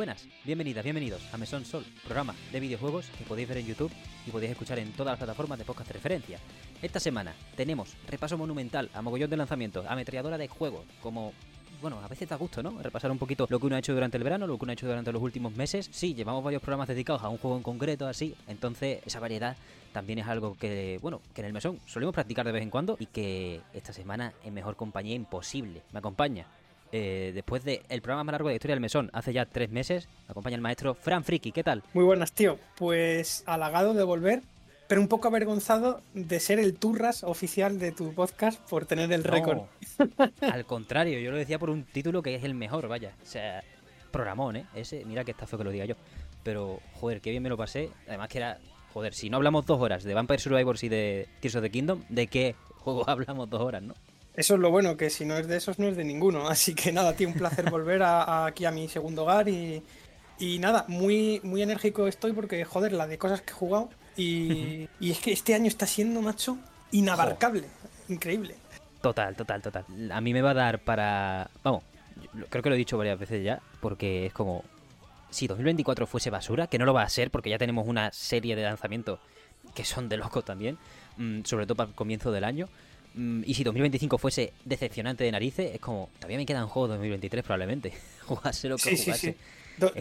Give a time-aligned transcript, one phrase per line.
[0.00, 3.92] Buenas, bienvenidas, bienvenidos a Mesón Sol, programa de videojuegos que podéis ver en YouTube
[4.26, 6.38] y podéis escuchar en todas las plataformas de podcast de referencia.
[6.80, 11.34] Esta semana tenemos repaso monumental a mogollón de lanzamientos, ametralladora de juegos, como
[11.82, 12.80] bueno, a veces da gusto, ¿no?
[12.80, 14.72] Repasar un poquito lo que uno ha hecho durante el verano, lo que uno ha
[14.72, 15.90] hecho durante los últimos meses.
[15.92, 18.34] Sí, llevamos varios programas dedicados a un juego en concreto, así.
[18.48, 19.54] Entonces, esa variedad
[19.92, 22.96] también es algo que, bueno, que en el mesón solemos practicar de vez en cuando
[22.98, 25.82] y que esta semana en mejor compañía imposible.
[25.92, 26.46] Me acompaña
[26.92, 30.08] eh, después del programa más largo de la historia del mesón, hace ya tres meses,
[30.26, 31.52] me acompaña el maestro Fran Friki.
[31.52, 31.82] ¿Qué tal?
[31.94, 32.58] Muy buenas, tío.
[32.76, 34.42] Pues halagado de volver,
[34.88, 39.22] pero un poco avergonzado de ser el turras oficial de tu podcast por tener el
[39.22, 39.62] récord.
[40.40, 43.14] Al contrario, yo lo decía por un título que es el mejor, vaya.
[43.22, 43.62] O sea,
[44.10, 44.66] programón, ¿eh?
[44.74, 45.94] Ese, mira que está feo que lo diga yo.
[46.42, 47.90] Pero, joder, qué bien me lo pasé.
[48.08, 48.58] Además que era,
[48.92, 52.02] joder, si no hablamos dos horas de Vampire Survivors y de Tears of the Kingdom,
[52.08, 53.94] ¿de qué juego hablamos dos horas, no?
[54.40, 56.48] Eso es lo bueno, que si no es de esos, no es de ninguno.
[56.48, 59.82] Así que nada, tío, un placer volver aquí a mi segundo hogar y,
[60.38, 63.90] y nada, muy, muy enérgico estoy porque, joder, la de cosas que he jugado.
[64.16, 66.56] Y, y es que este año está siendo, macho,
[66.90, 67.66] inabarcable.
[68.08, 68.54] Increíble.
[69.02, 69.84] Total, total, total.
[70.10, 71.50] A mí me va a dar para...
[71.62, 71.82] Vamos,
[72.48, 74.64] creo que lo he dicho varias veces ya, porque es como...
[75.28, 78.56] Si 2024 fuese basura, que no lo va a ser porque ya tenemos una serie
[78.56, 79.20] de lanzamientos
[79.74, 80.78] que son de loco también,
[81.18, 82.70] mm, sobre todo para el comienzo del año.
[83.14, 87.44] Mm, y si 2025 fuese decepcionante de narices, es como, todavía me quedan juegos 2023
[87.44, 87.92] probablemente.
[88.26, 89.36] Jugase lo que sí, Sí, sí.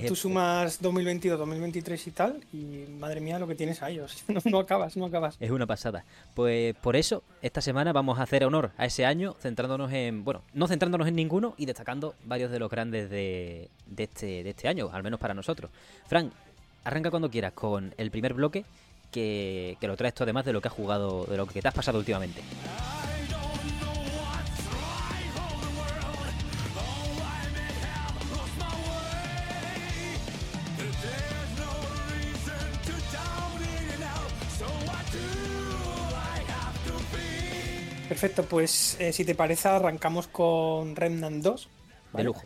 [0.08, 4.24] tú sumas 2022, 2023 y tal, y madre mía lo que tienes a ellos.
[4.46, 5.38] No, acabas, no acabas.
[5.40, 6.04] Es una pasada.
[6.36, 10.44] Pues por eso, esta semana vamos a hacer honor a ese año, centrándonos en, bueno,
[10.54, 14.68] no centrándonos en ninguno y destacando varios de los grandes de, de, este, de este
[14.68, 15.72] año, al menos para nosotros.
[16.08, 16.32] Frank,
[16.84, 18.66] arranca cuando quieras con el primer bloque
[19.12, 21.68] que, que lo traes tú además de lo que has jugado, de lo que te
[21.68, 22.42] has pasado últimamente.
[38.10, 41.70] Perfecto, pues eh, si te parece arrancamos con Remnant 2.
[42.14, 42.42] De lujo.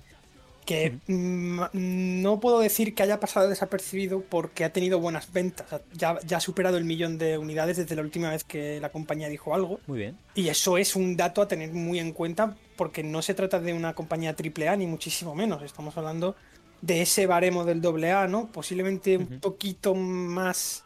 [0.66, 5.68] Que mm, no puedo decir que haya pasado desapercibido porque ha tenido buenas ventas.
[5.94, 9.28] Ya, ya, ha superado el millón de unidades desde la última vez que la compañía
[9.30, 9.80] dijo algo.
[9.88, 10.18] Muy bien.
[10.36, 13.74] Y eso es un dato a tener muy en cuenta porque no se trata de
[13.74, 15.62] una compañía AAA ni muchísimo menos.
[15.64, 16.36] Estamos hablando
[16.82, 18.48] de ese baremo del AA, ¿no?
[18.48, 20.84] Posiblemente un poquito más...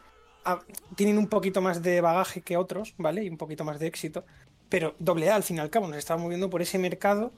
[0.96, 3.24] tienen un poquito más de bagaje que otros, ¿vale?
[3.24, 4.24] Y un poquito más de éxito.
[4.68, 7.32] Pero AA, al fin y al cabo, nos está moviendo por ese mercado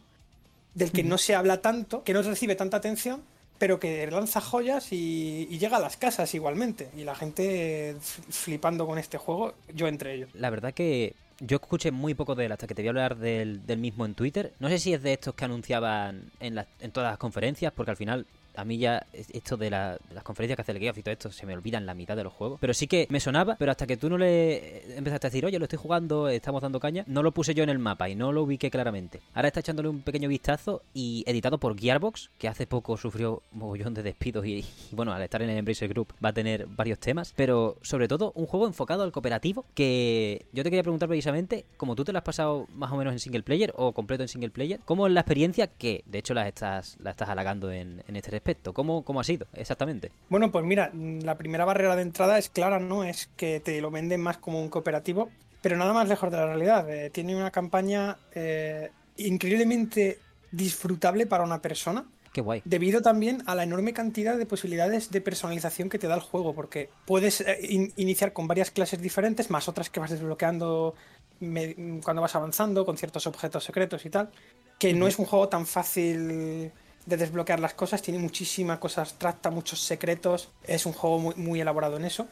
[0.75, 3.23] del que no se habla tanto, que no recibe tanta atención,
[3.59, 6.89] pero que lanza joyas y, llega a las casas igualmente.
[6.97, 10.31] Y la gente flipando con este juego, yo entre ellos.
[10.35, 13.17] La verdad que yo escuché muy poco de él hasta que te voy a hablar
[13.17, 14.53] del, mismo en Twitter.
[14.61, 17.97] No sé si es de estos que anunciaban en, en todas las conferencias, porque al
[17.97, 18.27] final
[18.61, 21.47] a mí ya esto de, las conferencias que hace el Geoff y todo esto se
[21.47, 22.59] me olvidan la mitad de los juegos.
[22.61, 25.59] Pero sí que me sonaba, pero hasta que tú no le empezaste a decir, oye,
[25.59, 28.33] lo estoy jugando, estamos dando caña, no lo puse yo en el mapa y no
[28.33, 29.21] lo ubiqué claramente.
[29.35, 33.61] Ahora está echándole un pequeño vistazo y editado por Gearbox, que hace poco sufrió un
[33.61, 36.99] mogollón de despidos y, bueno, al estar en el Embracer Group va a tener varios
[36.99, 41.65] temas, pero sobre todo un juego enfocado al cooperativo que yo te quería preguntar precisamente,
[41.77, 44.29] como tú te lo has pasado más o menos en single player o completo en
[44.29, 48.03] single player, ¿cómo es la experiencia que de hecho la estás, la estás halagando en,
[48.07, 48.50] en este respecto?
[48.57, 50.11] ¿Cómo, ¿Cómo ha sido exactamente?
[50.29, 53.05] Bueno, pues mira, la primera barrera de entrada es clara, ¿no?
[53.05, 55.31] Es que te lo venden más como un cooperativo,
[55.63, 56.89] pero nada más lejos de la realidad.
[56.91, 60.19] Eh, tiene una campaña eh, increíblemente
[60.51, 62.05] disfrutable para una persona.
[62.33, 62.63] Qué guay.
[62.65, 66.55] Debido también a la enorme cantidad de posibilidades de personalización que te da el juego,
[66.55, 70.95] porque puedes eh, iniciar con varias clases diferentes, más otras que vas desbloqueando
[72.05, 74.31] cuando vas avanzando, con ciertos objetos secretos y tal,
[74.79, 76.71] que no es un juego tan fácil
[77.11, 81.61] de desbloquear las cosas, tiene muchísimas cosas trata muchos secretos, es un juego muy, muy
[81.61, 82.29] elaborado en eso.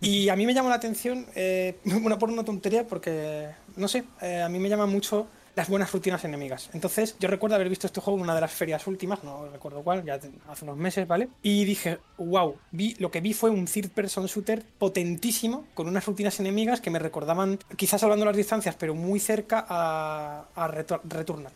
[0.00, 4.04] Y a mí me llama la atención, eh, bueno, por una tontería, porque, no sé,
[4.20, 6.70] eh, a mí me llama mucho las buenas rutinas enemigas.
[6.72, 9.82] Entonces, yo recuerdo haber visto este juego en una de las ferias últimas, no recuerdo
[9.82, 11.28] cuál, ya hace unos meses, ¿vale?
[11.42, 16.06] Y dije, wow, vi, lo que vi fue un third person shooter potentísimo, con unas
[16.06, 20.68] rutinas enemigas que me recordaban, quizás hablando de las distancias, pero muy cerca a, a
[20.68, 21.52] Returnal.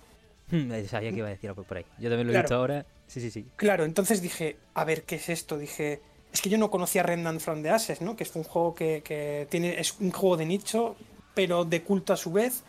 [0.88, 1.84] Sabía que iba a decir algo por ahí.
[1.98, 2.86] Yo también lo he visto ahora.
[3.06, 3.46] Sí, sí, sí.
[3.56, 5.58] Claro, entonces dije, a ver, ¿qué es esto?
[5.58, 6.00] Dije,
[6.32, 8.16] es que yo no conocía Remnant from the Ashes, ¿no?
[8.16, 10.96] Que es un juego que, tiene, es un juego de nicho,
[11.34, 12.62] pero de culto a su vez,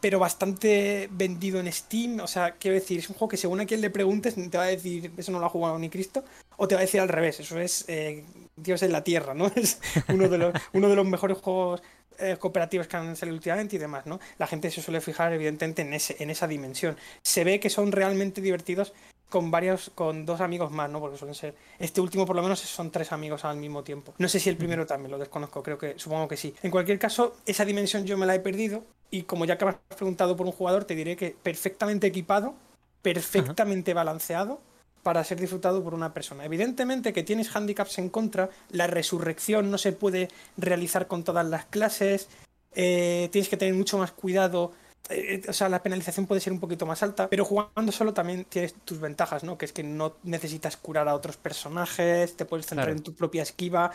[0.00, 2.20] pero bastante vendido en Steam.
[2.20, 4.64] O sea, quiero decir, es un juego que según a quien le preguntes, te va
[4.64, 6.24] a decir, eso no lo ha jugado ni Cristo,
[6.56, 8.24] o te va a decir al revés, eso es eh,
[8.56, 9.46] Dios en la Tierra, ¿no?
[9.56, 9.78] Es
[10.08, 11.82] uno de los, uno de los mejores juegos
[12.18, 14.20] eh, cooperativas que han salido últimamente y demás, ¿no?
[14.38, 16.96] La gente se suele fijar evidentemente en, ese, en esa dimensión.
[17.22, 18.92] Se ve que son realmente divertidos
[19.28, 21.00] con varios, con dos amigos más, ¿no?
[21.00, 21.54] Porque suelen ser.
[21.78, 24.14] Este último, por lo menos, son tres amigos al mismo tiempo.
[24.18, 26.54] No sé si el primero también, lo desconozco, creo que, supongo que sí.
[26.62, 28.84] En cualquier caso, esa dimensión yo me la he perdido.
[29.10, 32.54] Y como ya que me has preguntado por un jugador, te diré que perfectamente equipado,
[33.02, 34.60] perfectamente balanceado
[35.06, 36.44] para ser disfrutado por una persona.
[36.44, 40.26] Evidentemente que tienes handicaps en contra, la resurrección no se puede
[40.56, 42.28] realizar con todas las clases,
[42.74, 44.72] eh, tienes que tener mucho más cuidado
[45.08, 48.46] eh, o sea, la penalización puede ser un poquito más alta, pero jugando solo también
[48.46, 49.56] tienes tus ventajas, ¿no?
[49.56, 53.44] Que es que no necesitas curar a otros personajes, te puedes centrar en tu propia
[53.44, 53.92] esquiva.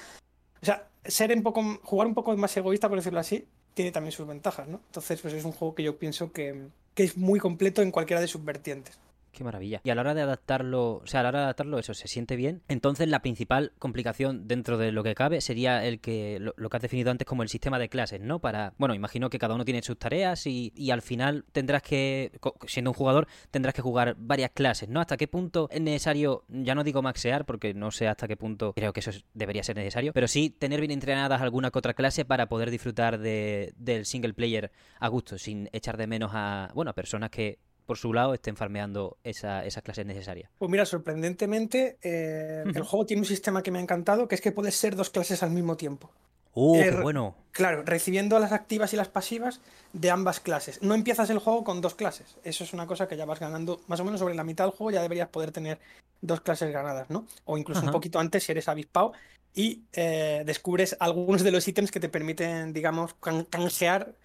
[0.61, 4.13] O sea, ser un poco, jugar un poco más egoísta, por decirlo así, tiene también
[4.13, 4.79] sus ventajas, ¿no?
[4.85, 8.21] Entonces, pues es un juego que yo pienso que, que es muy completo en cualquiera
[8.21, 8.97] de sus vertientes.
[9.31, 9.81] Qué maravilla.
[9.83, 12.07] Y a la hora de adaptarlo, o sea, a la hora de adaptarlo, eso se
[12.07, 12.63] siente bien.
[12.67, 16.81] Entonces, la principal complicación dentro de lo que cabe sería el que lo, que has
[16.81, 18.39] definido antes como el sistema de clases, ¿no?
[18.39, 22.31] Para, bueno, imagino que cada uno tiene sus tareas y, y, al final tendrás que,
[22.67, 24.99] siendo un jugador, tendrás que jugar varias clases, ¿no?
[24.99, 28.73] ¿Hasta qué punto es necesario, ya no digo maxear, porque no sé hasta qué punto
[28.73, 32.25] creo que eso debería ser necesario, pero sí tener bien entrenadas alguna que otra clase
[32.25, 36.91] para poder disfrutar de, del single player a gusto, sin echar de menos a, bueno,
[36.91, 37.59] a personas que
[37.91, 40.49] por su lado estén farmeando esa, esas clases necesarias.
[40.57, 44.39] Pues mira, sorprendentemente, eh, el juego tiene un sistema que me ha encantado, que es
[44.39, 46.09] que puedes ser dos clases al mismo tiempo.
[46.53, 47.35] ¡Uh, qué bueno!
[47.51, 49.59] Claro, recibiendo las activas y las pasivas
[49.91, 50.81] de ambas clases.
[50.81, 52.37] No empiezas el juego con dos clases.
[52.45, 54.73] Eso es una cosa que ya vas ganando más o menos sobre la mitad del
[54.73, 55.77] juego, ya deberías poder tener
[56.21, 57.25] dos clases ganadas, ¿no?
[57.43, 59.11] O incluso un poquito antes si eres avispado
[59.53, 63.15] y eh, descubres algunos de los ítems que te permiten, digamos,
[63.49, 64.15] canjear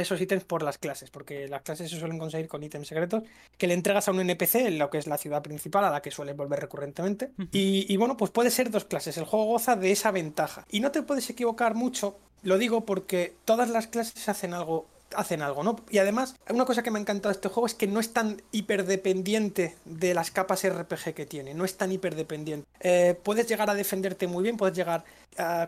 [0.00, 3.22] esos ítems por las clases, porque las clases se suelen conseguir con ítems secretos
[3.56, 6.02] que le entregas a un NPC en lo que es la ciudad principal, a la
[6.02, 7.30] que suele volver recurrentemente.
[7.52, 9.16] y, bueno, pues puede ser dos clases.
[9.18, 10.66] El juego goza de esa ventaja.
[10.70, 15.42] Y no te puedes equivocar mucho, lo digo porque todas las clases hacen algo hacen
[15.42, 15.76] algo, ¿no?
[15.90, 18.12] Y además, una cosa que me ha encantado de este juego es que no es
[18.12, 22.68] tan hiperdependiente de las capas RPG que tiene, no es tan hiperdependiente.
[22.80, 25.04] Eh, puedes llegar a defenderte muy bien, puedes llegar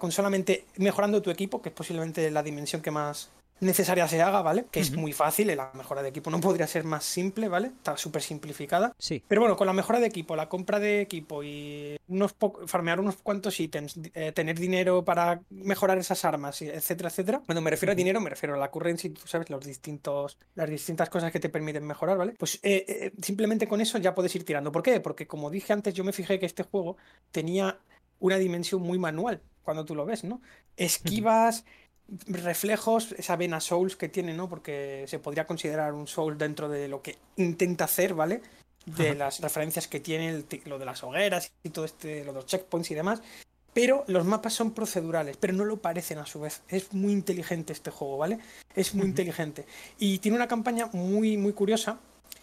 [0.01, 4.43] con solamente mejorando tu equipo, que es posiblemente la dimensión que más, necesaria se haga,
[4.43, 4.67] ¿vale?
[4.71, 7.69] Que es muy fácil, la mejora de equipo no podría ser más simple, ¿vale?
[7.69, 8.95] Está súper simplificada.
[8.99, 9.23] Sí.
[9.27, 12.35] Pero bueno, con la mejora de equipo, la compra de equipo y unos
[12.67, 17.43] farmear unos cuantos ítems, eh, tener dinero para mejorar esas armas, etcétera, etcétera.
[17.45, 20.69] Cuando me refiero a dinero, me refiero a la currency, tú sabes, los distintos, las
[20.69, 22.35] distintas cosas que te permiten mejorar, ¿vale?
[22.39, 24.73] Pues eh, eh, simplemente con eso ya puedes ir tirando.
[24.73, 25.01] ¿Por qué?
[25.01, 26.97] Porque como dije antes, yo me fijé que este juego
[27.31, 27.79] tenía
[28.19, 30.41] una dimensión muy manual cuando tú lo ves, ¿no?
[30.77, 31.65] Esquivas,
[32.27, 34.49] reflejos, esa vena Souls que tiene, ¿no?
[34.49, 38.43] Porque se podría considerar un Soul dentro de lo que intenta hacer, ¿vale?
[38.87, 42.47] De las referencias que tiene, lo de las hogueras y todo este, lo de los
[42.47, 43.23] checkpoints y demás.
[43.73, 46.63] Pero los mapas son procedurales, pero no lo parecen a su vez.
[46.69, 48.39] Es muy inteligente este juego, ¿vale?
[48.75, 49.65] Es muy inteligente.
[49.99, 52.01] Y tiene una campaña muy, muy curiosa,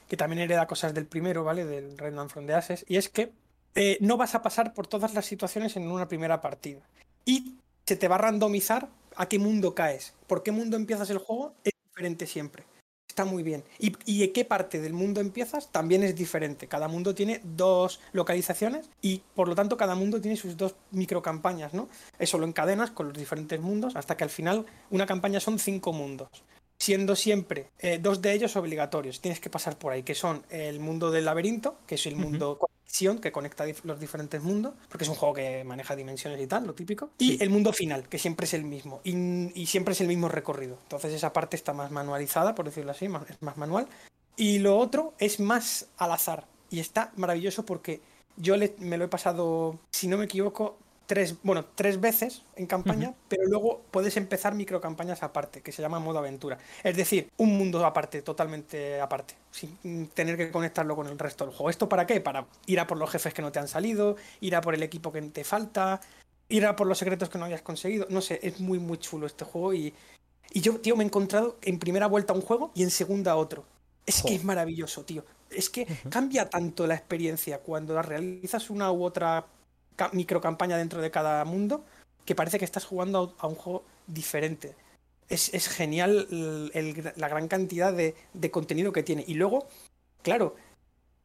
[0.07, 1.65] que también hereda cosas del primero, ¿vale?
[1.65, 3.33] Del Redman from the Ashes, y es que
[3.75, 6.79] eh, no vas a pasar por todas las situaciones en una primera partida.
[7.25, 7.55] Y
[7.85, 10.13] se te va a randomizar a qué mundo caes.
[10.27, 11.53] ¿Por qué mundo empiezas el juego?
[11.63, 12.63] Es diferente siempre.
[13.07, 13.63] Está muy bien.
[13.79, 15.71] ¿Y, de qué parte del mundo empiezas?
[15.71, 16.67] También es diferente.
[16.67, 21.73] Cada mundo tiene dos localizaciones y por lo tanto cada mundo tiene sus dos microcampañas,
[21.73, 21.89] ¿no?
[22.19, 25.93] Eso lo encadenas con los diferentes mundos hasta que al final una campaña son cinco
[25.93, 26.29] mundos
[26.77, 29.19] siendo siempre eh, dos de ellos obligatorios.
[29.19, 32.57] Tienes que pasar por ahí, que son el mundo del laberinto, que es el mundo
[32.57, 36.65] conexión, que conecta los diferentes mundos, porque es un juego que maneja dimensiones y tal,
[36.65, 37.09] lo típico.
[37.17, 40.77] Y el mundo final, que siempre es el mismo, y, siempre es el mismo recorrido.
[40.83, 43.87] Entonces esa parte está más manualizada, por decirlo así, es más manual.
[44.35, 48.01] Y lo otro es más al azar, y está maravilloso porque
[48.37, 53.15] yo me lo he pasado, si no me equivoco, tres, bueno, tres veces en campaña,
[53.29, 56.59] pero luego puedes empezar microcampañas aparte, que se llama modo aventura.
[56.83, 61.55] Es decir, un mundo aparte, totalmente aparte, sin tener que conectarlo con el resto del
[61.55, 61.69] juego.
[61.69, 62.21] ¿Esto para qué?
[62.21, 64.83] Para ir a por los jefes que no te han salido, ir a por el
[64.83, 66.01] equipo que te falta,
[66.49, 68.05] ir a por los secretos que no habías conseguido.
[68.09, 69.93] No sé, es muy, muy chulo este juego y,
[70.51, 73.65] y yo, tío, me he encontrado en primera vuelta un juego y en segunda otro.
[74.05, 75.25] Es que es maravilloso, tío.
[75.49, 79.45] Es que cambia tanto la experiencia cuando realizas una u otra
[80.13, 81.83] micro campaña dentro de cada mundo
[82.25, 84.75] que parece que estás jugando a un juego diferente.
[85.29, 86.27] Es, genial
[87.15, 89.23] la gran cantidad de, contenido que tiene.
[89.27, 89.67] Y luego,
[90.21, 90.55] claro,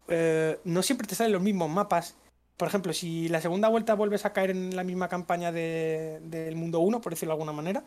[0.09, 2.17] eh, no siempre te salen los mismos mapas.
[2.57, 6.81] Por ejemplo, si la segunda vuelta vuelves a caer en la misma campaña del mundo
[6.81, 7.85] 1, por decirlo de alguna manera,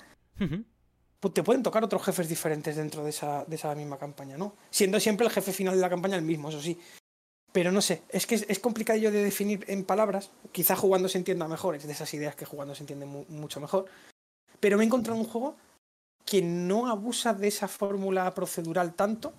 [1.20, 4.56] pues te pueden tocar otros jefes diferentes dentro de esa, de esa misma campaña, ¿no?
[4.70, 6.78] Siendo siempre el jefe final de la campaña el mismo, eso sí.
[7.56, 10.30] Pero no sé, es que es, complicado de definir en palabras.
[10.52, 13.86] Quizá jugando se entienda mejor, es de esas ideas que jugando se entiende mucho mejor.
[14.60, 15.56] Pero me he encontrado un juego
[16.26, 19.32] que no abusa de esa fórmula procedural tanto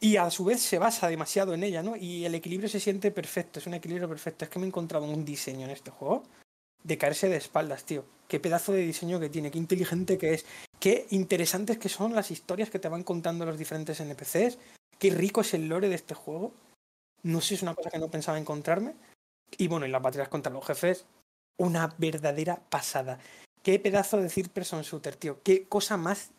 [0.00, 1.94] y a su vez se basa demasiado en ella, ¿no?
[1.94, 4.46] Y el equilibrio se siente perfecto, es un equilibrio perfecto.
[4.46, 6.22] Es que me he encontrado un diseño en este juego
[6.82, 8.06] de caerse de espaldas, tío.
[8.28, 10.46] Qué pedazo de diseño que tiene, qué inteligente que es,
[10.80, 14.56] qué interesantes que son las historias que te van contando los diferentes NPCs,
[14.98, 16.54] qué rico es el lore de este juego.
[17.22, 18.94] No sé, es una cosa que no pensaba encontrarme.
[19.58, 21.06] Y bueno, y las batallas contra los jefes,
[21.58, 23.18] una verdadera pasada.
[23.62, 25.40] Qué pedazo de decir person shooter, tío.
[25.42, 26.32] Qué cosa más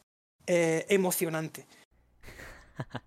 [0.47, 1.65] eh, emocionante.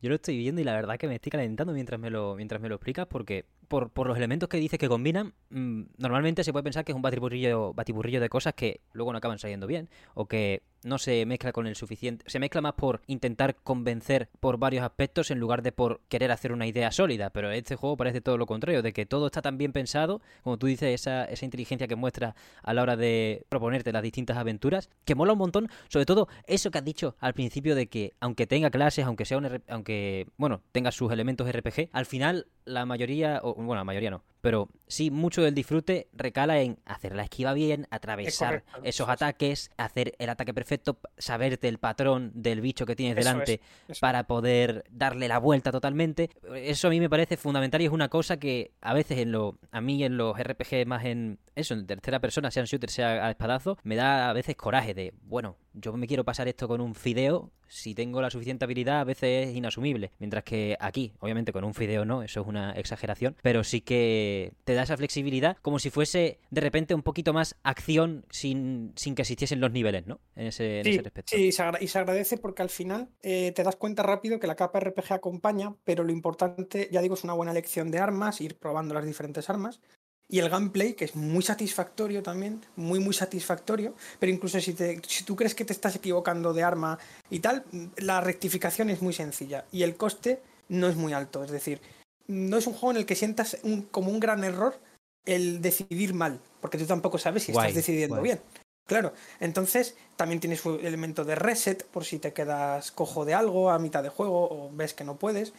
[0.00, 2.60] Yo lo estoy viendo y la verdad que me estoy calentando mientras me lo, mientras
[2.60, 6.52] me lo explicas porque por, por los elementos que dices que combinan, mm, normalmente se
[6.52, 9.88] puede pensar que es un batiburrillo, batiburrillo de cosas que luego no acaban saliendo bien
[10.14, 12.24] o que no se mezcla con el suficiente.
[12.28, 16.52] Se mezcla más por intentar convencer por varios aspectos en lugar de por querer hacer
[16.52, 17.30] una idea sólida.
[17.30, 20.58] Pero este juego parece todo lo contrario, de que todo está tan bien pensado, como
[20.58, 24.90] tú dices, esa, esa inteligencia que muestra a la hora de proponerte las distintas aventuras,
[25.04, 25.68] que mola un montón.
[25.88, 29.38] Sobre todo eso que has dicho al principio de que, aunque tenga clases, aunque sea
[29.38, 34.22] un aunque, bueno, tenga sus elementos RPG, al final la mayoría, bueno, la mayoría no,
[34.40, 40.14] pero sí, mucho del disfrute recala en hacer la esquiva bien, atravesar esos ataques, hacer
[40.18, 43.60] el ataque perfecto, saberte el patrón del bicho que tienes delante
[44.00, 46.30] para poder darle la vuelta totalmente.
[46.54, 49.58] Eso a mí me parece fundamental y es una cosa que a veces en lo,
[49.70, 53.26] a mí en los RPG más en eso, en tercera persona, sea en shooter, sea
[53.26, 56.80] a espadazo, me da a veces coraje de, bueno, yo me quiero pasar esto con
[56.80, 61.52] un fideo, si tengo la suficiente habilidad a veces es inasumible, mientras que aquí, obviamente
[61.52, 64.27] con un fideo no, eso es una exageración, pero sí que
[64.64, 69.14] te da esa flexibilidad como si fuese de repente un poquito más acción sin, sin
[69.14, 70.20] que existiesen los niveles, ¿no?
[70.36, 71.34] En ese, respecto.
[71.34, 74.80] Sí, y se, agradece porque al final eh, te das cuenta rápido que la capa
[74.80, 78.94] RPG acompaña, pero lo importante, ya digo, es una buena elección de armas, ir probando
[78.94, 79.80] las diferentes armas,
[80.30, 85.00] y el gameplay, que es muy satisfactorio también, muy, muy satisfactorio, pero incluso si, te,
[85.06, 86.98] si tú crees que te estás equivocando de arma
[87.30, 87.64] y tal,
[87.96, 91.42] la rectificación es muy sencilla y el coste no es muy alto.
[91.42, 91.80] Es decir,
[92.28, 93.58] no es un juego en el que sientas
[93.90, 94.78] como un gran error
[95.24, 98.40] el decidir mal, porque tú tampoco sabes si estás decidiendo bien.
[98.86, 103.70] Claro, entonces también tienes un elemento de reset por si te quedas cojo de algo
[103.70, 105.52] a mitad de juego o ves que no puedes.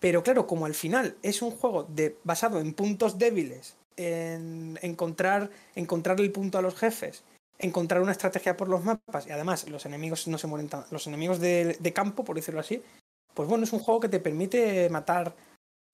[0.00, 5.50] Pero claro, como al final es un juego de, basado en puntos débiles en encontrar,
[5.74, 7.24] encontrar el punto a los jefes,
[7.58, 11.06] encontrar una estrategia por los mapas y además los enemigos no se mueren tan, los
[11.06, 12.82] enemigos de, campo, por decirlo así,
[13.34, 15.34] pues bueno, es un juego que te permite matar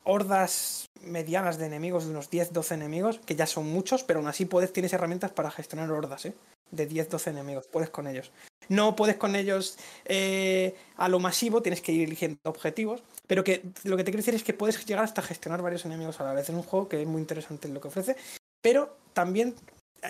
[0.05, 4.45] hordas medianas de enemigos, de unos 10-12 enemigos, que ya son muchos, pero aún así
[4.45, 6.35] puedes, tienes herramientas para gestionar hordas, ¿eh?
[6.71, 8.31] De 10-12 enemigos, puedes con ellos.
[8.69, 13.63] No puedes con ellos eh, a lo masivo, tienes que ir eligiendo objetivos, pero que
[13.85, 16.33] lo que te quiero decir es que puedes llegar hasta gestionar varios enemigos a la
[16.33, 16.49] vez.
[16.49, 18.17] Es un juego que es muy interesante en lo que ofrece,
[18.63, 19.55] pero también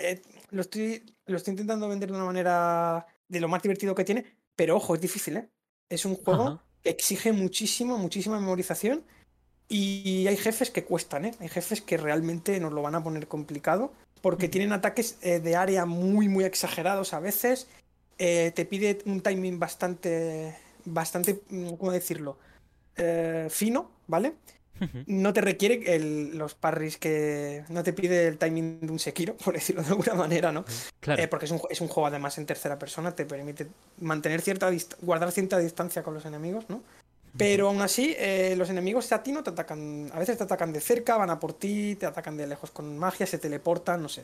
[0.00, 4.04] eh, lo, estoy, lo estoy intentando vender de una manera de lo más divertido que
[4.04, 4.24] tiene,
[4.56, 5.48] pero ojo, es difícil, ¿eh?
[5.90, 9.04] Es un juego que exige muchísimo, muchísima memorización
[9.68, 11.35] y hay jefes que cuestan, ¿eh?
[11.40, 15.56] Hay jefes que realmente nos lo van a poner complicado porque tienen ataques eh, de
[15.56, 17.68] área muy, muy exagerados a veces.
[18.16, 21.40] te pide un timing bastante, bastante,
[21.78, 22.38] ¿cómo decirlo?
[22.97, 24.35] Eh, fino, ¿vale?
[25.06, 27.64] No te requiere el, los parries que.
[27.68, 30.64] No te pide el timing de un Sekiro, por decirlo de alguna manera, ¿no?
[31.00, 31.23] Claro.
[31.23, 33.68] Eh, porque es un, es un, juego además en tercera persona, te permite
[34.00, 36.83] mantener cierta guardar cierta distancia con los enemigos, ¿no?
[37.36, 40.10] Pero aún así, eh, los enemigos a ti no te atacan.
[40.12, 42.96] A veces te atacan de cerca, van a por ti, te atacan de lejos con
[42.96, 44.22] magia, se teleportan, no sé.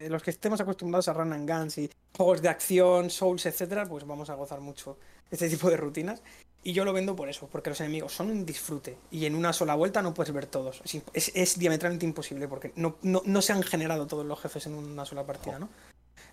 [0.00, 4.06] los que estemos acostumbrados a run and guns y juegos de acción, souls, etcétera, pues
[4.06, 4.96] vamos a gozar mucho
[5.30, 6.22] este tipo de rutinas.
[6.64, 8.96] Y yo lo vendo por eso, porque los enemigos son un disfrute.
[9.10, 10.80] Y en una sola vuelta no puedes ver todos.
[11.12, 15.26] Es, diametralmente imposible, porque no, no, se han generado todos los jefes en una sola
[15.26, 15.68] partida, ¿no?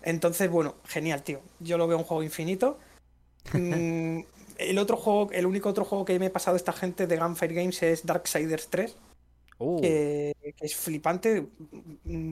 [0.02, 1.40] Entonces, bueno, genial, tío.
[1.58, 2.78] Yo lo veo un juego infinito.
[3.52, 4.20] Mm,
[4.60, 7.54] el otro juego, el único otro juego que me he pasado esta gente de Gunfire
[7.54, 8.96] Games es Darksiders 3.
[9.60, 9.80] Uh.
[9.80, 11.46] Que, es flipante.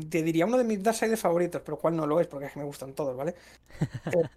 [0.09, 2.59] Te diría uno de mis Darksiders favoritos, pero cuál no lo es, porque es que
[2.59, 3.35] me gustan todos, ¿vale?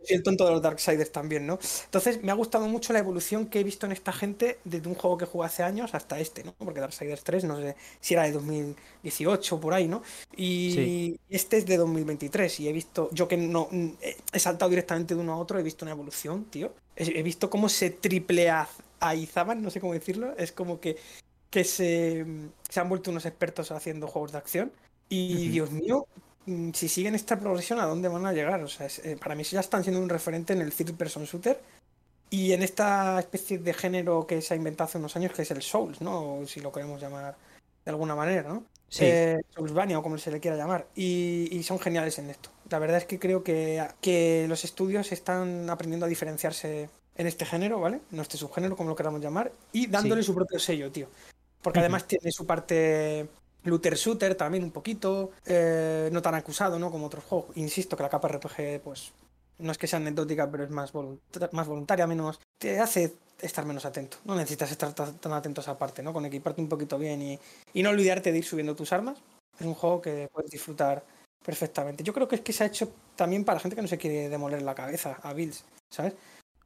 [0.03, 1.57] siento en todos los Darksiders también, ¿no?
[1.85, 4.95] Entonces, me ha gustado mucho la evolución que he visto en esta gente desde un
[4.95, 6.53] juego que jugué hace años hasta este, ¿no?
[6.57, 10.03] Porque Darksiders 3, no sé si era de 2018 por ahí, ¿no?
[10.35, 13.69] Y este es de 2023 y he visto, yo que no
[14.33, 16.73] he saltado directamente de uno a otro, he visto una evolución, tío.
[16.97, 20.97] He visto cómo se tripleaizaban, no sé cómo decirlo, es como que
[21.51, 22.25] que se,
[22.67, 24.71] se han vuelto unos expertos haciendo juegos de acción.
[25.09, 26.07] Y Dios mío,
[26.45, 28.63] mm, si siguen esta progresión, ¿a dónde van a llegar?
[28.63, 31.61] O sea, eh, para mí ya están siendo un referente en el third person shooter
[32.29, 35.51] y en esta especie de género que se ha inventado hace unos años, que es
[35.51, 36.39] el Souls, ¿no?
[36.47, 37.35] si lo queremos llamar
[37.83, 38.63] de alguna manera, ¿no?
[38.87, 39.03] Sí.
[39.05, 40.87] Eh, Soulsvania o como se le quiera llamar.
[40.95, 42.49] Y, son geniales en esto.
[42.69, 47.45] La verdad es que creo que, que los estudios están aprendiendo a diferenciarse en este
[47.45, 47.99] género, ¿vale?
[48.11, 51.07] En este subgénero, como lo queramos llamar, y dándole su propio sello, tío.
[51.61, 53.27] Porque además tiene su parte
[53.63, 56.91] looter shooter también un poquito, eh, no tan acusado, ¿no?
[56.91, 57.55] Como otros juegos.
[57.55, 59.11] Insisto que la capa RPG, pues,
[59.59, 60.91] no es que sea anecdótica, pero es más,
[61.51, 62.39] más voluntaria, menos.
[62.57, 64.17] Te hace estar menos atento.
[64.25, 66.13] No necesitas estar tan atento a esa parte, ¿no?
[66.13, 67.39] Con equiparte un poquito bien y,
[67.73, 69.19] y no olvidarte de ir subiendo tus armas.
[69.59, 71.03] Es un juego que puedes disfrutar
[71.43, 72.03] perfectamente.
[72.03, 74.29] Yo creo que es que se ha hecho también para gente que no se quiere
[74.29, 76.13] demoler la cabeza a Bills, ¿sabes?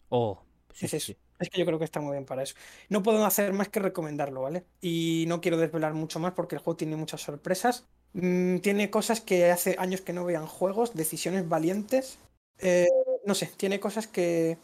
[0.10, 0.40] Oh,
[0.74, 2.56] sí, es Es que yo creo que está muy bien para eso.
[2.90, 4.64] No puedo hacer más que recomendarlo, ¿vale?
[4.82, 7.86] Y no quiero desvelar mucho más porque el juego tiene muchas sorpresas.
[8.14, 12.18] Mm, tiene cosas que hace años que no vean juegos, decisiones valientes.
[12.60, 12.88] Eh,
[13.26, 14.58] no sé, tiene cosas que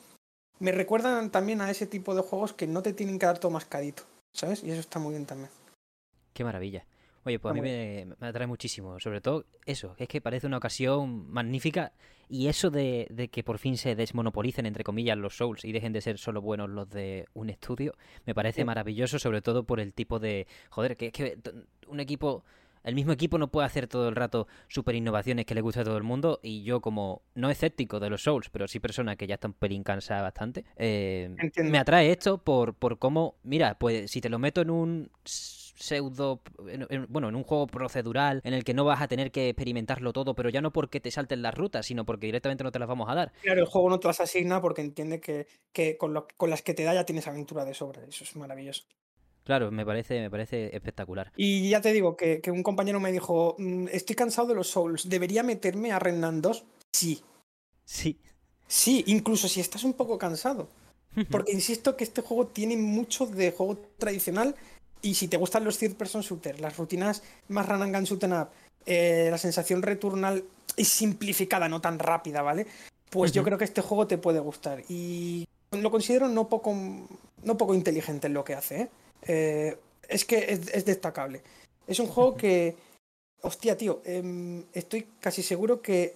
[0.60, 3.52] me recuerdan también a ese tipo de juegos que no te tienen que dar todo
[3.52, 4.64] mascadito, ¿sabes?
[4.64, 5.50] Y eso está muy bien también.
[6.34, 6.86] Qué maravilla.
[7.24, 9.00] Oye, pues a mí me, atrae muchísimo.
[9.00, 11.94] Sobre todo eso, es que parece una ocasión magnífica.
[12.30, 16.00] Y eso de, que por fin se desmonopolicen, entre comillas, los Souls y dejen de
[16.00, 17.94] ser solo buenos los de un estudio,
[18.26, 20.48] me parece maravilloso, sobre todo por el tipo de.
[20.70, 21.38] Joder, que es que
[21.88, 22.44] un equipo.
[22.84, 25.84] El mismo equipo no puede hacer todo el rato super innovaciones que le guste a
[25.84, 26.40] todo el mundo.
[26.42, 29.54] Y yo, como no escéptico de los Souls, pero sí persona que ya está un
[29.54, 33.36] pelín cansada bastante, eh, me atrae esto por, por cómo.
[33.44, 35.12] Mira, pues si te lo meto en un
[35.82, 36.42] pseudo,
[37.10, 40.36] bueno, en un juego procedural en el que no vas a tener que experimentarlo todo,
[40.36, 43.10] pero ya no porque te salten las rutas, sino porque directamente no te las vamos
[43.10, 43.32] a dar.
[43.42, 46.62] Claro, el juego no te las asigna porque entiende que, que con, lo, con las
[46.62, 48.04] que te da ya tienes aventura de sobra.
[48.08, 48.84] Eso es maravilloso.
[49.44, 51.32] Claro, me parece, me parece espectacular.
[51.36, 54.68] Y ya te digo que, que un compañero me dijo, mm, estoy cansado de los
[54.68, 56.64] Souls, ¿debería meterme a Renan 2?
[56.92, 57.22] Sí.
[57.84, 58.20] Sí.
[58.68, 60.70] Sí, incluso si estás un poco cansado.
[61.32, 64.56] Porque insisto que este juego tiene mucho de juego tradicional
[65.02, 68.24] y si te gustan los third person shooters, las rutinas más run and gun shoot
[68.26, 68.50] up,
[68.86, 70.44] eh, la sensación returnal
[70.76, 72.68] y simplificada, no tan rápida, ¿vale?
[73.10, 74.84] Pues yo creo que este juego te puede gustar.
[74.90, 76.76] Y lo considero no poco,
[77.44, 78.90] no poco inteligente en lo que hace, ¿eh?
[79.28, 81.42] eh es que es, destacable.
[81.88, 82.76] Es un juego que.
[83.44, 86.16] Hostia, tío, em, estoy casi seguro que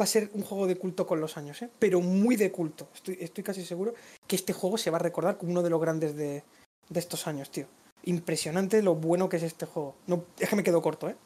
[0.00, 1.70] va a ser un juego de culto con los años, ¿eh?
[1.78, 2.88] Pero muy de culto.
[2.94, 3.94] Estoy, estoy casi seguro
[4.26, 6.42] que este juego se va a recordar como uno de los grandes de,
[6.88, 7.66] de estos años, tío
[8.06, 9.96] impresionante lo bueno que es este juego.
[10.06, 11.16] No, es que me quedo corto, ¿eh?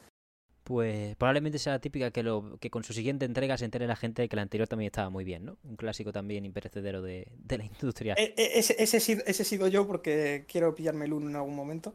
[0.63, 4.21] Pues probablemente sea típica que, lo, que con su siguiente entrega se entere la gente
[4.21, 5.57] de que la anterior también estaba muy bien, ¿no?
[5.63, 8.13] Un clásico también imperecedero de, la industria.
[8.17, 11.93] E, e, ese, ese, he sido yo porque quiero pillarme el 1 en algún momento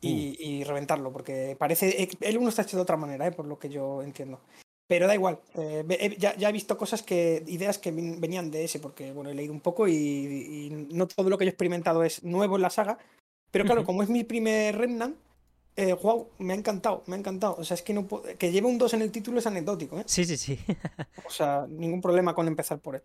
[0.00, 0.66] y, uh.
[0.66, 2.08] reventarlo, porque parece...
[2.20, 3.32] El 1 está hecho de otra manera, ¿eh?
[3.32, 4.40] por lo que yo entiendo.
[4.86, 9.10] Pero da igual, eh, ya, he visto cosas que, ideas que venían de ese, porque
[9.12, 12.22] bueno, he leído un poco y, y, no todo lo que yo he experimentado es
[12.24, 12.98] nuevo en la saga,
[13.52, 15.16] pero claro, como es mi primer Remnant,
[15.76, 17.56] eh, wow, me ha encantado, me ha encantado.
[17.58, 20.04] O sea, es que no que lleve un 2 en el título es anecdótico, ¿eh?
[20.06, 20.58] Sí, sí, sí.
[21.24, 23.02] o sea, ningún problema con empezar por él.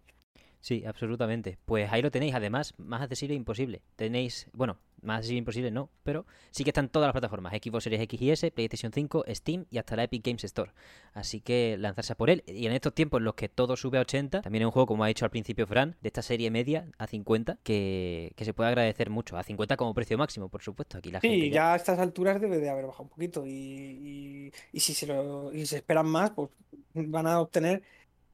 [0.59, 1.57] Sí, absolutamente.
[1.65, 3.83] Pues ahí lo tenéis, además, más accesible imposible.
[3.95, 8.21] Tenéis, bueno, más imposible no, pero sí que están todas las plataformas, Xbox Series X
[8.21, 10.71] y S, PlayStation 5, Steam y hasta la Epic Games Store.
[11.13, 12.43] Así que lanzarse por él.
[12.47, 14.87] Y en estos tiempos en los que todo sube a 80, también es un juego,
[14.87, 18.69] como ha dicho al principio Fran, de esta serie media a 50, que, se puede
[18.69, 19.37] agradecer mucho.
[19.37, 20.97] A 50 como precio máximo, por supuesto.
[20.97, 21.73] Aquí la sí, gente ya...
[21.73, 23.45] a estas alturas debe de haber bajado un poquito.
[23.45, 26.49] Y, y, si, se lo, y se esperan más, pues
[26.93, 27.83] van a obtener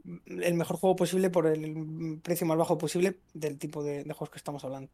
[0.05, 4.37] el mejor juego posible por el precio más bajo posible del tipo de, juegos que
[4.37, 4.89] estamos hablando.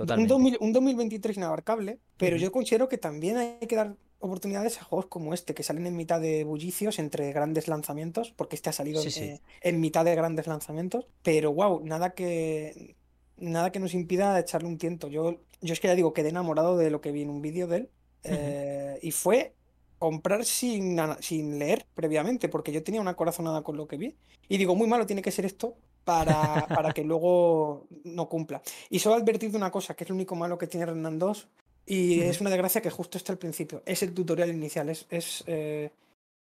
[0.00, 0.58] Totalmente.
[0.60, 5.34] Un, 2023 inabarcable, pero yo considero que también hay que dar oportunidades a juegos como
[5.34, 9.02] este, que salen en mitad de bullicios entre grandes lanzamientos, porque este ha salido
[9.60, 12.96] en, mitad de grandes lanzamientos, pero wow, nada que
[13.36, 15.08] nada que nos impida echarle un tiento.
[15.08, 17.66] Yo, yo es que ya digo, quedé enamorado de lo que vi en un vídeo
[17.66, 17.90] de él,
[18.24, 19.52] eh, y fue
[19.98, 24.16] comprar sin, sin leer previamente, porque yo tenía una corazonada con lo que vi.
[24.48, 28.62] Y digo, muy malo tiene que ser esto para, para que luego no cumpla.
[28.88, 31.48] Y solo advertir de una cosa, que es lo único malo que tiene Renan 2,
[31.86, 33.82] y es una desgracia que justo está al principio.
[33.84, 35.90] Es el tutorial inicial, es, es eh,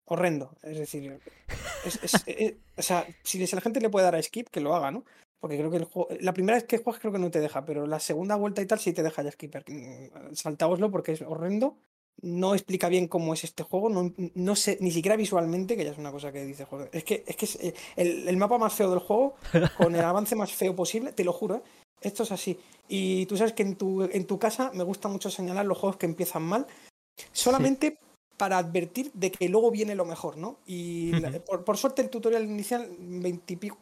[0.06, 0.56] horrendo.
[0.62, 1.18] Es decir,
[2.26, 5.04] eh, o sea, si la gente le puede dar a skip, que lo haga, ¿no?
[5.40, 7.64] Porque creo que el juego, la primera vez que juegas creo que no te deja,
[7.66, 9.64] pero la segunda vuelta y tal sí te deja ya skipper.
[9.68, 11.76] Mm, saltáoslo porque es horrendo
[12.22, 15.90] no explica bien cómo es este juego, no, no, sé, ni siquiera visualmente, que ya
[15.90, 18.72] es una cosa que dice, joder, es que es, que es eh, el, mapa más
[18.72, 19.34] feo del juego,
[19.76, 21.62] con el avance más feo posible, te lo juro, ¿eh?
[22.00, 22.58] esto es así.
[22.88, 25.96] Y tú sabes que en tu, en tu casa me gusta mucho señalar los juegos
[25.96, 26.66] que empiezan mal,
[27.32, 27.98] solamente
[28.36, 30.58] para advertir de que luego viene lo mejor, ¿no?
[30.66, 31.12] Y
[31.64, 32.88] por, suerte el tutorial inicial,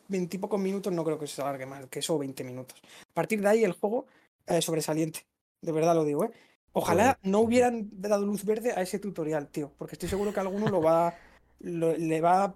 [0.09, 2.79] veintipocos minutos, no creo que se alargue más, que eso 20 minutos.
[3.11, 4.07] A partir de ahí el juego
[4.47, 5.25] es eh, sobresaliente,
[5.63, 6.33] de verdad lo digo, ¿eh?
[6.73, 10.43] Ojalá no hubieran dado luz verde a ese tutorial, tío, porque estoy seguro que a
[10.43, 11.15] alguno lo va,
[11.61, 12.55] le va,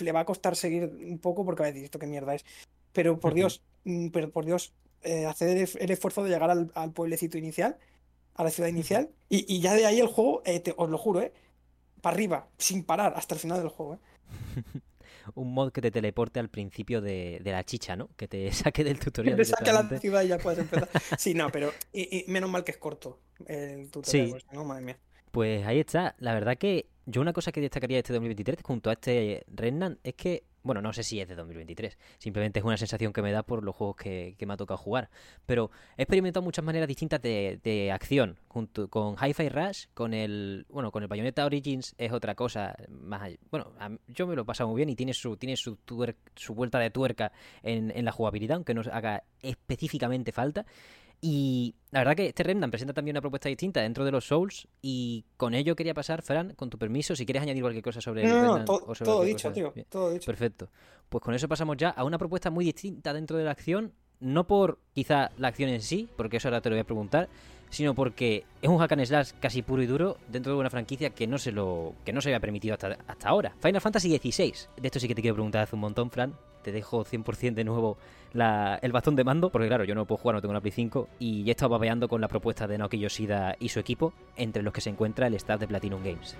[0.00, 2.44] le va a costar seguir un poco porque va a decir esto qué mierda es.
[2.92, 7.36] Pero por Dios, mm, pero por Dios, eh, hacer el esfuerzo de llegar al, pueblecito
[7.36, 7.76] inicial,
[8.34, 11.32] a la ciudad inicial, y, ya de ahí el juego, eh, os lo juro, ¿eh?
[12.00, 13.98] Para arriba, sin parar, hasta el final del juego, ¿eh?
[15.34, 18.10] un mod que te teleporte al principio de, la chicha, ¿no?
[18.16, 19.36] Que te saque del tutorial.
[19.36, 20.88] Que te saque a la ciudad y ya puedes empezar.
[21.18, 24.46] Sí, no, pero y, menos mal que es corto el tutorial, sí.
[24.52, 24.64] ¿no?
[24.64, 24.98] Madre mía.
[25.30, 26.14] Pues ahí está.
[26.18, 29.98] La verdad que yo una cosa que destacaría de este 2023 junto a este Renan
[30.02, 33.30] es que bueno, no sé si es de 2023, simplemente es una sensación que me
[33.30, 35.10] da por los juegos que, me ha tocado jugar.
[35.44, 40.64] Pero he experimentado muchas maneras distintas de, acción, junto con Hi-Fi Rush, con el.
[40.70, 43.30] Bueno, con el Bayonetta Origins es otra cosa más.
[43.50, 43.72] Bueno,
[44.08, 45.78] yo me lo he pasado muy bien y tiene su, tiene su,
[46.34, 47.30] su vuelta de tuerca
[47.62, 50.64] en, en la jugabilidad, aunque no haga específicamente falta.
[51.20, 54.68] Y la verdad que este Remnant presenta también una propuesta distinta dentro de los Souls
[54.82, 58.26] y con ello quería pasar, Fran, con tu permiso, si quieres añadir cualquier cosa sobre
[58.26, 60.26] no, no, todo dicho, tío, todo dicho.
[60.26, 60.68] Perfecto.
[61.08, 64.46] Pues con eso pasamos ya a una propuesta muy distinta dentro de la acción, no
[64.46, 67.28] por quizá la acción en sí, porque eso ahora te lo voy a preguntar,
[67.70, 71.10] sino porque es un hack and slash casi puro y duro dentro de una franquicia
[71.10, 73.54] que no se lo que no se había permitido hasta, hasta ahora.
[73.60, 74.54] Final Fantasy XVI.
[74.80, 76.34] De esto sí que te quiero preguntar hace un montón, Fran.
[76.62, 77.98] Te dejo 100% de nuevo
[78.34, 81.08] el bastón de mando, porque claro, yo no puedo jugar, no tengo una Play 5,
[81.20, 84.72] y he estado babeando con la propuesta de Naoki Yoshida y su equipo, entre los
[84.72, 86.36] que se encuentra el staff de Platinum Games.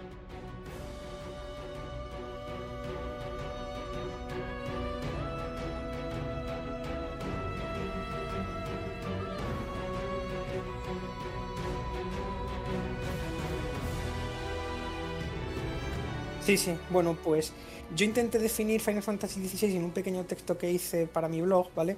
[16.41, 16.77] Sí, sí.
[16.91, 17.55] Bueno, pues
[17.95, 21.69] yo intenté definir Final Fantasy XVI en un pequeño texto que hice para mi blog,
[21.75, 21.97] ¿vale?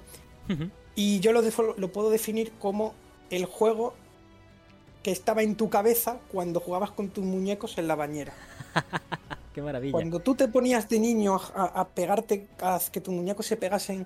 [0.95, 1.41] Y yo lo,
[1.77, 2.93] lo puedo definir como
[3.29, 3.93] el juego
[5.03, 8.33] que estaba en tu cabeza cuando jugabas con tus muñecos en la bañera.
[9.53, 9.91] Qué maravilla.
[9.91, 14.05] Cuando tú te ponías de niño a, a pegarte, a que tus muñecos se pegasen,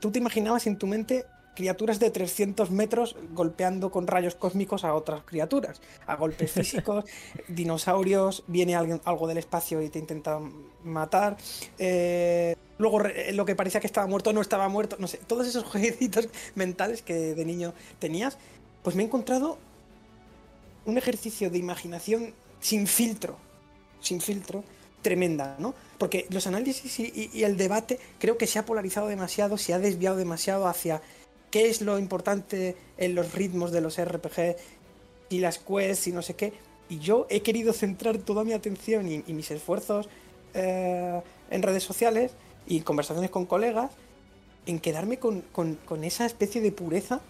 [0.00, 1.24] tú te imaginabas en tu mente
[1.58, 7.04] criaturas de 300 metros golpeando con rayos cósmicos a otras criaturas, a golpes físicos,
[7.48, 10.38] dinosaurios, viene alguien, algo del espacio y te intenta
[10.84, 11.36] matar.
[11.76, 13.00] Eh, luego
[13.32, 17.02] lo que parecía que estaba muerto no estaba muerto, no sé, todos esos jueguecitos mentales
[17.02, 18.38] que de niño tenías,
[18.84, 19.58] pues me he encontrado
[20.86, 23.36] un ejercicio de imaginación sin filtro,
[24.00, 24.62] sin filtro,
[25.02, 25.74] tremenda, ¿no?
[25.98, 30.16] Porque los análisis y, el debate creo que se ha polarizado demasiado, se ha desviado
[30.16, 31.02] demasiado hacia
[31.50, 34.56] qué es lo importante en los ritmos de los RPG
[35.30, 36.52] y las quests y no sé qué.
[36.88, 40.08] Y yo he querido centrar toda mi atención y, mis esfuerzos
[40.54, 42.32] eh, en redes sociales
[42.66, 43.90] y conversaciones con colegas
[44.66, 47.20] en quedarme con, esa especie de pureza,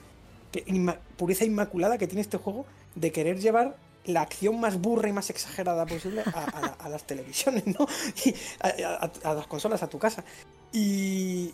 [1.16, 5.30] pureza inmaculada que tiene este juego de querer llevar la acción más burra y más
[5.30, 7.86] exagerada posible a, las televisiones, ¿no?
[8.24, 10.24] Y a, las consolas, a tu casa.
[10.72, 11.52] Y,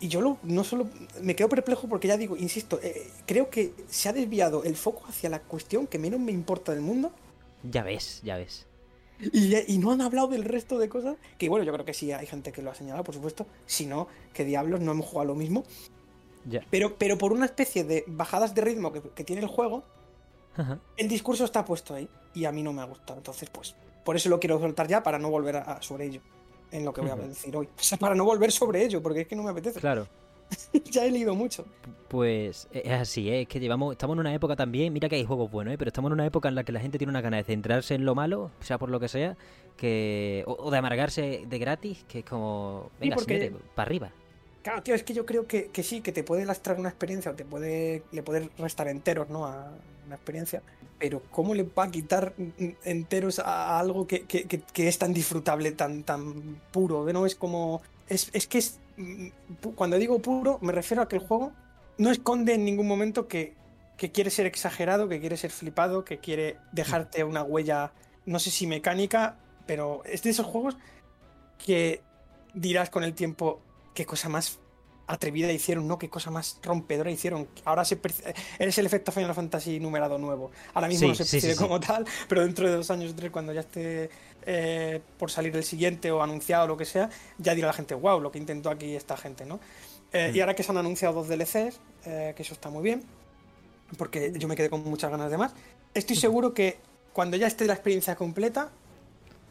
[0.00, 0.88] y yo no solo
[1.22, 5.04] me quedo perplejo porque ya digo, insisto, eh, creo que se ha desviado el foco
[5.06, 7.12] hacia la cuestión que menos me importa del mundo.
[7.62, 8.66] Ya ves, ya ves.
[9.20, 11.18] Y, no han hablado del resto de cosas.
[11.36, 13.46] Que bueno, yo creo que sí hay gente que lo ha señalado, por supuesto.
[13.66, 15.64] Si no, que diablos, no hemos jugado lo mismo.
[16.46, 16.64] Ya.
[16.70, 19.84] Pero, pero por una especie de bajadas de ritmo que, tiene el juego,
[20.96, 22.08] el discurso está puesto ahí.
[22.32, 23.18] Y a mí no me ha gustado.
[23.18, 23.74] Entonces, pues,
[24.06, 26.22] por eso lo quiero soltar ya para no volver a sobre ello
[26.70, 27.66] en lo que voy a decir hoy.
[27.66, 29.80] O sea, para no volver sobre ello, porque es que no me apetece.
[29.80, 30.06] Claro.
[30.90, 31.64] ya he leído mucho.
[32.08, 33.42] Pues es así, ¿eh?
[33.42, 35.78] es que llevamos, estamos en una época también, mira que hay juegos buenos, ¿eh?
[35.78, 37.94] pero estamos en una época en la que la gente tiene una gana de centrarse
[37.94, 39.36] en lo malo, sea por lo que sea,
[39.76, 43.52] que o, de amargarse de gratis, que es como, venga, porque...
[43.74, 44.10] para arriba.
[44.62, 47.30] Claro, tío, es que yo creo que, que, sí, que te puede lastrar una experiencia
[47.30, 49.46] o te puede, le puede restar enteros, ¿no?
[49.46, 49.70] A
[50.10, 50.62] una experiencia.
[50.98, 52.34] Pero ¿cómo le va a quitar
[52.84, 57.10] enteros a algo que, que es tan disfrutable, tan, tan puro?
[57.12, 57.26] ¿no?
[57.26, 57.80] Es como...
[58.08, 58.80] Es, es que es...
[58.96, 59.28] Mm,
[59.74, 61.52] cuando digo puro, me refiero a que el juego
[61.96, 63.54] no esconde en ningún momento que,
[63.96, 67.92] que quiere ser exagerado, que quiere ser flipado, que quiere dejarte una huella,
[68.26, 70.76] no sé si mecánica, pero es de esos juegos
[71.64, 72.02] que
[72.54, 73.60] dirás con el tiempo,
[73.94, 74.58] qué cosa más
[75.10, 75.98] atrevida hicieron, ¿no?
[75.98, 77.48] Qué cosa más rompedora hicieron.
[77.64, 77.98] Ahora se
[78.58, 80.50] eres el efecto Final Fantasy numerado nuevo.
[80.72, 83.52] Ahora mismo no se percibe como tal, pero dentro de dos años o tres, cuando
[83.52, 84.08] ya esté
[84.46, 87.94] eh, por salir el siguiente o anunciado o lo que sea, ya dirá la gente,
[87.94, 89.58] wow, lo que intentó aquí esta gente, ¿no?
[90.12, 93.02] Eh, y ahora que se han anunciado dos DLCs, eh, que eso está muy bien,
[93.98, 95.52] porque yo me quedé con muchas ganas de más,
[95.94, 96.78] estoy seguro que
[97.12, 98.70] cuando ya esté la experiencia completa,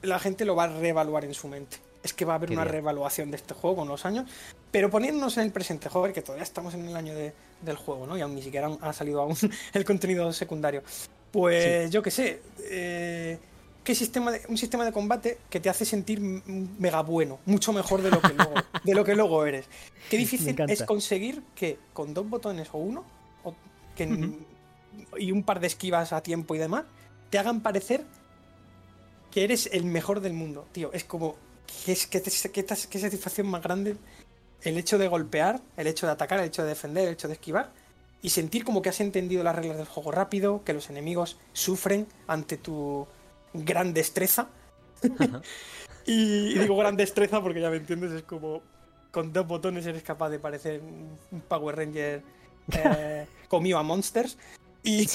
[0.01, 2.63] la gente lo va a reevaluar en su mente es que va a haber una
[2.63, 4.29] reevaluación de este juego con los años,
[4.71, 8.17] pero poniéndonos en el presente, joder, que todavía estamos en el año del juego, ¿no?
[8.17, 9.35] Y aún ni siquiera ha salido aún
[9.73, 10.83] el contenido secundario.
[11.31, 13.37] Pues yo qué sé, eh,
[13.83, 18.01] que sistema de, un sistema de combate que te hace sentir mega bueno, mucho mejor
[18.01, 19.65] de lo que luego, de lo que luego eres.
[20.09, 23.03] Qué difícil es conseguir que con dos botones o uno,
[25.17, 26.85] y un par de esquivas a tiempo y demás,
[27.29, 28.05] te hagan parecer
[29.31, 30.91] que eres el mejor del mundo, tío.
[30.93, 31.35] Es como,
[31.85, 33.95] ¿qué, es, qué, qué satisfacción más grande
[34.63, 37.35] el hecho de golpear, el hecho de atacar, el hecho de defender, el hecho de
[37.35, 37.71] esquivar
[38.21, 42.07] y sentir como que has entendido las reglas del juego rápido, que los enemigos sufren
[42.27, 43.07] ante tu
[43.53, 44.49] gran destreza.
[46.05, 48.61] y, digo gran destreza porque ya me entiendes, es como
[49.11, 52.21] con dos botones eres capaz de parecer un Power Ranger
[52.73, 54.37] eh, comido a monsters.
[54.83, 55.07] Y,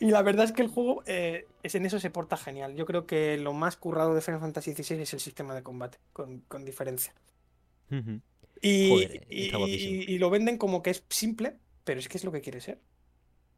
[0.00, 2.74] y la verdad es que el juego eh, es en eso se porta genial.
[2.74, 5.98] Yo creo que lo más currado de Final Fantasy XVI es el sistema de combate,
[6.12, 7.14] con, diferencia.
[8.60, 12.80] y, lo venden como que es simple, pero es que es lo que quiere ser.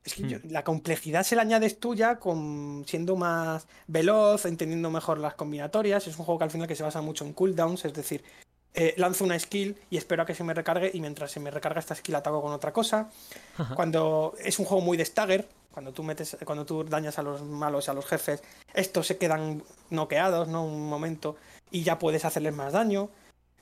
[0.03, 0.51] Es que hmm.
[0.51, 6.07] la complejidad se la añades tú ya con siendo más veloz, entendiendo mejor las combinatorias.
[6.07, 8.25] Es un juego que al final que se basa mucho en cooldowns, es decir,
[8.73, 11.51] eh, lanzo una skill y espero a que se me recargue y mientras se me
[11.51, 13.11] recarga esta skill ataco con otra cosa.
[13.75, 17.43] Cuando es un juego muy de stagger, cuando tú metes, cuando tú dañas a los
[17.43, 18.43] malos, a los jefes,
[18.75, 20.65] estos se quedan noqueados, ¿no?
[20.65, 21.37] Un momento
[21.71, 23.09] y ya puedes hacerles más daño.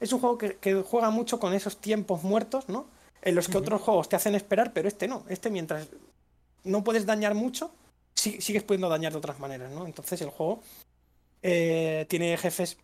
[0.01, 2.87] Es un juego que, juega mucho con esos tiempos muertos, ¿no?
[3.23, 5.25] En los que otros juegos te hacen esperar, pero este no.
[5.29, 5.89] Este mientras
[6.65, 7.73] no puedes dañar mucho,
[8.15, 9.87] sigues pudiendo dañar de otras maneras, ¿no?
[9.87, 10.63] Entonces el juego
[11.43, 12.79] eh, tiene jefes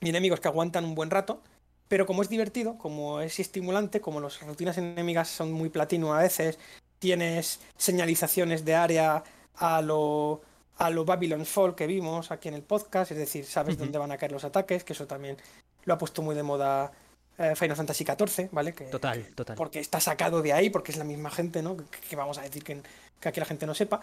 [0.00, 1.42] y enemigos que aguantan un buen rato,
[1.88, 6.22] pero como es divertido, como es estimulante, como las rutinas enemigas son muy platino a
[6.22, 6.58] veces,
[6.98, 9.22] tienes señalizaciones de área
[9.56, 10.40] a lo,
[10.76, 14.12] a lo Babylon Fall que vimos aquí en el podcast, es decir, sabes dónde van
[14.12, 15.36] a caer los ataques, que eso también
[15.84, 16.92] lo ha puesto muy de moda
[17.38, 18.72] eh, Final Fantasy XIV, ¿vale?
[18.72, 19.56] Que, total, total.
[19.56, 21.76] Porque está sacado de ahí, porque es la misma gente, ¿no?
[21.76, 22.80] Que, vamos a decir que,
[23.20, 24.00] que, aquí la gente no sepa.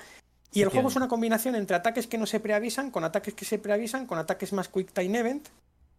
[0.53, 3.43] Y el juego es una combinación entre ataques que no se preavisan, con ataques que
[3.43, 5.49] se preavisan, con ataques más quick time event,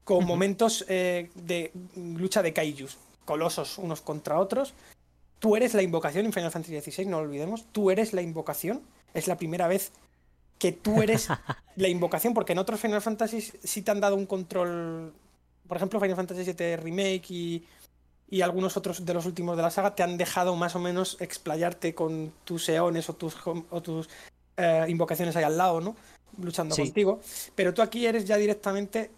[0.02, 4.72] con momentos eh, de lucha de kaijus, colosos unos contra otros.
[5.38, 7.66] Tú eres la invocación en Final Fantasy XVI, no lo olvidemos.
[7.72, 8.82] Tú eres la invocación.
[9.14, 9.92] Es la primera vez
[10.58, 11.28] que tú eres
[11.76, 15.12] la invocación, porque en otros Final Fantasy sí te han dado un control
[15.66, 17.64] por ejemplo, Final Fantasy VII Remake y,
[18.30, 21.16] y algunos otros de los últimos de la saga te han dejado más o menos
[21.20, 24.08] explayarte con tus eones o tus, o tus
[24.56, 25.96] eh, invocaciones ahí al lado, ¿no?
[26.40, 27.20] Luchando contigo.
[27.54, 29.10] Pero tú aquí eres ya directamente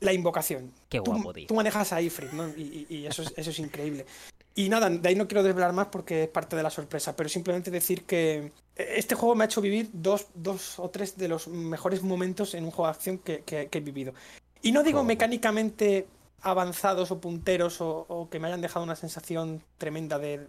[0.00, 0.72] la invocación.
[0.88, 2.48] Qué guapo, tú, Tú manejas a Ifrit, ¿no?
[2.48, 4.04] Y, eso, es, eso es increíble.
[4.56, 7.28] Y nada, de ahí no quiero desvelar más porque es parte de la sorpresa, pero
[7.28, 11.46] simplemente decir que este juego me ha hecho vivir dos, dos o tres de los
[11.46, 14.14] mejores momentos en un juego de acción que he vivido.
[14.62, 16.08] Y no digo mecánicamente
[16.42, 20.46] avanzados o punteros o, que me hayan dejado una sensación tremenda de.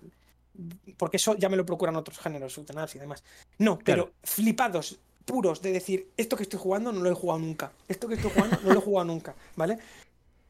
[0.98, 3.24] Porque eso ya me lo procuran otros géneros, Sutenars y demás.
[3.60, 7.72] No, pero flipados, puros, de decir, esto que estoy jugando no lo he jugado nunca.
[7.88, 9.78] Esto que estoy jugando no lo he jugado nunca, ¿vale?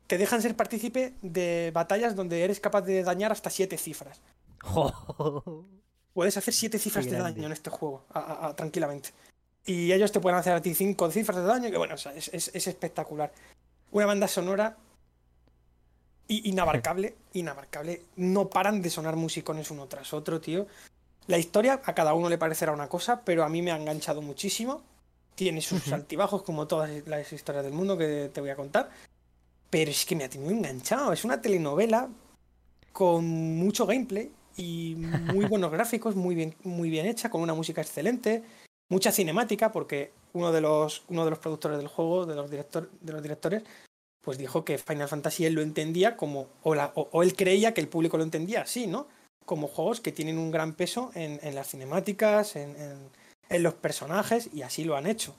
[0.07, 4.21] Te dejan ser partícipe de batallas donde eres capaz de dañar hasta siete cifras.
[6.13, 8.05] Puedes hacer siete cifras de daño en este juego,
[8.55, 9.09] tranquilamente.
[9.65, 12.67] Y ellos te pueden hacer a ti cinco cifras de daño, que bueno, es, es,
[12.67, 13.33] espectacular.
[13.91, 14.77] Una banda sonora
[16.29, 18.03] inabarcable, inabarcable.
[18.15, 20.67] No paran de sonar musicones uno tras otro, tío.
[21.27, 24.21] La historia a cada uno le parecerá una cosa, pero a mí me ha enganchado
[24.21, 24.81] muchísimo.
[25.35, 28.89] Tiene sus altibajos, como todas las historias del mundo que te voy a contar.
[29.69, 31.13] Pero es que me ha tenido enganchado.
[31.13, 32.09] Es una telenovela
[32.93, 37.81] con mucho gameplay y muy buenos gráficos, muy bien, muy bien hecha, con una música
[37.81, 38.43] excelente
[38.89, 42.89] mucha cinemática, porque uno de los, uno de los productores del juego, de los, director,
[43.01, 43.63] de los directores,
[44.21, 47.87] pues dijo que Final Fantasy él lo entendía como, o, o, él creía que el
[47.87, 49.07] público lo entendía así, ¿no?
[49.45, 52.75] Como juegos que tienen un gran peso en, en las cinemáticas, en,
[53.49, 55.33] en, los personajes, y así lo han hecho.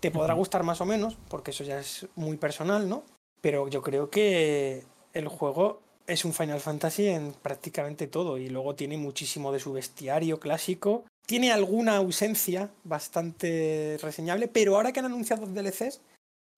[0.00, 3.04] Te podrá gustar más o menos, porque eso ya es muy personal, ¿no?
[3.42, 8.74] Pero yo creo que el juego es un Final Fantasy en prácticamente todo, y luego
[8.74, 15.06] tiene muchísimo de su bestiario clásico, tiene alguna ausencia bastante reseñable, pero ahora que han
[15.06, 16.00] anunciado DLCs,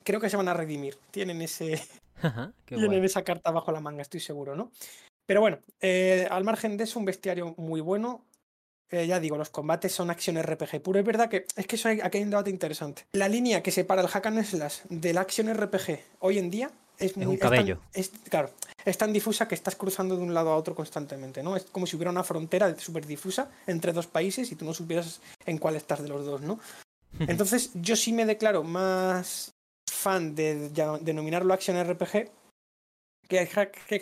[0.05, 0.97] creo que se van a redimir.
[1.11, 1.83] Tienen ese.
[2.67, 4.71] tienen esa carta bajo la manga, estoy seguro, ¿no?
[5.27, 8.23] Pero bueno, eh, al margen de eso, un bestiario muy bueno.
[8.95, 11.01] Eh, ya digo, los combates son acción RPG puro.
[11.01, 13.07] Es verdad que es que eso hay, aquí hay un debate interesante.
[13.13, 17.17] La línea que separa el hack and slash del action RPG hoy en día es,
[17.17, 17.81] muy, un cabello.
[18.29, 18.51] claro,
[18.85, 21.57] es tan difusa que estás cruzando de un lado a otro constantemente, ¿no?
[21.57, 25.21] Es como si hubiera una frontera súper difusa entre dos países y tú no supieras
[25.45, 26.61] en cuál estás de los dos, ¿no?
[27.19, 29.53] Entonces, yo sí me declaro más
[29.91, 32.31] fan de, denominarlo Action RPG
[33.29, 34.01] que hack, que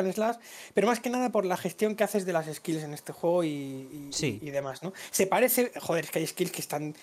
[0.00, 0.36] and slash,
[0.74, 3.44] pero más que nada por la gestión que haces de las skills en este juego
[3.44, 4.92] y, y, y demás, ¿no?
[5.10, 6.94] Se parece, joder, es que hay skills que están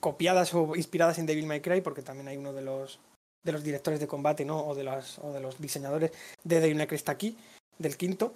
[0.00, 2.98] copiadas o inspiradas en Devil May Cry, porque también hay uno de los,
[3.44, 4.66] de los directores de combate, ¿no?
[4.66, 6.12] O de, las, o de los diseñadores
[6.44, 7.36] de Devil May Cry está aquí,
[7.78, 8.32] del quinto.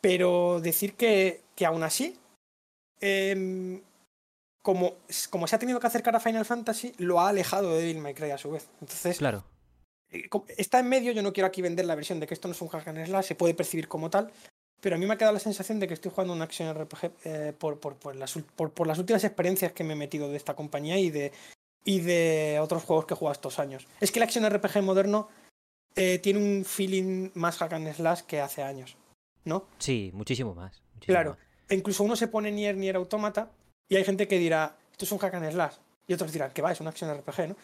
[0.00, 2.18] Pero decir que, que aún así,
[3.00, 3.80] em,
[4.62, 4.96] como,
[5.28, 8.14] como se ha tenido que acercar a Final Fantasy, lo ha alejado de Devil May
[8.14, 8.68] Cry a su vez.
[8.80, 9.44] Entonces, claro.
[10.10, 12.52] Eh, está en medio, yo no quiero aquí vender la versión de que esto no
[12.52, 14.30] es un hack and slash, se puede percibir como tal,
[14.80, 17.10] pero a mí me ha quedado la sensación de que estoy jugando una acción RPG
[17.24, 20.54] eh, por, por, por, las, por, las últimas experiencias que me he metido de esta
[20.54, 21.32] compañía y de,
[21.84, 23.86] y de otros juegos que he jugado estos años.
[24.00, 25.28] Es que la acción RPG moderno
[25.96, 28.96] eh, tiene un feeling más hack and slash que hace años,
[29.44, 29.66] ¿no?
[29.78, 30.82] Sí, muchísimo más.
[31.00, 31.36] claro,
[31.68, 33.50] incluso uno se pone Nier Nier Automata
[33.88, 35.74] y hay gente que dirá, esto es un hack and slash,
[36.06, 37.56] y otros dirán, que va, es una acción RPG, ¿no?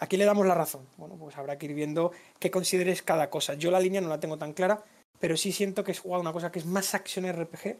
[0.00, 0.86] Aquí le damos la razón.
[0.96, 3.54] Bueno, pues habrá que ir viendo qué consideres cada cosa.
[3.54, 4.84] Yo la línea no la tengo tan clara,
[5.18, 7.76] pero sí siento que es jugado una cosa que es más acción RPG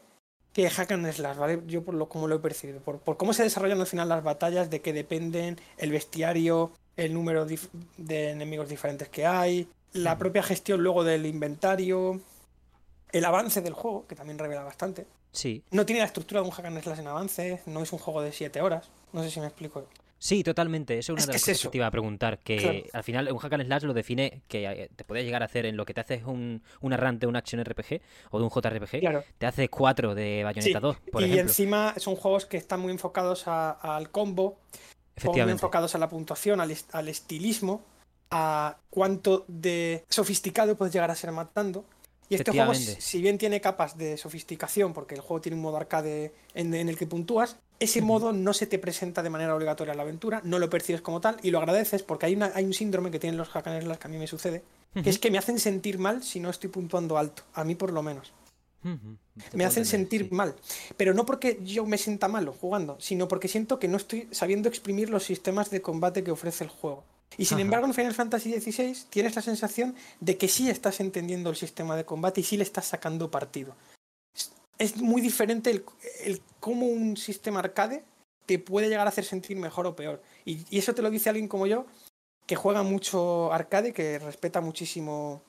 [0.53, 1.63] que hack and slash, ¿vale?
[1.67, 4.71] Yo por lo como lo he percibido, por, cómo se desarrollan al final las batallas,
[4.71, 10.83] de qué dependen, el bestiario, el número de enemigos diferentes que hay, la propia gestión
[10.83, 12.23] luego del inventario,
[13.13, 15.07] el avance del juego, que también revela bastante.
[15.31, 15.63] Sí.
[15.71, 18.23] No tiene la estructura de un hack and slash en avance, no es un juego
[18.23, 19.87] de 7 horas, no sé si me explico.
[20.19, 20.99] Sí, totalmente.
[20.99, 22.39] Eso es una de las cosas que te iba a preguntar.
[22.39, 25.47] Que al final un hack and slash lo define que eh, te puede llegar a
[25.47, 28.01] hacer en lo que te haces un, un de un action RPG
[28.31, 29.25] o de un JRPG.
[29.39, 31.37] Te hace cuatro de Bayonetta 2, por y ejemplo.
[31.37, 34.59] Y encima son juegos que están muy enfocados al combo,
[35.25, 37.85] muy enfocados a la puntuación, al, al estilismo,
[38.31, 41.85] a cuánto de sofisticado puedes llegar a ser matando.
[42.29, 45.77] Y este juego, si bien tiene capas de sofisticación, porque el juego tiene un modo
[45.77, 49.99] arcade en, el que puntúas, ese modo no se te presenta de manera obligatoria en
[49.99, 52.73] la aventura, no lo percibes como tal y lo agradeces porque hay, una, hay un
[52.73, 55.61] síndrome que tienen los hack que a mí me sucede, que es que me hacen
[55.61, 58.33] sentir mal si no estoy puntuando alto, a mí por lo menos.
[59.53, 60.55] Me hacen sentir mal,
[60.97, 64.69] pero no porque yo me sienta malo jugando, sino porque siento que no estoy sabiendo
[64.69, 67.05] exprimir los sistemas de combate que ofrece el juego.
[67.39, 71.51] Y sin embargo, en Final Fantasy XVI tienes la sensación de que sí estás entendiendo
[71.51, 73.77] el sistema de combate y sí le estás sacando partido.
[74.79, 78.05] Es muy diferente el, cómo un sistema arcade
[78.47, 80.23] te puede llegar a hacer sentir mejor o peor.
[80.45, 81.87] Y, eso te lo dice alguien como yo,
[82.47, 85.43] que juega mucho arcade, que respeta muchísimo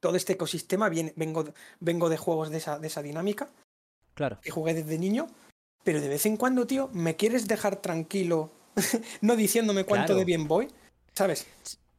[0.00, 0.88] todo este ecosistema.
[0.88, 1.44] vengo,
[1.80, 3.48] vengo de juegos de esa, de esa dinámica.
[4.14, 4.40] Claro.
[4.42, 5.28] Que jugué desde niño.
[5.84, 8.50] Pero de vez en cuando, tío, ¿me quieres dejar tranquilo
[9.20, 10.68] no diciéndome cuánto de bien voy,
[11.14, 11.46] ¿sabes?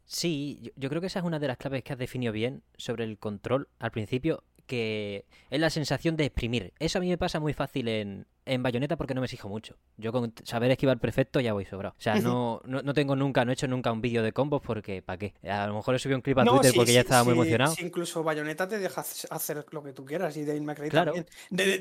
[0.06, 3.04] Sí, yo, creo que esa es una de las claves que has definido bien sobre
[3.04, 6.74] el control al principio, que es la sensación de exprimir.
[6.80, 9.76] Eso a mí me pasa muy fácil en, en Bayonetta porque no me exijo mucho.
[9.98, 11.94] Yo con saber esquivar perfecto ya voy sobrado.
[11.96, 15.04] O sea, no, no, tengo nunca, no he hecho nunca un vídeo de combos porque,
[15.04, 15.36] ¿para qué?
[15.48, 17.76] A lo mejor he subido un clip a Twitter porque ya estaba muy emocionado.
[17.80, 21.14] incluso Bayonetta te deja hacer lo que tú quieras y Dave McRae claro.
[21.14, 21.28] también.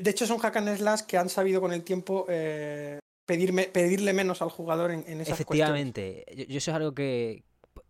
[0.03, 4.11] De, hecho, son hack and slash que han sabido con el tiempo eh, pedirme, pedirle
[4.11, 7.43] menos al jugador en, en esas Efectivamente, yo, eso es algo que,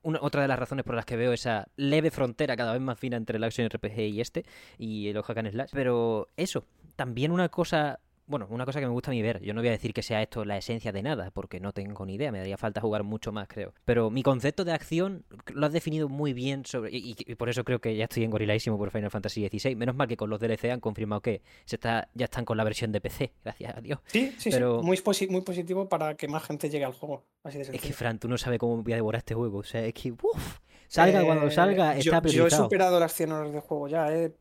[0.04, 3.16] otra de las razones por las que veo esa leve frontera cada vez más fina
[3.16, 4.44] entre el action RPG y este
[4.78, 5.70] y el hack slash.
[5.72, 6.66] Pero eso,
[6.98, 9.70] también una cosa bueno, una cosa que me gusta a mí ver, yo no voy
[9.70, 12.38] a decir que sea esto la esencia de nada, porque no tengo ni idea, me
[12.38, 13.74] daría falta jugar mucho más, creo.
[13.86, 17.80] Pero mi concepto de acción lo has definido muy bien sobre y, por eso creo
[17.82, 19.76] que ya estoy engoriladísimo por Final Fantasy XVI.
[19.76, 22.64] Menos mal que con los DLC han confirmado que se está, ya están con la
[22.64, 24.00] versión de PC, gracias a Dios.
[24.06, 24.80] Sí, sí, Pero...
[24.80, 24.86] sí.
[24.86, 27.26] Muy, muy positivo para que más gente llegue al juego.
[27.44, 29.58] Así de es que, Fran, tú no sabes cómo voy a devorar este juego.
[29.58, 33.14] O sea, es que, uff, salga cuando eh, salga, está yo, yo, he superado las
[33.14, 34.34] 100 horas de juego ya, eh,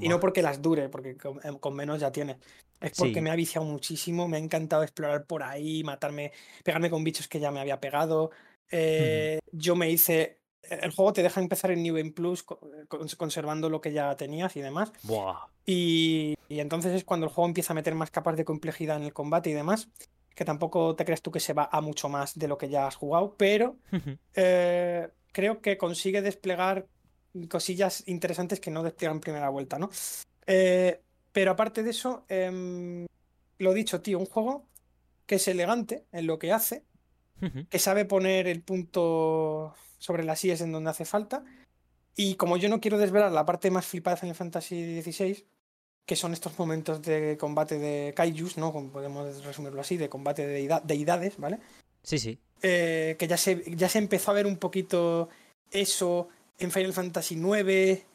[0.00, 2.38] y, no, porque las dure, porque con, con menos ya tiene.
[2.80, 7.04] Es porque me ha viciado muchísimo, me ha encantado explorar por ahí, matarme, pegarme con
[7.04, 8.30] bichos que ya me había pegado.
[8.70, 10.40] Eh, yo me hice.
[10.62, 12.44] E, el juego te deja empezar en New Game Plus
[13.16, 14.92] conservando lo que ya tenías y demás.
[15.64, 19.12] Y, entonces es cuando el juego empieza a meter más capas de complejidad en el
[19.12, 19.88] combate y demás.
[20.34, 22.86] Que tampoco te crees tú que se va a mucho más de lo que ya
[22.86, 23.76] has jugado, pero
[24.34, 26.86] eh, creo que consigue desplegar
[27.48, 29.88] cosillas interesantes que no despliega en primera vuelta, ¿no?
[30.46, 31.00] Eh,
[31.36, 33.06] pero aparte de eso, eh,
[33.58, 34.64] lo dicho, tío, un juego
[35.26, 36.82] que es elegante en lo que hace,
[37.68, 41.44] que sabe poner el punto sobre las IES en donde hace falta.
[42.16, 45.44] Y como yo no quiero desvelar la parte más flipada de Final Fantasy XVI,
[46.06, 48.72] que son estos momentos de combate de kaijus, ¿no?
[48.90, 51.58] podemos resumirlo así, de combate de deidades, ¿vale?
[52.02, 52.38] Sí, sí.
[52.62, 55.28] Eh, que ya se, ya se empezó a ver un poquito
[55.70, 56.28] eso
[56.58, 58.06] en Final Fantasy IX.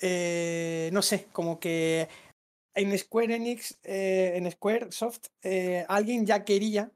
[0.00, 2.08] Eh, no sé, como que
[2.80, 6.90] en Square Enix, eh, en Square Soft, eh, alguien ya quería,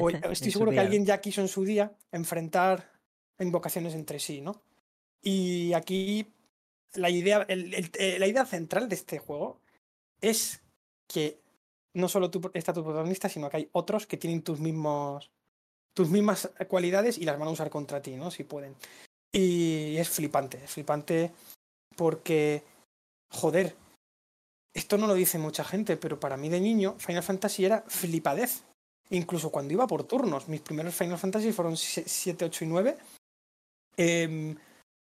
[0.00, 2.90] o estoy seguro que alguien ya quiso en su día, enfrentar
[3.38, 4.62] invocaciones entre sí, ¿no?
[5.22, 6.32] Y aquí
[6.94, 9.60] la idea, eh, la idea central de este juego
[10.20, 10.60] es
[11.06, 11.40] que
[11.94, 15.30] no solo tú está tu protagonista, sino que hay otros que tienen tus mismos
[15.94, 18.30] tus mismas cualidades y las van a usar contra ti, ¿no?
[18.30, 18.76] Si pueden.
[19.32, 21.32] Y es flipante, es flipante
[21.96, 22.62] porque,
[23.28, 23.74] joder,
[24.72, 28.62] esto no lo dice mucha gente, pero para mí de niño Final Fantasy era flipadez.
[29.10, 32.96] Incluso cuando iba por turnos, mis primeros Final Fantasy fueron 7, 8 y 9.
[33.96, 34.56] Em,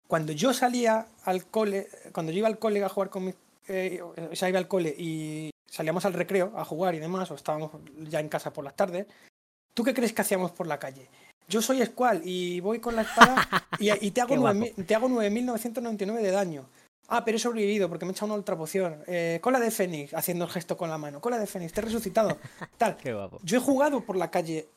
[0.08, 3.34] cuando yo salía al cole, cuando yo iba al cole a jugar con mis...
[3.68, 7.34] Eh, o sea, iba al cole y salíamos al recreo a jugar y demás, o
[7.34, 7.70] estábamos
[8.08, 9.06] ya en casa por las tardes,
[9.74, 11.08] ¿tú qué crees que hacíamos por la calle?
[11.48, 13.36] Yo soy Squall y voy con la espada
[13.78, 16.68] y, te, hago 9, te hago 9.999 de daño.
[17.08, 19.02] Ah, pero he sobrevivido porque me he echado una ultra poción.
[19.06, 21.20] Eh, cola de Fénix, haciendo el gesto con la mano.
[21.20, 22.38] Cola de Fénix, te he resucitado.
[22.78, 22.96] Tal.
[22.96, 23.38] Qué guapo.
[23.42, 24.68] Yo he jugado por la calle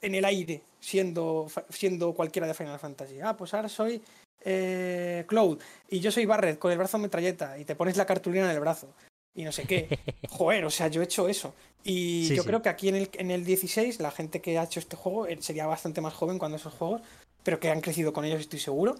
[0.00, 3.20] en el aire, siendo, siendo cualquiera de Final Fantasy.
[3.20, 4.02] Ah, pues ahora soy
[4.44, 8.44] eh, Cloud y yo soy Barret con el brazo metralleta y te pones la cartulina
[8.44, 8.88] en el brazo
[9.36, 9.98] y no sé qué.
[10.30, 11.54] Joder, o sea, yo he hecho eso.
[11.84, 14.80] Y yo creo que aquí en el, en el 16, la gente que ha hecho
[14.80, 17.02] este juego eh, sería bastante más joven cuando esos juegos,
[17.44, 18.96] pero que han crecido con ellos, estoy seguro.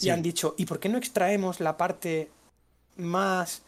[0.00, 2.30] Y han dicho, ¿y por qué no extraemos la parte
[2.96, 3.62] más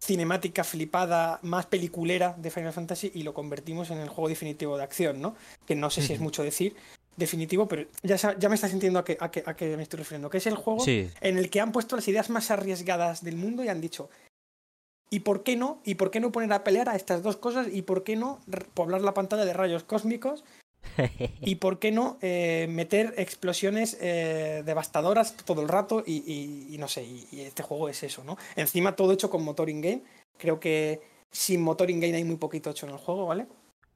[0.00, 4.84] cinemática flipada, más peliculera de Final Fantasy y lo convertimos en el juego definitivo de
[4.84, 5.34] acción, ¿no?
[5.66, 6.76] Que no sé si es mucho decir,
[7.16, 10.38] definitivo, pero ya, ya me está sintiendo a qué a que, me estoy refiriendo, que
[10.38, 13.68] es el juego en el que han puesto las ideas más arriesgadas del mundo y
[13.68, 14.10] han dicho,
[15.10, 15.80] ¿Y por qué no?
[15.84, 17.68] ¿Y por qué no poner a pelear a estas dos cosas?
[17.70, 18.40] ¿Y por qué no
[18.74, 20.42] poblar la pantalla de rayos cósmicos?
[21.40, 26.02] ¿Y por qué no eh, meter explosiones eh, devastadoras todo el rato?
[26.06, 28.36] Y, no sé, y, este juego es eso, ¿no?
[28.56, 30.02] Encima todo hecho con motor in-game.
[30.38, 33.46] Creo que sin motor in-game hay muy poquito hecho en el juego, ¿vale?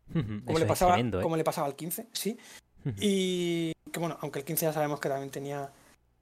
[0.44, 1.10] Como, le pasaba, ¿eh?
[1.22, 2.38] como le pasaba al 15, sí.
[3.00, 5.70] Y que bueno, aunque el 15 ya sabemos que también tenía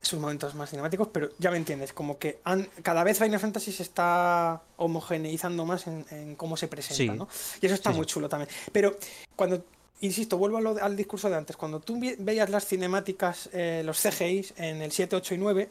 [0.00, 3.72] sus momentos más cinemáticos, pero ya me entiendes, como que han, cada vez Final Fantasy
[3.72, 7.28] se está homogeneizando más en, cómo se presenta, ¿no?
[7.60, 8.48] Y eso está muy chulo también.
[8.72, 8.96] Pero
[9.34, 9.64] cuando,
[10.00, 14.82] insisto, vuelvo al discurso de antes, cuando tú veías las cinemáticas, eh, los CGI en
[14.82, 15.70] el 7, 8 y 9,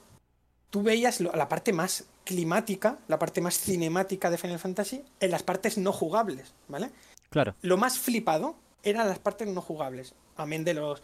[0.69, 5.43] tú veías la parte más climática, la parte más cinemática de Final Fantasy en las
[5.43, 6.89] partes no jugables, ¿vale?
[7.29, 7.55] Claro.
[7.61, 11.01] Lo más flipado eran las partes no jugables, amén de los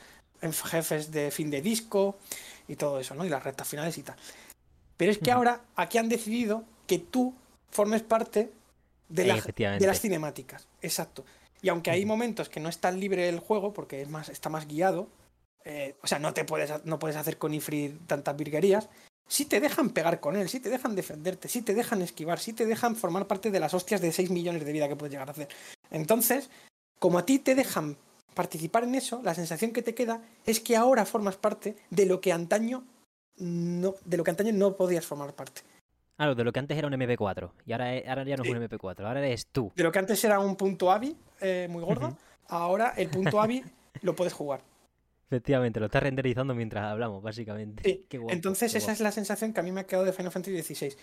[0.65, 2.17] jefes de fin de disco,
[2.67, 3.25] y todo eso, ¿no?
[3.25, 4.15] Y las rectas finales y tal.
[4.97, 7.33] Pero es que ahora aquí han decidido que tú
[7.69, 8.51] formes parte
[9.09, 10.67] de, de las cinemáticas.
[10.81, 11.25] Exacto.
[11.61, 14.49] Y aunque hay momentos que no es tan libre el juego, porque es más, está
[14.49, 15.07] más guiado,
[15.63, 18.89] eh, o sea, no te puedes, no puedes hacer con Ifrit tantas virguerías,
[19.27, 22.53] sí te dejan pegar con él, sí te dejan defenderte, sí te dejan esquivar, sí
[22.53, 25.29] te dejan formar parte de las hostias de 6 millones de vida que puedes llegar
[25.29, 25.49] a hacer.
[25.91, 26.49] Entonces,
[26.99, 27.97] como a ti te dejan
[28.33, 32.21] participar en eso, la sensación que te queda es que ahora formas parte de lo
[32.21, 32.83] que antaño
[33.37, 35.61] no, de lo que antaño no podías formar parte.
[36.21, 38.57] Claro, de lo que antes era un MP4 y ahora, ahora ya no es un
[38.57, 39.71] MP4, ahora eres tú.
[39.75, 42.15] De lo que antes era un punto AVI eh, muy gordo,
[42.47, 43.63] ahora el punto AVI
[44.03, 44.61] lo puedes jugar.
[45.31, 48.05] Efectivamente, lo estás renderizando mientras hablamos, básicamente.
[48.29, 50.95] Entonces esa es la sensación que a mí me ha quedado de Final Fantasy XVI.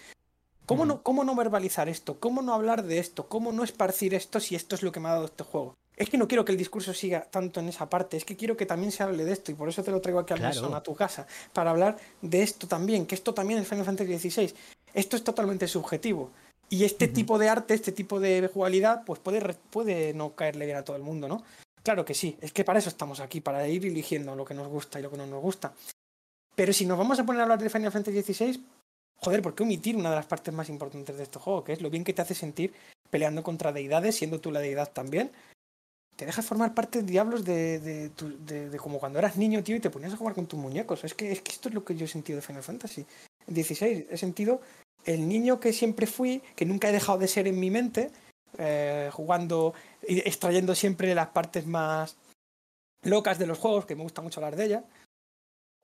[0.67, 2.21] ¿Cómo, no, ¿Cómo no verbalizar esto?
[2.21, 3.27] ¿Cómo no hablar de esto?
[3.27, 5.75] ¿Cómo no esparcir esto si esto es lo que me ha dado este juego?
[5.99, 8.57] es que no quiero que el discurso siga tanto en esa parte, es que quiero
[8.57, 10.75] que también se hable de esto y por eso te lo traigo aquí al claro.
[10.75, 14.55] a tu casa, para hablar de esto también, que esto también es Final Fantasy XVI.
[14.95, 16.31] Esto es totalmente subjetivo.
[16.71, 20.77] Y este tipo de arte, este tipo de jugabilidad, pues puede, puede no caerle bien
[20.77, 21.43] a todo el mundo, ¿no?
[21.83, 24.69] Claro que sí, es que para eso estamos aquí, para ir eligiendo lo que nos
[24.69, 25.73] gusta y lo que no nos gusta.
[26.55, 28.63] Pero si nos vamos a poner a hablar de Final Fantasy XVI,
[29.17, 31.65] joder, ¿por qué omitir una de las partes más importantes de este juego?
[31.65, 32.75] Que es lo bien que te hace sentir
[33.11, 35.31] peleando contra deidades, siendo tú la deidad también,
[36.19, 39.89] te dejas formar parte de diablos de, de, como cuando eras niño, tío, y te
[39.89, 41.05] ponías a jugar con tus muñecos.
[41.05, 43.07] Es que, es que esto es lo que yo he sentido de Final Fantasy.
[43.49, 44.61] 16, he sentido
[45.05, 48.11] el niño que siempre fui, que nunca he dejado de ser en mi mente,
[48.59, 49.75] eh, jugando
[50.07, 52.17] y extrayendo siempre las partes más
[53.03, 54.85] locas de los juegos, que me gusta mucho hablar de ellas.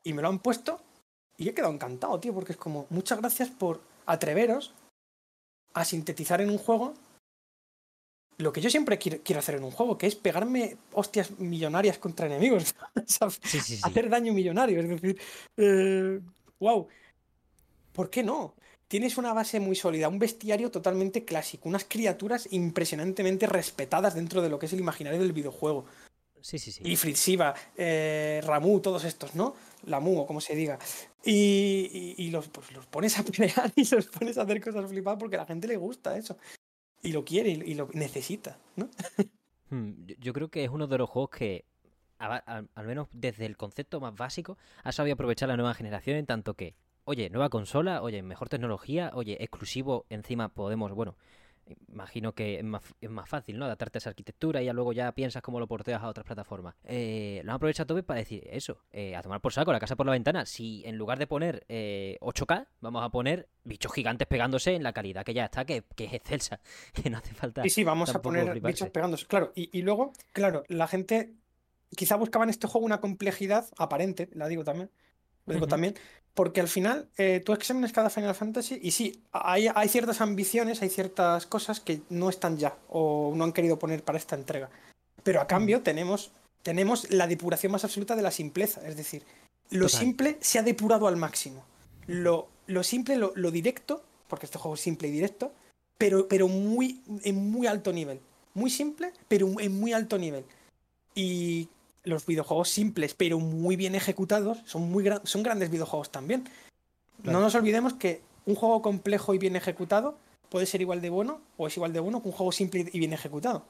[0.02, 0.80] Y me lo han puesto
[1.36, 4.74] y he quedado encantado, tío, porque es como, muchas gracias por atreveros
[5.72, 6.94] a sintetizar en un juego
[8.38, 12.26] lo que yo siempre quiero, hacer en un juego, que es pegarme hostias millonarias contra
[12.26, 12.74] enemigos.
[13.82, 14.80] Hacer daño millonario.
[14.80, 16.22] Es decir,
[16.58, 16.88] wow.
[17.94, 18.54] ¿Por qué no?
[18.88, 24.50] Tienes una base muy sólida, un bestiario totalmente clásico, unas criaturas impresionantemente respetadas dentro de
[24.50, 25.86] lo que es el imaginario del videojuego.
[26.40, 26.82] Sí, sí, sí.
[26.84, 29.54] Y Fritziva, eh, Ramu, todos estos, ¿no?
[29.86, 30.78] Lamu, o como se diga.
[31.24, 35.36] Y, los, pues, los pones a pelear y los pones a hacer cosas flipadas porque
[35.36, 36.36] a la gente le gusta eso
[37.02, 38.90] y lo quiere y lo necesita, ¿no?
[39.70, 41.64] Hmm, yo creo que es uno de los juegos que,
[42.18, 46.52] al menos desde el concepto más básico, ha sabido aprovechar la nueva generación en tanto
[46.52, 46.74] que,
[47.04, 51.16] oye, nueva consola, oye, mejor tecnología, oye, exclusivo, encima podemos, bueno,
[51.88, 53.64] imagino que es más, es más fácil, ¿no?
[53.64, 56.74] Adaptarte a esa arquitectura y ya luego ya piensas cómo lo porteas a otras plataformas.
[56.84, 59.96] Eh, lo han aprovechado todo para decir eso, eh, a tomar por saco la casa
[59.96, 60.46] por la ventana.
[60.46, 65.24] Si en lugar de poner 8K, vamos a poner bichos gigantes pegándose en la calidad
[65.24, 66.60] que ya está, que, es excelsa,
[66.92, 67.62] que no hace falta.
[67.62, 69.26] Sí, sí, vamos a poner bichos pegándose.
[69.26, 71.34] Claro, y, y luego, claro, la gente
[71.96, 74.90] quizá buscaba en este juego una complejidad aparente, la digo también,
[75.46, 75.94] lo digo también,
[76.34, 80.82] porque al final eh, tú examinas cada Final Fantasy y sí, hay, hay, ciertas ambiciones,
[80.82, 84.68] hay ciertas cosas que no están ya o no han querido poner para esta entrega.
[85.22, 86.32] Pero a cambio tenemos,
[86.62, 89.24] tenemos la depuración más absoluta de la simpleza, es decir,
[89.70, 91.64] lo simple se ha depurado al máximo.
[92.06, 95.52] Lo, lo simple, lo, lo, directo, porque este juego es simple y directo,
[95.96, 98.20] pero, pero muy, en muy alto nivel.
[98.52, 100.44] Muy simple, pero en muy alto nivel.
[101.14, 101.68] Y
[102.04, 106.48] los videojuegos simples, pero muy bien ejecutados, son, muy son grandes videojuegos también.
[107.22, 110.18] No nos olvidemos que un juego complejo y bien ejecutado
[110.50, 112.98] puede ser igual de bueno o es igual de bueno que un juego simple y
[112.98, 113.64] bien ejecutado.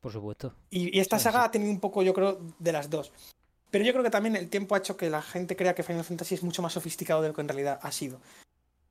[0.00, 0.54] Por supuesto.
[0.70, 3.12] Y, esta saga ha tenido un poco, yo creo, de las dos.
[3.70, 6.04] Pero yo creo que también el tiempo ha hecho que la gente crea que Final
[6.04, 8.20] Fantasy es mucho más sofisticado de lo que en realidad ha sido.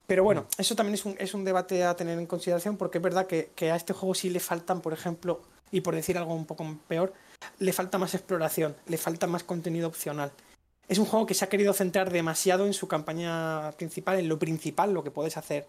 [0.07, 0.61] Pero bueno, mm.
[0.61, 3.51] eso también es un, es un, debate a tener en consideración porque es verdad que,
[3.55, 6.65] que, a este juego sí le faltan, por ejemplo, y por decir algo un poco
[6.88, 7.13] peor,
[7.60, 10.32] le falta más exploración, le falta más contenido opcional.
[10.88, 14.39] Es un juego que se ha querido centrar demasiado en su campaña principal, en lo
[14.39, 15.66] principal, lo que puedes hacer,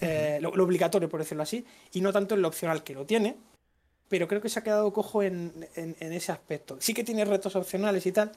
[0.00, 3.36] eh, lo, obligatorio, por decirlo así, y no tanto en lo opcional que lo tiene,
[4.08, 6.76] pero creo que se ha quedado cojo en, ese aspecto.
[6.80, 8.32] Sí que tiene retos opcionales y tal,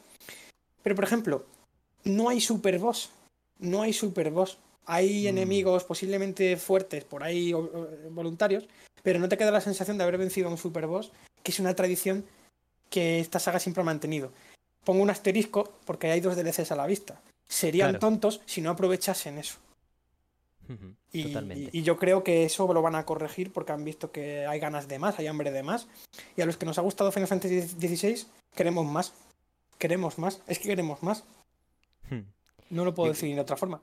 [0.81, 1.45] pero por ejemplo,
[2.03, 3.09] no hay super boss,
[3.59, 4.59] no hay super boss.
[4.85, 5.27] Hay mm.
[5.27, 7.53] enemigos posiblemente fuertes por ahí
[8.11, 8.67] voluntarios,
[9.01, 11.11] pero no te queda la sensación de haber vencido a un super boss,
[11.41, 12.25] que es una tradición
[12.93, 14.31] que esta saga siempre ha mantenido.
[14.85, 17.19] Pongo un asterisco porque hay dos DLCs a la vista.
[17.47, 19.57] Serían tontos si no aprovechasen eso.
[21.11, 24.87] y, yo creo que eso lo van a corregir porque han visto que hay ganas
[24.87, 25.87] de más, hay hambre de más.
[26.37, 29.11] Y a los que nos ha gustado Final Fantasy XVI, queremos más.
[29.79, 30.43] Queremos más.
[30.45, 31.23] Es que queremos más.
[32.11, 32.27] Hmm.
[32.69, 33.81] No lo puedo decir de otra forma.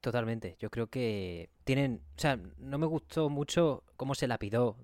[0.00, 0.56] Totalmente.
[0.58, 2.02] Yo creo que tienen.
[2.16, 4.76] O sea, no me gustó mucho cómo se lapidó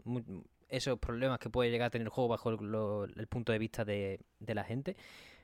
[0.76, 4.20] esos problemas que puede llegar a tener el juego bajo el punto de vista de,
[4.46, 4.96] la gente.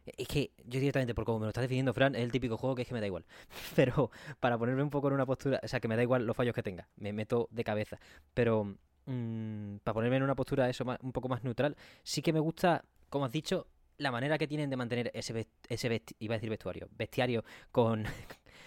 [0.05, 2.75] Es que yo directamente, por como me lo estás definiendo, Fran, es el típico juego
[2.75, 3.25] que es que me da igual.
[3.77, 4.11] Pero
[4.41, 6.55] para ponerme un poco en una postura, o sea, que me da igual los fallos
[6.55, 7.99] que tenga, me meto de cabeza.
[8.35, 8.77] Pero
[9.07, 12.85] mm, para ponerme en una postura eso un poco más neutral, sí que me gusta,
[13.09, 13.67] como has dicho,
[14.01, 18.05] la manera que tienen de mantener ese, ese iba a decir vestuario, bestiario con,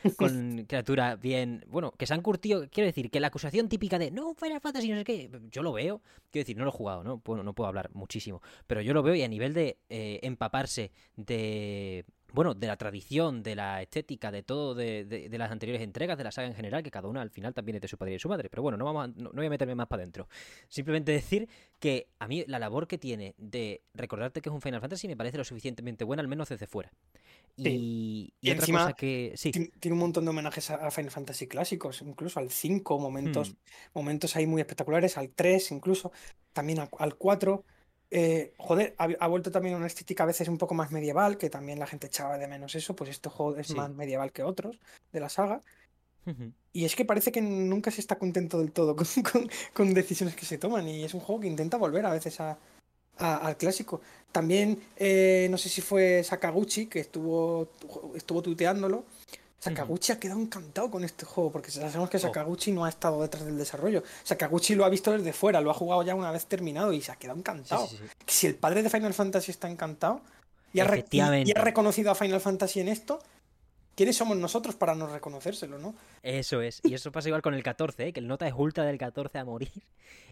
[0.18, 1.66] con criaturas bien.
[1.68, 2.68] Bueno, que se han curtido.
[2.70, 5.30] Quiero decir, que la acusación típica de no, Final Fantasy, no sé qué.
[5.52, 6.02] Yo lo veo.
[6.32, 7.22] Quiero decir, no lo he jugado, ¿no?
[7.24, 8.42] Bueno, no puedo hablar muchísimo.
[8.68, 13.44] Pero yo lo veo y a nivel de eh, empaparse de bueno, de la tradición,
[13.44, 16.82] de la estética, de todo, de, de, las anteriores entregas, de la saga en general,
[16.82, 18.50] que cada una al final también es de su padre y su madre.
[18.50, 20.28] Pero bueno, no, vamos no, voy a meterme más para adentro.
[20.68, 21.48] Simplemente decir
[21.80, 25.16] que a mí la labor que tiene de recordarte que es un Final Fantasy me
[25.16, 26.92] parece lo suficientemente buena, al menos desde fuera.
[27.56, 29.34] Y, y, otra cosa que.
[29.36, 29.52] Sí.
[29.52, 33.56] Tiene un montón de homenajes a Final Fantasy clásicos, incluso al 5, momentos, hmm.
[33.94, 36.12] momentos ahí muy espectaculares, al 3, incluso,
[36.52, 37.64] también al 4.
[38.16, 41.80] Eh, joder, ha, vuelto también una estética a veces un poco más medieval, que también
[41.80, 44.80] la gente echaba de menos eso, pues este juego es más medieval que otros
[45.12, 45.62] de la saga.
[46.72, 48.96] Y es que parece que nunca se está contento del todo
[49.74, 52.40] con, decisiones que se toman, y es un juego que intenta volver a veces
[53.18, 54.02] al clásico.
[54.32, 57.70] También, eh, no sé si fue Sakaguchi, que estuvo,
[58.16, 59.06] estuvo tuiteándolo,
[59.64, 62.20] Sakaguchi ha quedado encantado con este juego, porque sabemos que oh.
[62.20, 64.04] Sakaguchi no ha estado detrás del desarrollo.
[64.24, 67.14] Sakaguchi lo ha visto desde fuera, lo ha jugado ya una vez terminado y se
[67.14, 67.88] ha quedado encantado.
[68.28, 70.20] si el padre de Final Fantasy está encantado
[70.74, 73.20] y ha, reconocido a Final Fantasy en esto,
[73.96, 75.96] ¿quiénes somos nosotros para no reconocérselo, no?
[76.22, 78.14] Eso es, y eso pasa igual con el 14, ¿eh?
[78.14, 79.72] que el nota es ultra del 14 a morir.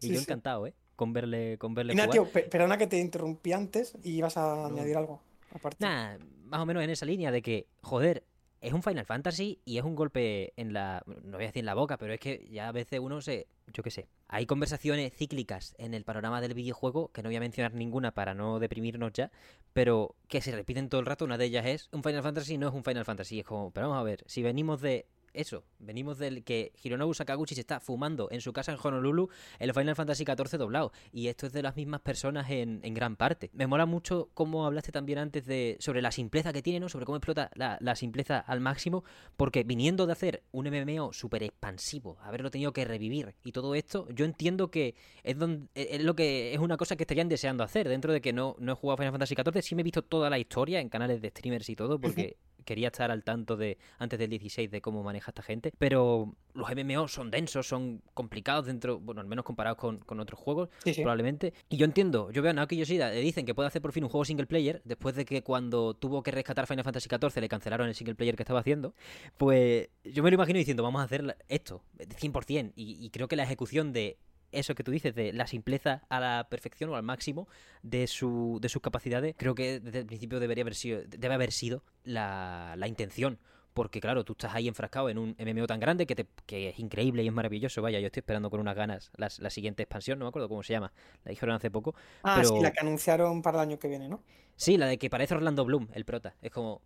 [0.02, 0.74] Y yo encantado, ¿eh?
[0.96, 2.50] Con verle, con verle jugar.
[2.50, 5.22] perdona que te interrumpí antes y ibas a añadir algo.
[5.54, 5.78] Aparte.
[5.80, 8.24] Nah, más o menos en esa línea de que, joder,
[8.62, 11.04] es un Final Fantasy y es un golpe en la.
[11.06, 13.48] No voy a decir en la boca, pero es que ya a veces uno se.
[13.74, 14.08] Yo qué sé.
[14.28, 18.34] Hay conversaciones cíclicas en el panorama del videojuego, que no voy a mencionar ninguna para
[18.34, 19.32] no deprimirnos ya,
[19.74, 21.26] pero que se repiten todo el rato.
[21.26, 23.40] Una de ellas es: un Final Fantasy no es un Final Fantasy.
[23.40, 27.56] Es como, pero vamos a ver, si venimos de eso, venimos del que Hironobu Sakaguchi
[27.56, 29.30] se está fumando en su casa en Honolulu
[29.60, 30.92] el Final Fantasy XIV doblado.
[31.12, 33.50] Y esto es de las mismas personas en, gran parte.
[33.54, 36.90] Me mola mucho cómo hablaste también antes de sobre la simpleza que tiene, ¿no?
[36.90, 39.04] Sobre cómo explota la, simpleza al máximo.
[39.38, 44.08] Porque viniendo de hacer un MMO súper expansivo, haberlo tenido que revivir y todo esto,
[44.10, 47.88] yo entiendo que es, donde, es lo que es una cosa que estarían deseando hacer.
[47.88, 50.30] Dentro de que no, no he jugado Final Fantasy XIV, sí me he visto toda
[50.30, 54.20] la historia en canales de streamers y todo, porque quería estar al tanto de antes
[54.20, 59.00] del 16 de cómo maneja esta gente, pero los MMO son densos, son complicados dentro,
[59.00, 61.54] bueno, al menos comparados con, otros juegos, probablemente.
[61.70, 64.04] Y yo entiendo, yo veo a Naoki Yoshida, le dicen que puede hacer por fin
[64.04, 67.50] un juego single player, después de que cuando tuvo que rescatar Final Fantasy XIV le
[67.50, 68.94] cancelaron el single player que estaba haciendo,
[69.38, 73.36] pues yo me lo imagino diciendo, vamos a hacer esto, 100%, y, y creo que
[73.36, 74.18] la ejecución de
[74.52, 77.48] eso que tú dices, de la simpleza a la perfección o al máximo
[77.84, 81.52] de, su, de sus capacidades, creo que desde el principio debería haber sido, debe haber
[81.52, 83.40] sido la, la intención
[83.74, 86.80] porque claro, tú estás ahí enfrascado en un MMO tan grande que, te, que es
[86.80, 87.82] increíble y es maravilloso.
[87.82, 90.64] Vaya, yo estoy esperando con unas ganas la, la siguiente expansión, no me acuerdo cómo
[90.64, 90.92] se llama,
[91.24, 91.96] la dijeron hace poco.
[92.24, 94.22] Ah, sí, la que anunciaron para el año que viene, ¿no?
[94.56, 96.36] Sí, la de que parece Orlando Bloom, el prota.
[96.40, 96.84] Es como...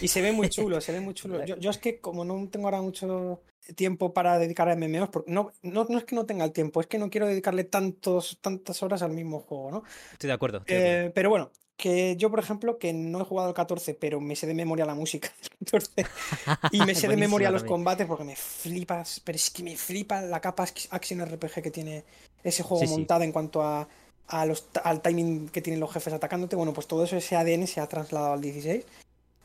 [0.00, 1.44] Y se ve muy chulo, se ve muy chulo.
[1.44, 3.42] Yo, yo, es que como no tengo ahora mucho
[3.74, 6.80] tiempo para dedicar a MMOs, porque no, no, no, es que no tenga el tiempo,
[6.80, 9.82] es que no quiero dedicarle tantos, tantas horas al mismo juego, ¿no?
[10.12, 10.62] Estoy de acuerdo.
[10.66, 14.34] Eh, pero bueno, que yo, por ejemplo, que no he jugado al 14, pero me
[14.34, 16.06] sé de memoria la música del 14
[16.72, 20.20] y me sé de memoria los combates porque me flipas, pero es que me flipa
[20.20, 22.04] la capa Action RPG que tiene
[22.42, 23.88] ese juego montado en cuanto a,
[24.26, 26.56] a los, al timing que tienen los jefes atacándote.
[26.56, 28.84] Bueno, pues todo eso, ese ADN se ha trasladado al 16,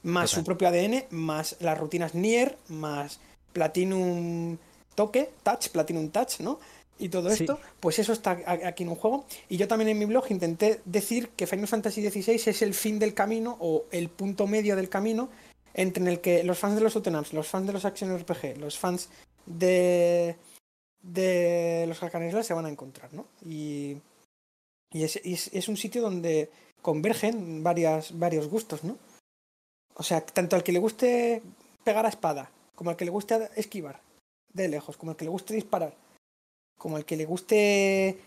[0.02, 3.20] más su propio ADN, más las rutinas Nier, más
[3.54, 4.58] Platinum
[4.96, 6.60] Toque, Touch, Platinum Touch, ¿no?
[7.00, 9.26] Y todo esto, pues eso está aquí en un juego.
[9.50, 13.00] Y yo también en mi blog intenté decir que Final Fantasy XVI es el fin
[13.00, 15.30] del camino o el punto medio del camino
[15.74, 18.78] entre el que los fans de los Utenams, los fans de los Action RPG, los
[18.78, 19.10] fans
[19.46, 20.36] de,
[21.02, 23.26] de los Hack se van a encontrar, ¿no?
[23.46, 23.98] Y,
[24.92, 26.50] y, es, es, un sitio donde
[26.82, 28.98] convergen varias, varios gustos, ¿no?
[29.96, 31.42] O sea, tanto al que le guste
[31.84, 34.02] pegar a espada, como al que le guste esquivar
[34.54, 35.96] de lejos, como al que le guste disparar,
[36.78, 38.20] como el que le guste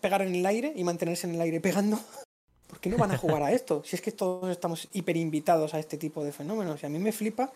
[0.00, 1.98] pegar en el aire y mantenerse en el aire pegando,
[2.68, 3.82] ¿por qué no van a jugar a esto?
[3.84, 6.82] Si es que todos estamos hiper invitados a este tipo de fenómenos.
[6.82, 7.52] Y a mí me flipa,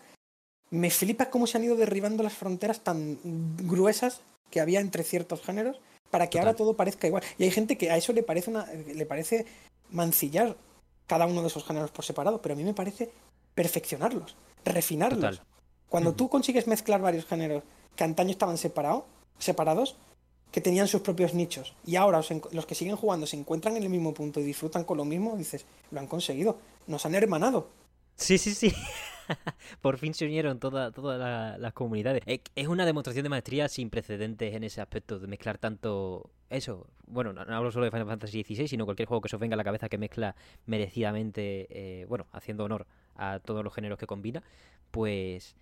[0.69, 3.17] me flipa cómo se han ido derribando las fronteras tan
[3.67, 4.21] gruesas
[4.51, 5.79] que había entre ciertos géneros
[6.11, 7.23] para que ahora todo parezca igual.
[7.37, 9.45] Y hay gente que a eso le parece una, le parece
[9.89, 10.55] mancillar
[11.07, 13.11] cada uno de esos géneros por separado, pero a mí me parece
[13.53, 15.41] perfeccionarlos, refinarlos.
[15.89, 17.63] Cuando tú consigues mezclar varios géneros
[17.95, 19.03] que antaño estaban separados,
[19.39, 19.95] separados,
[20.55, 22.21] que tenían sus propios nichos y ahora
[22.53, 25.35] los que siguen jugando se encuentran en el mismo punto y disfrutan con lo mismo,
[25.35, 27.67] dices, lo han conseguido, nos han hermanado.
[28.15, 28.71] Sí, sí, sí.
[29.81, 32.23] Por fin se unieron todas las comunidades.
[32.55, 36.87] Es una demostración de maestría sin precedentes en ese aspecto de mezclar tanto eso.
[37.05, 39.55] Bueno, no, hablo solo de Final Fantasy XVI, sino cualquier juego que se os venga
[39.55, 40.37] a la cabeza que mezcla
[40.67, 42.87] merecidamente, eh, bueno, haciendo honor
[43.17, 44.41] a todos los géneros que combina.
[44.91, 45.57] Pues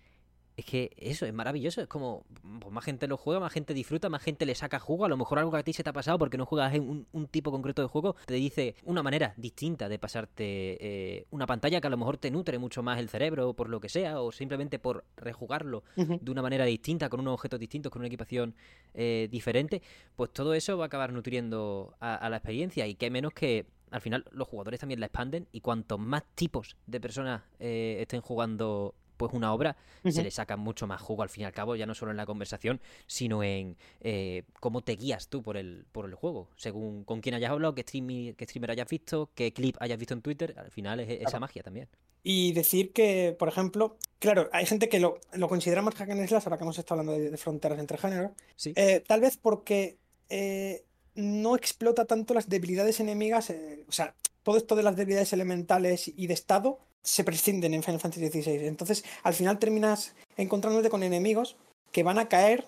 [0.56, 1.80] es que eso es maravilloso.
[1.80, 2.24] Es como,
[2.60, 5.04] pues más gente lo juega, más gente disfruta, más gente le saca jugo.
[5.04, 7.06] A lo mejor algo que a ti se te ha pasado porque no juegas en
[7.10, 11.80] un, tipo concreto de juego, te dice una manera distinta de pasarte eh, una pantalla
[11.80, 14.30] que a lo mejor te nutre mucho más el cerebro, por lo que sea, o
[14.30, 18.54] simplemente por rejugarlo de una manera distinta, con unos objetos distintos, con una equipación
[18.92, 19.82] eh, diferente.
[20.14, 22.86] Pues todo eso va a acabar nutriendo a, la experiencia.
[22.86, 26.76] Y qué menos que al final los jugadores también la expanden y cuanto más tipos
[26.86, 31.28] de personas eh, estén jugando pues una obra se le saca mucho más jugo al
[31.28, 34.96] fin y al cabo, ya no solo en la conversación, sino en eh, cómo te
[34.96, 38.44] guías tú por el, por el juego, según con quién hayas hablado, qué, streamer, qué
[38.44, 41.88] streamer hayas visto, qué clip hayas visto en Twitter, al final es esa magia también.
[42.22, 46.26] Y decir que, por ejemplo, claro, hay gente que lo, lo considera más hack and
[46.26, 48.32] slash, ahora que hemos estado hablando de, fronteras entre géneros,
[48.64, 49.98] eh, tal vez porque
[50.30, 50.84] eh,
[51.14, 53.52] no explota tanto las debilidades enemigas,
[53.86, 58.00] o sea, todo esto de las debilidades elementales y de estado se prescinden en Final
[58.00, 58.66] Fantasy XVI.
[58.66, 61.56] Entonces, al final terminas encontrándote con enemigos
[61.92, 62.66] que van a caer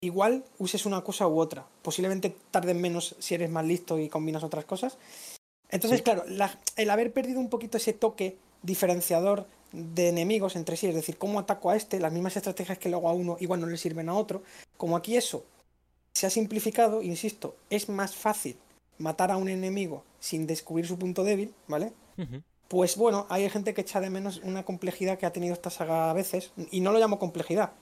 [0.00, 1.66] igual uses una cosa u otra.
[1.82, 4.96] Posiblemente tarden menos si eres más listo y combinas otras cosas.
[5.70, 6.24] Entonces, claro,
[6.76, 11.38] el haber perdido un poquito ese toque diferenciador de enemigos entre sí, es decir, cómo
[11.38, 14.08] ataco a este, las mismas estrategias que le hago a uno igual no le sirven
[14.08, 14.42] a otro,
[14.78, 15.44] como aquí eso
[16.14, 18.56] se ha simplificado, insisto, es más fácil
[18.96, 21.92] matar a un enemigo sin descubrir su punto débil, ¿vale?
[22.68, 26.10] Pues bueno, hay gente que echa de menos una complejidad que ha tenido esta saga
[26.10, 27.72] a veces, y no lo llamo complejidad.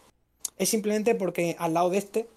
[0.56, 2.28] Es simplemente porque al lado de este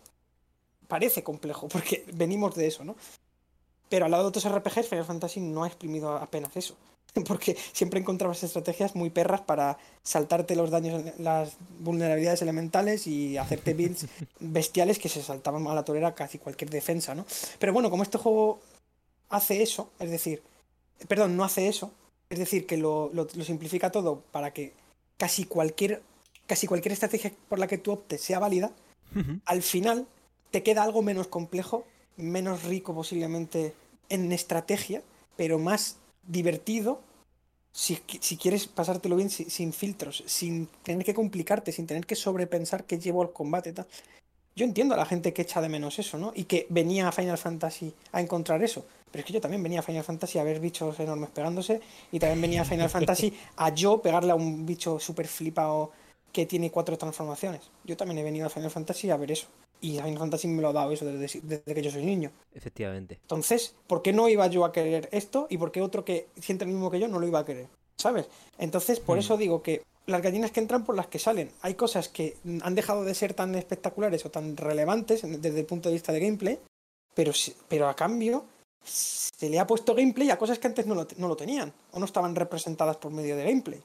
[0.87, 2.95] parece complejo, porque venimos de eso, ¿no?
[3.87, 6.75] Pero al lado de otros RPGs, Final Fantasy no ha exprimido apenas eso.
[7.27, 13.73] Porque siempre encontrabas estrategias muy perras para saltarte los daños, las vulnerabilidades elementales y hacerte
[13.73, 14.05] builds
[14.39, 17.25] bestiales que se saltaban a la torera casi cualquier defensa, ¿no?
[17.57, 18.59] Pero bueno, como este juego
[19.29, 20.43] hace eso, es decir,
[21.07, 21.91] perdón, no hace eso,
[22.30, 23.11] es decir, que lo,
[23.41, 24.73] simplifica todo para que
[25.17, 26.01] casi cualquier,
[26.45, 28.71] casi cualquier estrategia por la que tú optes sea válida.
[29.45, 30.07] Al final
[30.51, 33.73] te queda algo menos complejo, menos rico posiblemente
[34.09, 35.01] en estrategia,
[35.36, 37.01] pero más divertido
[37.71, 42.84] si, si quieres pasártelo bien sin, filtros, sin tener que complicarte, sin tener que sobrepensar
[42.84, 43.73] que llevo al combate.
[43.73, 43.88] Tal.
[44.55, 46.34] Yo entiendo a la gente que echa de menos eso, ¿no?
[46.36, 48.86] Y que venía a Final Fantasy a encontrar eso.
[49.12, 51.82] Pero es que yo también venía a Final Fantasy a ver bichos enormes pegándose.
[52.12, 55.91] Y también venía a Final Fantasy a yo pegarle a un bicho súper flipado
[56.32, 57.62] que tiene cuatro transformaciones.
[57.84, 59.47] Yo también he venido a Final Fantasy a ver eso.
[59.82, 62.32] Y Final Fantasy me lo ha dado eso desde, desde, que yo soy niño.
[62.53, 63.18] Efectivamente.
[63.22, 65.47] Entonces, ¿por qué no iba yo a querer esto?
[65.49, 67.68] ¿Y por qué otro que siente lo mismo que yo no lo iba a querer?
[67.97, 68.28] ¿Sabes?
[68.57, 69.22] Entonces, por hmm.
[69.22, 71.51] eso digo que las gallinas que entran por las que salen.
[71.62, 75.89] Hay cosas que han dejado de ser tan espectaculares o tan relevantes desde el punto
[75.89, 76.60] de vista de gameplay,
[77.14, 77.32] pero,
[77.68, 78.45] pero a cambio
[78.84, 81.99] se le ha puesto gameplay a cosas que antes no lo, no lo tenían o
[81.99, 83.82] no estaban representadas por medio de gameplay.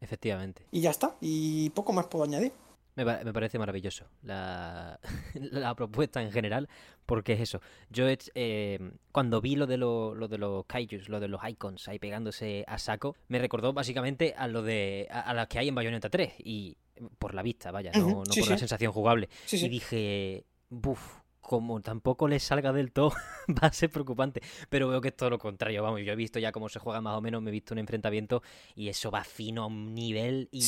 [0.00, 0.66] Efectivamente.
[0.70, 2.52] Y ya está, y poco más puedo añadir.
[2.94, 5.00] Me, parece maravilloso la,
[5.34, 6.68] la, propuesta en general,
[7.06, 7.60] porque es eso.
[7.88, 8.78] Yo eh,
[9.12, 12.78] cuando vi lo de, lo, de los kaijus, lo de los icons ahí pegándose a
[12.78, 16.76] saco, me recordó básicamente a lo de a, las que hay en Bayonetta 3 y
[17.18, 19.30] por la vista, vaya, no, no por la sensación jugable.
[19.50, 23.10] y dije, buf, como tampoco les salga del todo,
[23.62, 24.40] va a ser preocupante.
[24.70, 25.82] Pero veo que es todo lo contrario.
[25.82, 27.78] Vamos, yo he visto ya cómo se juega más o menos, me he visto un
[27.78, 28.42] enfrentamiento
[28.74, 30.48] y eso va fino a un nivel.
[30.50, 30.62] Y,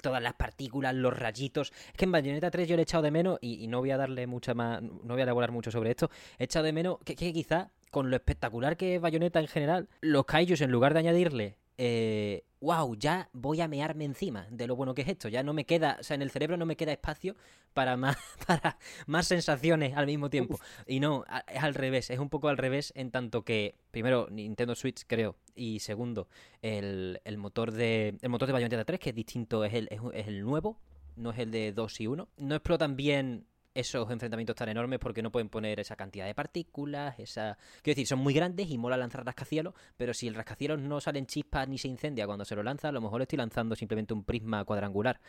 [0.00, 1.72] todas las partículas, los rayitos.
[1.88, 3.96] Es que en Bayonetta 3 yo le he echado de menos, y, no voy a
[3.96, 4.80] darle mucha más.
[4.80, 6.10] No voy a elaborar mucho sobre esto.
[6.38, 9.88] He echado de menos que, que quizá con lo espectacular que es Bayonetta en general,
[10.00, 14.76] los kaijus en lugar de añadirle eh, wow, ya voy a mearme encima de lo
[14.76, 15.30] bueno que es esto.
[15.30, 17.36] Ya no me queda, o sea, en el cerebro no me queda espacio
[17.72, 18.76] para más, para
[19.06, 20.60] más sensaciones al mismo tiempo.
[20.86, 24.74] Y no, es al revés, es un poco al revés en tanto que, primero, Nintendo
[24.74, 26.28] Switch, creo, y segundo,
[26.60, 30.42] el, motor de el motor de Bayonetta 3, que es distinto, es el, es el
[30.42, 30.78] nuevo,
[31.16, 32.28] no es el de 2 y 1.
[32.36, 37.18] No explotan bien esos enfrentamientos tan enormes porque no pueden poner esa cantidad de partículas,
[37.18, 37.56] esa...
[37.82, 41.26] Quiero decir, son muy grandes y mola lanzar rascacielos, pero si el rascacielos no salen
[41.26, 44.24] chispas ni se incendia cuando se lo lanza, a lo mejor estoy lanzando simplemente un
[44.24, 45.20] prisma cuadrangular.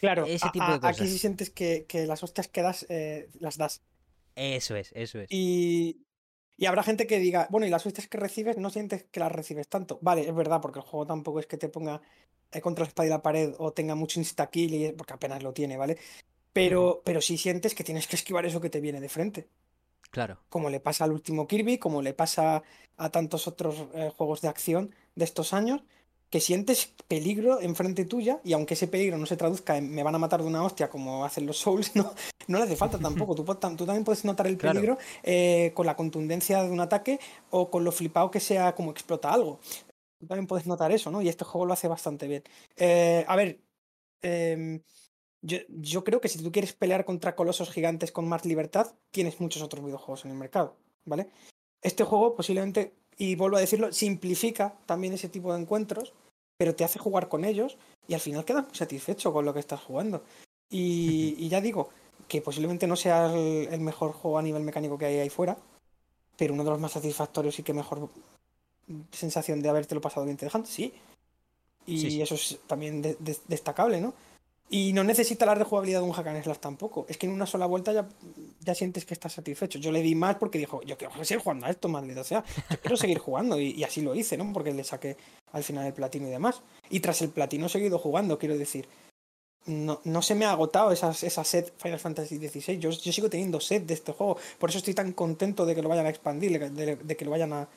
[0.00, 0.98] Claro, ese tipo de cosas.
[0.98, 3.82] aquí sí sientes que, las hostias que das, eh, las das.
[4.34, 5.30] Eso es, eso es.
[5.30, 6.06] Y,
[6.56, 9.32] y habrá gente que diga, bueno, y las hostias que recibes no sientes que las
[9.32, 9.98] recibes tanto.
[10.00, 12.00] Vale, es verdad, porque el juego tampoco es que te ponga
[12.52, 15.76] eh, contra la espada y la pared o tenga mucho insta-kill, porque apenas lo tiene,
[15.76, 15.98] ¿vale?
[16.52, 19.48] Pero, pero sí sientes que tienes que esquivar eso que te viene de frente.
[20.10, 20.38] Claro.
[20.48, 22.62] Como le pasa al último Kirby, como le pasa
[22.96, 25.82] a tantos otros eh, juegos de acción de estos años,
[26.30, 30.14] que sientes peligro enfrente tuya y aunque ese peligro no se traduzca en me van
[30.14, 32.14] a matar de una hostia como hacen los Souls, no,
[32.46, 33.34] no le hace falta tampoco.
[33.34, 37.18] Tú, tú también puedes notar el peligro eh, con la contundencia de un ataque
[37.50, 39.58] o con lo flipado que sea como explota algo.
[40.18, 41.20] Tú también puedes notar eso, ¿no?
[41.22, 42.44] Y este juego lo hace bastante bien.
[42.76, 43.58] Eh, a ver,
[44.22, 44.80] eh,
[45.42, 49.62] yo, creo que si tú quieres pelear contra colosos gigantes con más libertad, tienes muchos
[49.62, 51.28] otros videojuegos en el mercado, ¿vale?
[51.82, 56.12] Este juego posiblemente, y vuelvo a decirlo, simplifica también ese tipo de encuentros,
[56.58, 59.60] pero te hace jugar con ellos y al final quedas muy satisfecho con lo que
[59.60, 60.22] estás jugando.
[60.68, 61.88] Y, ya digo,
[62.28, 65.56] que posiblemente no sea el, mejor juego a nivel mecánico que hay ahí fuera,
[66.36, 68.08] pero uno de los más satisfactorios y que mejor
[69.10, 70.92] sensación de habértelo pasado bien te dejan, sí.
[71.86, 73.16] Y eso es también
[73.48, 74.14] destacable, ¿no?
[74.72, 77.04] Y no necesita la rejugabilidad de un hack and slash tampoco.
[77.08, 78.08] Es que en una sola vuelta ya,
[78.60, 79.80] ya sientes que estás satisfecho.
[79.80, 82.44] Yo le di más porque dijo, yo quiero seguir jugando a esto, maldito sea.
[82.70, 83.60] Yo quiero seguir jugando.
[83.60, 84.52] Y, así lo hice, ¿no?
[84.52, 85.16] Porque le saqué
[85.50, 86.62] al final el platino y demás.
[86.88, 88.88] Y tras el platino he seguido jugando, quiero decir.
[89.66, 92.78] No, no se me ha agotado esa, esa set Final Fantasy XVI.
[92.78, 94.38] Yo, yo sigo teniendo set de este juego.
[94.60, 97.52] Por eso estoy tan contento de que lo vayan a expandir, de, que lo vayan
[97.52, 97.68] a,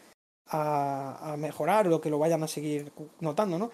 [1.32, 3.72] a mejorar o que lo vayan a seguir notando, ¿no?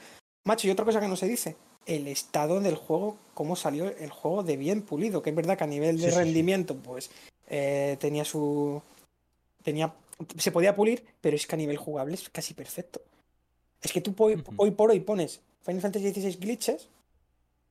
[0.47, 4.09] Macho, y otra cosa que no se dice el estado del juego, cómo salió el
[4.09, 7.09] juego de bien pulido, que es verdad que a nivel de rendimiento, pues
[7.47, 8.82] eh, tenía su.
[9.63, 9.93] tenía.
[10.38, 13.01] se podía pulir, pero es que a nivel jugable es casi perfecto.
[13.82, 16.89] Es que tú hoy, por hoy pones Final Fantasy XVI glitches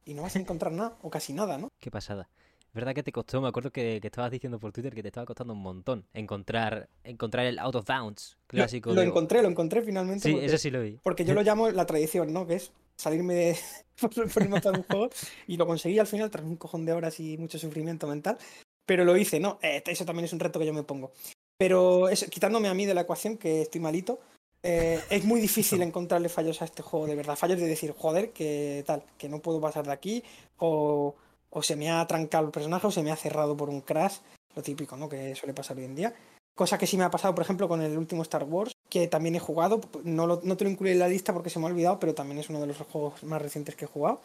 [0.05, 1.69] y no vas a encontrar nada, o casi nada, ¿no?
[1.79, 2.29] Qué pasada.
[2.69, 5.27] Es verdad que te costó, me acuerdo que, estabas diciendo por Twitter que te estaba
[5.27, 8.93] costando un montón encontrar, encontrar el out of bounds clásico.
[8.93, 10.29] Lo, encontré, lo encontré finalmente.
[10.29, 10.99] Sí, eso sí lo vi.
[11.03, 12.47] Porque yo lo llamo la tradición, ¿no?
[12.47, 13.59] Que es salirme de,
[14.35, 15.11] por el mapa de un juego
[15.47, 18.39] y lo conseguí al final tras un cojón de horas y mucho sufrimiento mental.
[18.85, 19.59] Pero lo hice, ¿no?
[19.63, 21.13] Eh, eso también es un reto que yo me pongo.
[21.59, 24.19] Pero quitándome a mí de la ecuación, que estoy malito,
[24.63, 27.37] eh, es muy difícil encontrarle fallos a este juego, de verdad.
[27.37, 30.23] Fallos de decir, joder, que tal, que no puedo pasar de aquí,
[30.57, 31.15] o,
[31.51, 34.19] o se me ha trancado el personaje, o se me ha cerrado por un crash,
[34.55, 35.09] lo típico, ¿no?
[35.09, 36.15] Que suele pasar hoy en día.
[36.59, 39.37] Cosa que sí me ha pasado, por ejemplo, con el último Star Wars, que también
[39.37, 39.81] he jugado.
[40.03, 42.17] No, lo, no te lo incluí en la lista porque se me ha olvidado, pero
[42.17, 44.21] también es uno de los juegos más recientes que he jugado.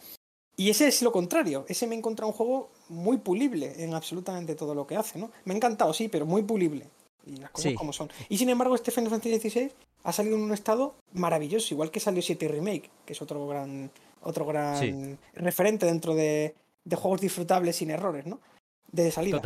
[0.56, 1.64] Y ese es lo contrario.
[1.68, 5.30] Ese me he encontrado un juego muy pulible en absolutamente todo lo que hace, ¿no?
[5.44, 6.88] Me ha encantado, sí, pero muy pulible.
[7.24, 8.10] Y las cosas como son.
[8.28, 9.70] Y sin embargo, este Final Fantasy XVI
[10.02, 13.92] ha salido en un estado maravilloso, igual que salió 7 Remake, que es otro gran,
[14.22, 18.40] otro gran referente dentro de, de, juegos disfrutables sin errores, ¿no?
[18.92, 19.40] De salida.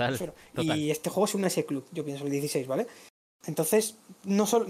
[0.57, 2.87] Y este juego es un S-Club, yo pienso, el 16, ¿vale?
[3.47, 4.67] Entonces, no solo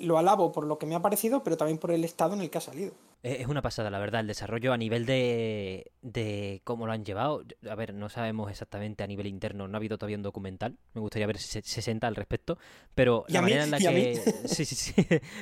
[0.00, 2.50] lo alabo por lo que me ha parecido, pero también por el estado en el
[2.50, 2.92] que ha salido.
[3.22, 7.44] Es una pasada, la verdad, el desarrollo a nivel de, de cómo lo han llevado.
[7.70, 10.76] A ver, no sabemos exactamente a nivel interno, no ha habido todavía un documental.
[10.94, 12.58] Me gustaría ver si se, sesenta al respecto.
[12.96, 14.14] Pero la manera en la que.
[14.46, 14.94] Sí, sí, sí.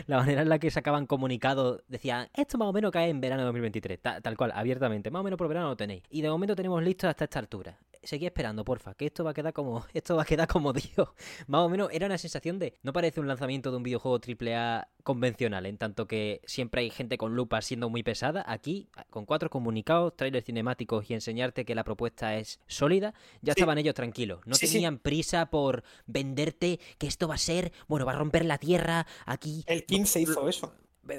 [0.06, 3.42] La manera en la que sacaban comunicado decían, esto más o menos cae en verano
[3.42, 3.98] de 2023.
[4.00, 5.10] tal cual, abiertamente.
[5.10, 6.02] Más o menos por verano lo tenéis.
[6.10, 9.34] Y de momento tenemos listo hasta esta altura seguí esperando, porfa, que esto va a
[9.34, 11.08] quedar como, esto va a quedar como Dios.
[11.46, 14.88] Más o menos era una sensación de, no parece un lanzamiento de un videojuego AAA
[15.02, 18.44] convencional, en tanto que siempre hay gente con lupa siendo muy pesada.
[18.46, 23.78] Aquí, con cuatro comunicados, trailers cinemáticos y enseñarte que la propuesta es sólida, ya estaban
[23.78, 24.40] ellos tranquilos.
[24.46, 28.58] No tenían prisa por venderte que esto va a ser, bueno, va a romper la
[28.58, 29.64] tierra aquí.
[29.66, 30.72] El 15 hizo eso.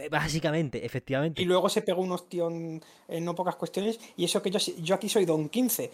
[0.09, 1.41] Básicamente, efectivamente.
[1.41, 3.99] Y luego se pegó un ostión en no pocas cuestiones.
[4.15, 5.91] Y eso que yo, yo aquí soy Don 15.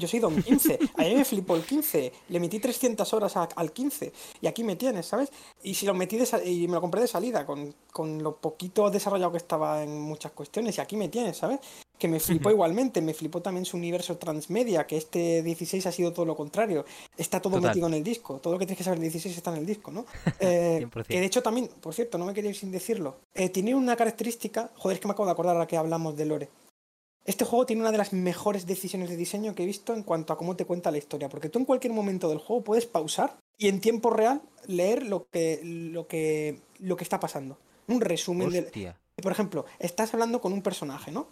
[0.00, 0.78] Yo soy Don 15.
[0.96, 2.12] A mí me flipó el 15.
[2.30, 4.12] Le metí 300 horas al 15.
[4.40, 5.30] Y aquí me tienes, ¿sabes?
[5.62, 9.30] Y si lo metí y me lo compré de salida, con, con, lo poquito desarrollado
[9.32, 10.78] que estaba en muchas cuestiones.
[10.78, 11.60] Y aquí me tienes, ¿sabes?
[11.98, 13.02] Que me flipó igualmente.
[13.02, 16.86] Me flipó también su universo transmedia, que este 16 ha sido todo lo contrario.
[17.18, 18.38] Está todo metido en el disco.
[18.38, 20.06] Todo lo que tienes que saber del 16 está en el disco, ¿no?
[20.42, 23.16] Eh, que de hecho también, por cierto, no me quería ir sin decirlo.
[23.34, 24.70] Eh, tiene una característica.
[24.76, 26.48] Joder, es que me acabo de acordar ahora que hablamos de Lore.
[27.24, 30.32] Este juego tiene una de las mejores decisiones de diseño que he visto en cuanto
[30.32, 33.36] a cómo te cuenta la historia, porque tú en cualquier momento del juego puedes pausar
[33.58, 37.58] y en tiempo real leer lo que, lo que, lo que está pasando.
[37.88, 38.94] Un resumen de...
[39.20, 41.26] Por ejemplo, estás hablando con un personaje, ¿no?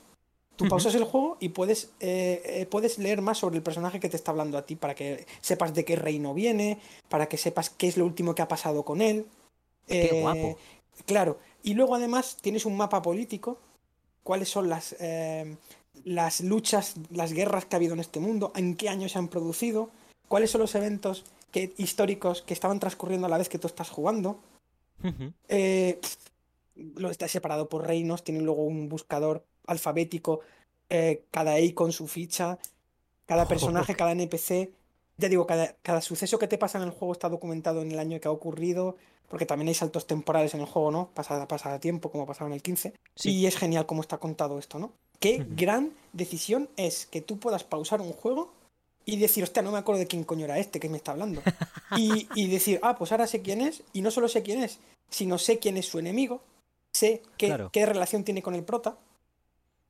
[0.59, 4.09] Tú pausas el juego y puedes, eh, eh, puedes leer más sobre el personaje que
[4.09, 7.71] te está hablando a ti para que sepas de qué reino viene, para que sepas
[7.71, 9.27] qué es lo último que ha pasado con él.
[9.87, 10.59] Qué eh, guapo.
[11.07, 11.39] Claro.
[11.63, 13.59] Y luego además tienes un mapa político,
[14.29, 14.95] cuáles son las,
[16.05, 19.29] las luchas, las guerras que ha habido en este mundo, en qué años se han
[19.29, 19.89] producido,
[20.29, 23.89] cuáles son los eventos que, históricos que estaban transcurriendo a la vez que tú estás
[23.89, 24.39] jugando.
[25.49, 25.99] Eh,
[26.77, 30.41] lo está separado por reinos, tiene luego un buscador alfabético,
[30.91, 32.59] eh, cada EI con su ficha,
[33.25, 34.71] cada personaje, cada NPC.
[35.17, 37.99] Ya digo, cada, cada, suceso que te pasa en el juego está documentado en el
[37.99, 38.97] año que ha ocurrido,
[39.29, 41.11] porque también hay saltos temporales en el juego, ¿no?
[41.15, 42.95] Pasa, pasa tiempo, como pasaba en el 15.
[43.25, 44.93] Y es genial cómo está contado esto, ¿no?
[45.21, 48.53] Qué gran decisión es que tú puedas pausar un juego
[49.05, 51.43] y decir, hostia, no me acuerdo de quién coño era este que me está hablando.
[51.97, 55.39] Y, decir, ah, pues ahora sé quién es, y no solo sé quién es, sino
[55.39, 56.43] sé quién es su enemigo,
[56.93, 58.99] sé qué, qué relación tiene con el prota.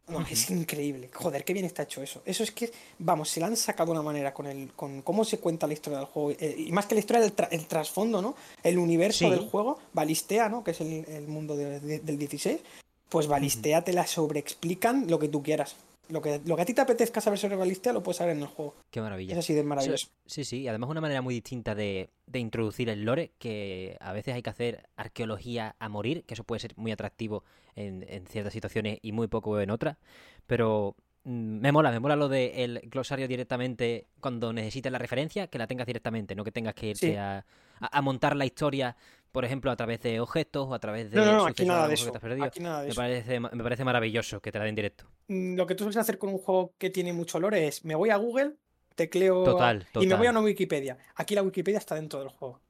[0.08, 1.10] No, es increíble.
[1.12, 2.22] Joder, qué bien está hecho eso.
[2.24, 5.24] Eso es que, vamos, se la han sacado de una manera con el, con cómo
[5.24, 6.30] se cuenta la historia del juego.
[6.30, 8.34] Eh, y más que la historia, del trasfondo, ¿no?
[8.62, 10.64] El universo del juego, Balistea, ¿no?
[10.64, 12.60] Que es el, mundo del 16
[13.08, 15.76] pues Balistea te la sobreexplican lo que tú quieras.
[16.08, 18.42] Lo que, lo que a ti te apetezca saber sobre Balistea lo puedes saber en
[18.42, 18.76] el juego.
[18.90, 19.32] Qué maravilla.
[19.32, 20.08] Es así de maravilloso.
[20.26, 24.34] Sí, sí, y además una manera muy distinta de, introducir el lore, que a veces
[24.34, 27.44] hay que hacer arqueología a morir, que eso puede ser muy atractivo
[27.76, 29.98] en, ciertas situaciones y muy poco en otras,
[30.46, 35.58] pero mm, me mola, me mola lo del glosario directamente cuando necesites la referencia, que
[35.58, 37.44] la tengas directamente, no que tengas que irte a,
[37.80, 38.96] a, montar la historia
[39.32, 41.94] por ejemplo, a través de objetos o a través de no, no, aquí nada de
[41.94, 42.12] eso.
[42.44, 45.06] Aquí nada de me, Parece, me parece maravilloso que te la den directo.
[45.28, 47.94] Mm, lo que tú sueles hacer con un juego que tiene mucho lore es, me
[47.94, 48.54] voy a Google,
[48.94, 50.98] tecleo total, y me voy a una Wikipedia.
[51.14, 52.60] Aquí la Wikipedia está dentro del juego.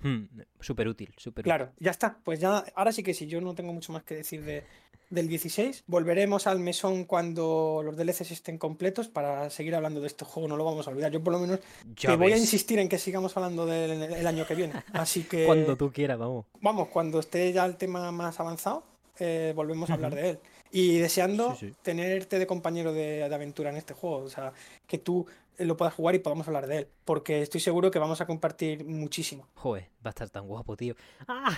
[0.00, 0.26] Hmm,
[0.60, 2.18] súper útil, súper Claro, ya está.
[2.22, 4.64] Pues ya, ahora sí que sí, yo no tengo mucho más que decir de,
[5.10, 5.84] del 16.
[5.86, 10.56] Volveremos al mesón cuando los DLCs estén completos para seguir hablando de este juego, no
[10.56, 11.10] lo vamos a olvidar.
[11.10, 11.60] Yo por lo menos
[12.00, 14.74] te voy a insistir en que sigamos hablando del año que viene.
[14.92, 15.46] Así que...
[15.46, 16.46] cuando tú quieras, vamos.
[16.60, 18.84] Vamos, cuando esté ya el tema más avanzado,
[19.18, 20.38] eh, volvemos a hablar de él.
[20.70, 24.18] Y deseando tenerte de compañero de, de, aventura en este juego.
[24.18, 24.52] O sea,
[24.86, 26.88] que tú lo puedas jugar y podamos hablar de él.
[27.04, 29.46] Porque estoy seguro que vamos a compartir muchísimo.
[29.54, 30.94] Joder, va a estar tan guapo, tío.
[31.26, 31.56] ¡Ah!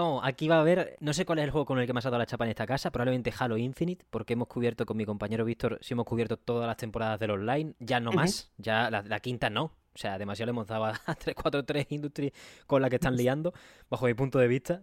[0.00, 2.00] Vamos, aquí va a haber, no sé cuál es el juego con el que me
[2.00, 5.04] ha dado la chapa en esta casa, probablemente Halo Infinite, porque hemos cubierto con mi
[5.04, 9.20] compañero Víctor, si hemos cubierto todas las temporadas del online, ya no más, ya la,
[9.20, 12.32] quinta no, o sea, demasiado le hemos dado a 343 Industry
[12.66, 13.52] con la que están liando,
[13.90, 14.80] bajo mi punto de vista.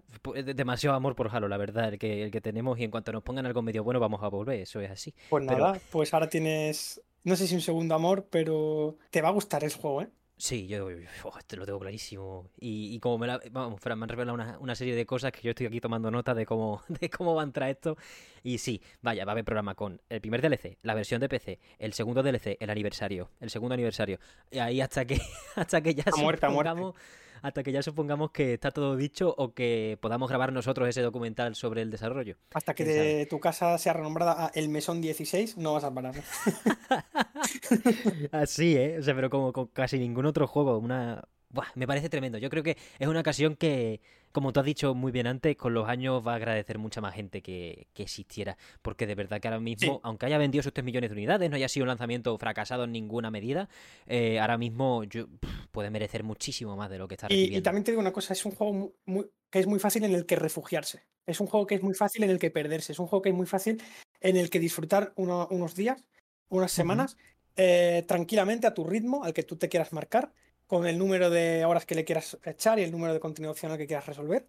[0.53, 2.77] Demasiado amor por Halo, la verdad, el que, el que tenemos.
[2.77, 4.59] Y en cuanto nos pongan algo medio bueno, vamos a volver.
[4.59, 5.15] Eso es así.
[5.29, 7.01] Pues nada, pues ahora tienes.
[7.23, 10.09] No sé si un segundo amor, pero te va a gustar el juego, ¿eh?
[10.39, 10.87] Sí, yo
[11.39, 12.51] este lo tengo clarísimo.
[12.59, 15.65] Y, como me, la, vamos, me han revelado una, serie de cosas que yo estoy
[15.65, 17.97] aquí tomando nota de cómo, de cómo va a entrar esto.
[18.43, 21.59] Y sí, vaya, va a haber programa con el primer DLC, la versión de PC,
[21.79, 24.19] el segundo DLC, el aniversario, el segundo aniversario.
[24.51, 25.19] Y ahí hasta que,
[25.55, 26.75] hasta que ya se muerta, muerta.
[27.41, 31.55] Hasta que ya supongamos que está todo dicho o que podamos grabar nosotros ese documental
[31.55, 32.37] sobre el desarrollo.
[32.53, 36.15] Hasta que de tu casa sea renombrada a El Mesón 16, no vas a parar.
[38.31, 38.97] Así, ¿eh?
[38.99, 41.23] O sea, pero como con casi ningún otro juego, una,
[41.75, 42.37] me parece tremendo.
[42.37, 45.73] Yo creo que es una ocasión que, como tú has dicho muy bien antes, con
[45.73, 48.57] los años va a agradecer mucha más gente que, existiera.
[48.81, 51.55] Porque de verdad que ahora mismo, aunque haya vendido sus 3 millones de unidades, no
[51.55, 53.69] haya sido un lanzamiento fracasado en ninguna medida,
[54.07, 55.27] eh, ahora mismo yo,
[55.67, 57.57] puede merecer muchísimo más de lo que está recibiendo.
[57.57, 58.93] Y, también te digo una cosa, es un juego
[59.49, 61.03] que es muy fácil en el que refugiarse.
[61.25, 62.93] Es un juego que es muy fácil en el que perderse.
[62.93, 63.81] Es un juego que es muy fácil
[64.21, 66.03] en el que disfrutar unos días,
[66.49, 67.17] unas semanas,
[67.55, 70.31] eh, tranquilamente a tu ritmo, al que tú te quieras marcar
[70.67, 73.77] con el número de horas que le quieras echar y el número de contenido opcional
[73.77, 74.47] que quieras resolver.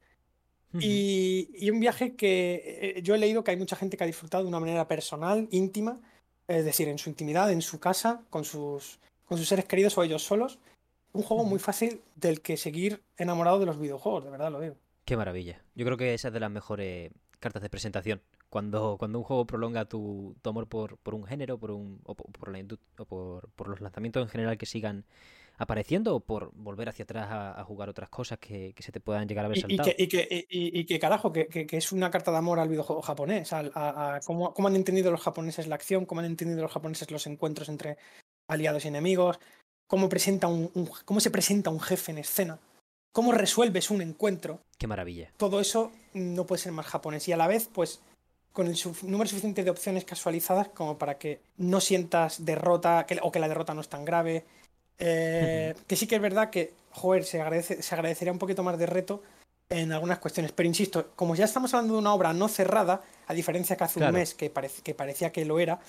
[0.74, 4.42] y, un viaje que eh, yo he leído que hay mucha gente que ha disfrutado
[4.42, 6.00] de una manera personal, íntima,
[6.46, 10.02] es decir, en su intimidad, en su casa, con sus, con sus seres queridos o
[10.02, 10.58] ellos solos.
[11.12, 14.76] Un juego muy fácil del que seguir enamorado de los videojuegos, de verdad lo digo.
[15.04, 15.62] Qué maravilla.
[15.74, 18.20] Yo creo que esa es de las mejores cartas de presentación.
[18.50, 22.50] Cuando, cuando un juego prolonga tu, amor por, por, un género, por un, o por,
[22.50, 22.64] la
[22.98, 25.04] o por, por los lanzamientos en general que sigan
[25.58, 29.44] apareciendo o por volver hacia atrás a, jugar otras cosas que, se te puedan llegar
[29.44, 29.90] a ver saltado.
[29.98, 34.20] Y que, y que, carajo, que, es una carta de amor al videojuego japonés, a,
[34.24, 37.98] cómo, han entendido los japoneses la acción, cómo han entendido los japoneses los encuentros entre
[38.46, 39.40] aliados y enemigos,
[39.88, 40.70] cómo, presenta un,
[41.04, 42.60] cómo se presenta un jefe en escena,
[43.10, 44.60] cómo resuelves un encuentro.
[44.78, 45.32] Qué maravilla.
[45.36, 48.00] Todo eso no puede ser más japonés y a la vez, pues
[48.52, 53.38] con el número suficiente de opciones casualizadas como para que no sientas derrota o que
[53.40, 54.44] la derrota no es tan grave,
[54.98, 58.78] eh, que sí que es verdad que, joder, se, agradece, se agradecería un poquito más
[58.78, 59.22] de reto
[59.70, 60.52] en algunas cuestiones.
[60.52, 64.00] Pero insisto, como ya estamos hablando de una obra no cerrada, a diferencia que hace
[64.00, 64.52] un mes que,
[64.82, 65.80] que, parecía que lo era,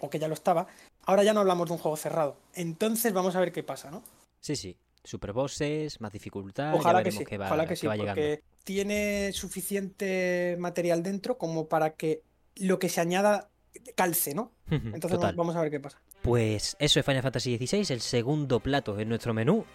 [0.00, 0.66] o que ya lo estaba,
[1.04, 2.36] ahora ya no hablamos de un juego cerrado.
[2.54, 4.02] Entonces vamos a ver qué pasa, ¿no?
[4.40, 4.76] Sí, sí.
[5.02, 6.74] Super bosses, más dificultad.
[6.74, 12.22] Ojalá que sí, ojalá que sí, porque tiene suficiente material dentro como para que
[12.56, 13.50] lo que se añada
[13.94, 14.52] calce, ¿no?
[14.70, 16.00] Entonces vamos a ver qué pasa.
[16.22, 19.66] Pues eso es Final Fantasy XVI, el segundo plato en nuestro menú.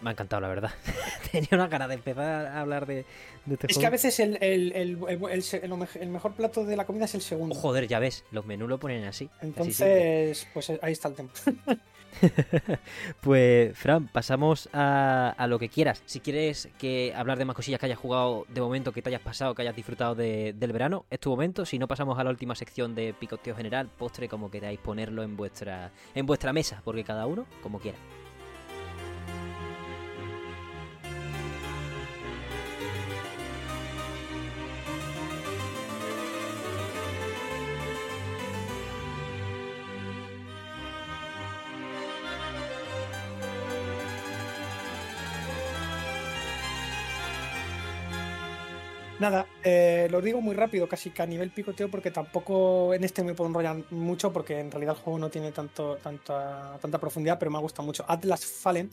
[0.00, 0.70] Me ha encantado, la verdad.
[1.32, 3.04] Tenía una cara de empezar a hablar de,
[3.50, 7.54] este Es que a veces el, el, mejor plato de la comida es el segundo.
[7.54, 9.30] joder, ya ves, los menús lo ponen así.
[9.40, 11.30] Entonces, pues ahí está el tema.
[13.20, 16.02] pues, Fran, pasamos a, lo que quieras.
[16.06, 19.20] Si quieres que hablar de más cosillas que hayas jugado de momento, que te hayas
[19.20, 21.64] pasado, que hayas disfrutado del verano, es tu momento.
[21.64, 25.36] Si no, pasamos a la última sección de picoteo general, postre, como queráis ponerlo en
[25.36, 27.98] vuestra, en vuestra mesa, porque cada uno como quiera.
[49.18, 53.24] Nada, eh, lo digo muy rápido, casi que a nivel picoteo, porque tampoco en este
[53.24, 57.38] me puedo enrollar mucho, porque en realidad el juego no tiene tanto, tanta, tanta profundidad,
[57.38, 58.04] pero me ha gustado mucho.
[58.06, 58.90] Atlas Fallen,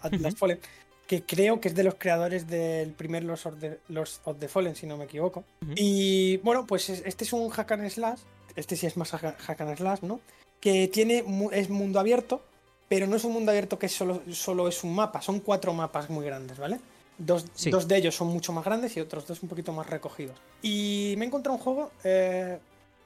[0.00, 0.58] Atlas Fallen,
[1.06, 3.78] que creo que es de los creadores del primer Los of the,
[4.24, 5.44] of the Fallen, si no me equivoco.
[5.76, 8.20] Y bueno, pues este es un hack and slash,
[8.56, 10.20] este sí es más hack and slash, ¿no?
[10.60, 12.42] Que tiene, es mundo abierto,
[12.88, 16.10] pero no es un mundo abierto que solo, solo es un mapa, son cuatro mapas
[16.10, 16.80] muy grandes, ¿vale?
[17.24, 17.46] Dos,
[17.88, 20.36] de ellos son mucho más grandes y otros dos un poquito más recogidos.
[20.60, 22.58] Y me he encontrado un juego, eh,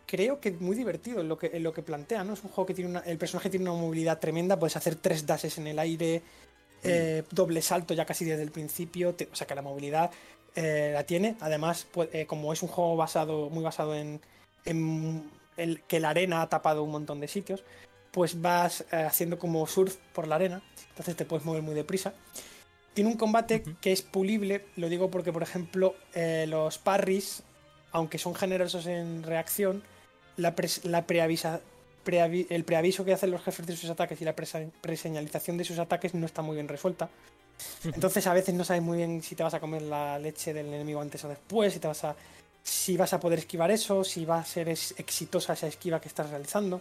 [0.07, 2.33] creo que muy divertido en lo que, en lo que plantea, ¿no?
[2.33, 5.27] Es un juego que tiene una, el personaje tiene una movilidad tremenda, puedes hacer tres
[5.27, 6.23] dashes en el aire,
[6.83, 10.11] eh, doble salto ya casi desde el principio, o sea que la movilidad
[10.55, 11.37] eh, la tiene.
[11.41, 14.21] Además, pues, como es un juego basado, muy basado en,
[14.65, 17.65] en el, que la arena ha tapado un montón de sitios,
[18.13, 22.15] pues vas haciendo como surf por la arena, entonces te puedes mover muy deprisa.
[22.97, 27.43] Tiene un combate que es pulible, lo digo porque, por ejemplo, eh, los parries,
[27.93, 29.83] aunque son generosos en reacción,
[30.39, 31.61] la, preavisa,
[32.07, 36.15] el preaviso que hacen los jefes de sus ataques y la preseñalización de sus ataques
[36.15, 37.11] no está muy bien resuelta.
[37.85, 40.69] Entonces a veces no sabes muy bien si te vas a comer la leche del
[40.69, 42.17] enemigo antes o después, si te vas a
[42.63, 46.31] si vas a poder esquivar eso, si va a ser exitosa esa esquiva que estás
[46.31, 46.81] realizando.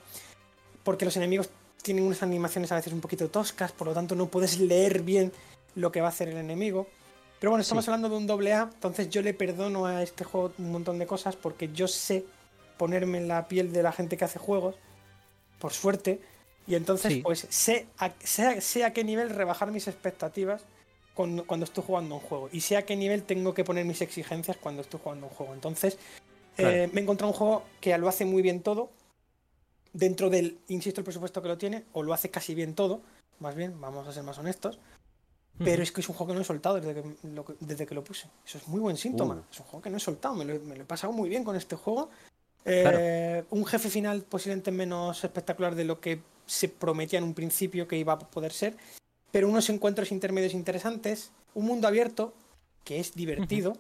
[0.82, 1.50] Porque los enemigos
[1.82, 5.34] tienen unas animaciones a veces un poquito toscas, por lo tanto no puedes leer bien
[5.76, 6.88] lo que va a hacer el enemigo.
[7.40, 10.54] Pero bueno, estamos hablando de un doble A, entonces yo le perdono a este juego
[10.58, 12.26] un montón de cosas porque yo sé
[12.78, 14.76] ponerme en la piel de la gente que hace juegos,
[15.60, 16.22] por suerte,
[16.68, 20.64] y entonces pues sé a, sé, a, qué nivel rebajar mis expectativas
[21.14, 24.02] cuando, cuando, estoy jugando un juego y sé a qué nivel tengo que poner mis
[24.02, 25.54] exigencias cuando estoy jugando un juego.
[25.54, 25.98] Entonces
[26.58, 28.90] eh, me he encontrado un juego que lo hace muy bien todo,
[29.94, 33.02] dentro del, insisto, el presupuesto que lo tiene, o lo hace casi bien todo,
[33.40, 34.80] más bien, vamos a ser más honestos.
[35.58, 37.96] Pero es que es un juego que no he soltado desde que lo, desde que
[37.96, 38.28] lo puse.
[38.46, 39.36] Eso es muy buen síntoma.
[39.36, 39.52] Uh.
[39.52, 41.44] Es un juego que no he soltado, me lo, me lo he pasado muy bien
[41.44, 42.10] con este juego.
[42.66, 47.88] Eh, Un jefe final posiblemente menos espectacular de lo que se prometía en un principio
[47.88, 48.76] que iba a poder ser,
[49.32, 52.34] pero unos encuentros intermedios interesantes, un mundo abierto
[52.84, 53.78] que es divertido,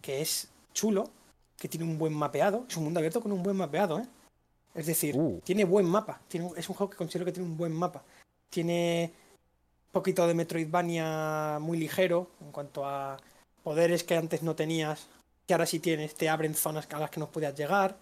[0.00, 1.10] que es chulo,
[1.56, 2.64] que tiene un buen mapeado.
[2.68, 4.06] Es un mundo abierto con un buen mapeado, ¿eh?
[4.74, 5.40] Es decir, Uh.
[5.42, 6.20] tiene buen mapa.
[6.28, 8.04] Tiene, es un juego que considero que tiene un buen mapa.
[8.50, 9.12] Tiene
[9.96, 13.16] poquito de Metroidvania muy ligero en cuanto a
[13.62, 15.08] poderes que antes no tenías,
[15.46, 17.96] que ahora sí tienes, te abren zonas a las que no podías llegar,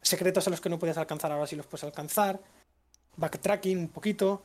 [0.00, 2.40] secretos a los que no podías alcanzar, ahora sí los puedes alcanzar,
[3.16, 4.44] backtracking un poquito,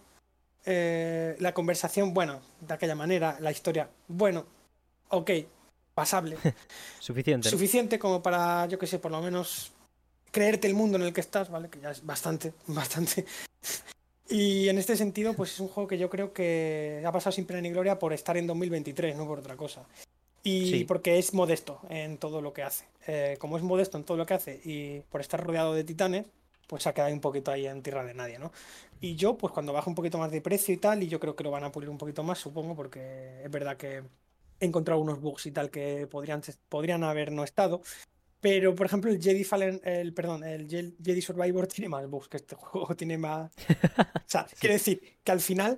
[0.65, 4.43] eh, la conversación, bueno, de aquella manera, la historia, bueno,
[5.09, 5.29] ok,
[5.93, 6.35] pasable.
[6.99, 7.47] Suficiente.
[7.47, 7.51] ¿no?
[7.51, 9.71] Suficiente como para, yo que sé, por lo menos
[10.31, 11.69] creerte el mundo en el que estás, ¿vale?
[11.69, 13.27] Que ya es bastante, bastante.
[14.29, 17.45] Y en este sentido, pues es un juego que yo creo que ha pasado sin
[17.45, 19.83] pena ni gloria por estar en 2023, no por otra cosa.
[20.43, 20.83] Y Sí.
[20.85, 22.85] porque es modesto en todo lo que hace.
[23.07, 26.25] Eh, como es modesto en todo lo que hace y por estar rodeado de titanes,
[26.67, 28.51] pues ha quedado un poquito ahí en tierra de nadie, ¿no?
[29.01, 31.35] Y yo, pues cuando baje un poquito más de precio y tal, y yo creo
[31.35, 34.03] que lo van a pulir un poquito más, supongo, porque es verdad que
[34.59, 37.81] he encontrado unos bugs y tal que podrían, podrían haber no estado.
[38.41, 42.27] Pero, por ejemplo, el Jedi Fallen, el, perdón, el Je- Jedi Survivor tiene más bugs
[42.29, 43.51] que este juego, tiene más.
[43.51, 45.77] O sea, quiero decir que al final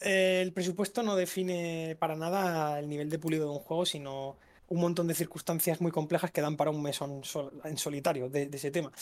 [0.00, 4.38] eh, el presupuesto no define para nada el nivel de pulido de un juego, sino
[4.68, 8.46] un montón de circunstancias muy complejas que dan para un mesón sol- en solitario de,
[8.46, 8.92] de ese tema.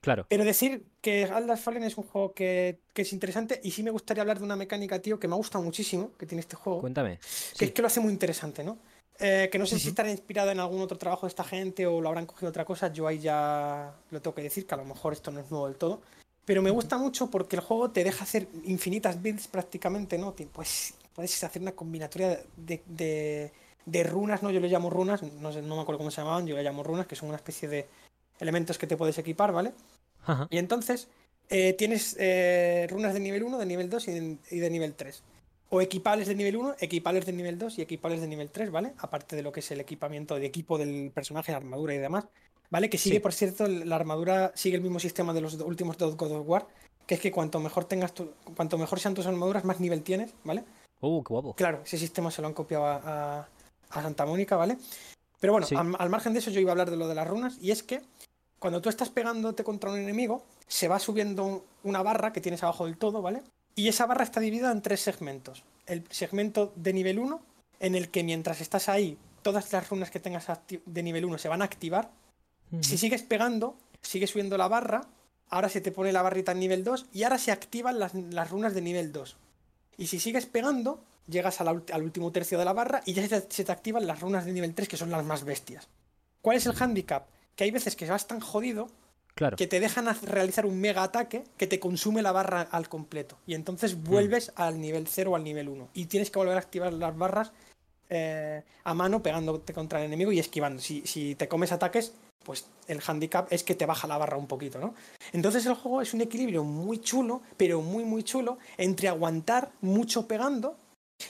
[0.00, 0.24] Claro.
[0.28, 3.90] Pero decir que Atlas Fallen es un juego que, que es interesante y sí me
[3.90, 6.80] gustaría hablar de una mecánica, tío, que me ha gustado muchísimo, que tiene este juego,
[6.80, 7.18] Cuéntame.
[7.18, 7.64] que Sí.
[7.64, 8.78] es que lo hace muy interesante, ¿no?
[9.18, 9.90] Eh, que no sé si Ujú.
[9.90, 12.92] estará inspirado en algún otro trabajo de esta gente o lo habrán cogido otra cosa,
[12.92, 15.66] yo ahí ya lo tengo que decir, que a lo mejor esto no es nuevo
[15.66, 16.02] del todo.
[16.44, 20.34] Pero me gusta mucho porque el juego te deja hacer infinitas builds prácticamente, ¿no?
[20.52, 23.52] Pues puedes hacer una combinatoria de, de-
[23.86, 24.50] de runas, ¿no?
[24.50, 26.82] Yo le llamo runas, no, sé, no me acuerdo cómo se llamaban, yo le llamo
[26.82, 27.86] runas, que son una especie de
[28.40, 29.72] elementos que te puedes equipar, ¿vale?
[30.24, 30.46] Ajá.
[30.50, 31.08] Y entonces
[31.48, 34.94] eh, tienes eh, runas de nivel 1, de nivel 2 y de, y de nivel
[34.94, 35.22] 3.
[35.68, 38.94] O equipables de nivel 1, equipables de nivel 2 y equipables de nivel 3, ¿vale?
[38.98, 42.26] Aparte de lo que es el equipamiento de equipo del personaje, la armadura y demás.
[42.70, 42.90] ¿Vale?
[42.90, 43.20] Que sigue, Sí.
[43.20, 46.66] por cierto, la armadura sigue el mismo sistema de los últimos dos God of War.
[47.06, 50.34] Que es que cuanto mejor tengas tu, cuanto mejor sean tus armaduras, más nivel tienes,
[50.42, 50.64] ¿vale?
[51.00, 51.54] Uh, qué guapo.
[51.54, 52.96] Claro, ese sistema se lo han copiado a,
[53.40, 53.48] a-
[53.90, 54.76] a Santa Mónica, ¿vale?
[55.38, 55.76] Pero bueno, Sí.
[55.76, 57.70] al, al margen de eso, yo iba a hablar de lo de las runas, y
[57.70, 58.02] es que
[58.58, 62.64] cuando tú estás pegándote contra un enemigo, se va subiendo un- una barra que tienes
[62.64, 63.42] abajo del todo, ¿vale?
[63.78, 65.62] Y esa barra está dividida en tres segmentos.
[65.84, 67.40] El segmento de nivel 1,
[67.78, 70.46] en el que mientras estás ahí, todas las runas que tengas
[70.86, 72.10] de nivel 1 se van a activar.
[72.80, 75.02] Si sigues pegando, sigue subiendo la barra,
[75.50, 78.50] ahora se te pone la barrita en nivel 2 y ahora se activan las, las
[78.50, 79.36] runas de nivel 2.
[79.98, 83.42] Y si sigues pegando, llegas la al último tercio de la barra y ya se
[83.42, 85.86] te, se te activan las runas de nivel 3, que son las más bestias.
[86.40, 87.26] ¿Cuál es el handicap?
[87.54, 88.88] Que hay veces que vas tan jodido
[89.36, 89.58] Claro.
[89.58, 93.36] que te dejan realizar un mega ataque que te consume la barra al completo.
[93.46, 95.90] Y entonces vuelves al nivel 0 o al nivel 1.
[95.92, 97.52] Y tienes que volver a activar las barras
[98.08, 100.80] eh, a mano pegándote contra el enemigo y esquivando.
[100.80, 102.14] Si, si te comes ataques,
[102.46, 104.94] pues el handicap es que te baja la barra un poquito, ¿no?
[105.32, 110.26] Entonces el juego es un equilibrio muy chulo, pero muy muy chulo, entre aguantar mucho
[110.26, 110.78] pegando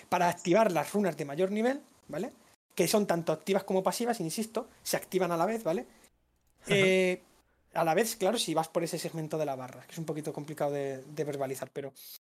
[0.08, 2.32] para activar las runas de mayor nivel, ¿vale?
[2.74, 5.86] Que son tanto activas como pasivas, insisto, se activan a la vez, ¿vale?
[6.68, 7.22] Eh,
[7.76, 10.04] a la vez, claro, si vas por ese segmento de la barra, que es un
[10.04, 11.92] poquito complicado de, de verbalizar, pero,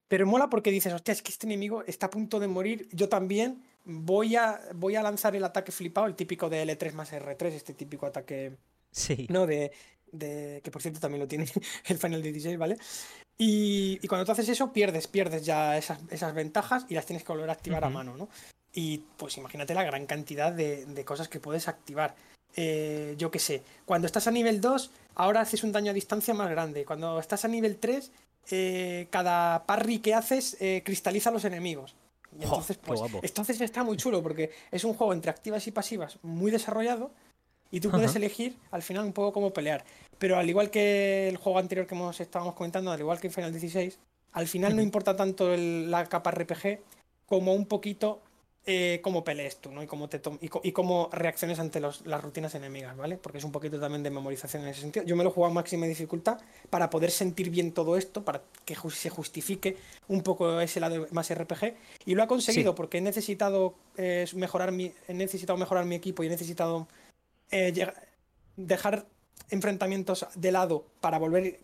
[0.08, 3.08] pero mola porque dices, hostia, es que este enemigo está a punto de morir, yo
[3.08, 7.46] también voy a, voy a lanzar el ataque flipado, el típico de L3 más R3,
[7.52, 8.56] este típico ataque
[8.90, 9.26] Sí.
[9.30, 9.46] ¿no?
[9.46, 9.72] De,
[10.10, 11.46] de- que por cierto también lo tiene
[11.86, 12.78] el Final 16, ¿vale?
[13.38, 17.22] Y, y cuando tú haces eso, pierdes, pierdes ya esas, esas ventajas y las tienes
[17.22, 18.28] que volver a activar a mano, ¿no?
[18.72, 22.14] Y pues imagínate la gran cantidad de, de cosas que puedes activar.
[22.56, 26.32] Eh, yo qué sé, cuando estás a nivel 2, ahora haces un daño a distancia
[26.34, 26.84] más grande.
[26.84, 28.10] Cuando estás a nivel 3,
[28.50, 31.94] eh, cada parry que haces eh, cristaliza a los enemigos.
[32.38, 36.18] Y entonces, pues, entonces está muy chulo porque es un juego entre activas y pasivas
[36.22, 37.10] muy desarrollado
[37.70, 39.84] y tú puedes elegir al final un poco cómo pelear.
[40.18, 43.52] Pero al igual que el juego anterior que hemos estábamos comentando, al igual que Final
[43.52, 43.98] 16,
[44.32, 46.80] al final no importa tanto el- la capa RPG
[47.26, 48.20] como un poquito
[48.68, 49.80] eh, cómo pelees tú, ¿no?
[49.82, 53.16] Y cómo, te y, y cómo reacciones ante los- las rutinas enemigas, ¿vale?
[53.16, 55.06] Porque es un poquito también de memorización en ese sentido.
[55.06, 58.42] Yo me lo he jugado a máxima dificultad para poder sentir bien todo esto, para
[58.64, 59.76] que ju- se justifique
[60.08, 61.74] un poco ese lado más RPG.
[62.06, 62.76] Y lo ha conseguido Sí.
[62.76, 66.88] porque he necesitado eh, mejorar mi, he necesitado mejorar mi equipo y he necesitado
[67.52, 67.72] eh,
[68.56, 69.06] dejar
[69.50, 71.60] enfrentamientos de lado para volver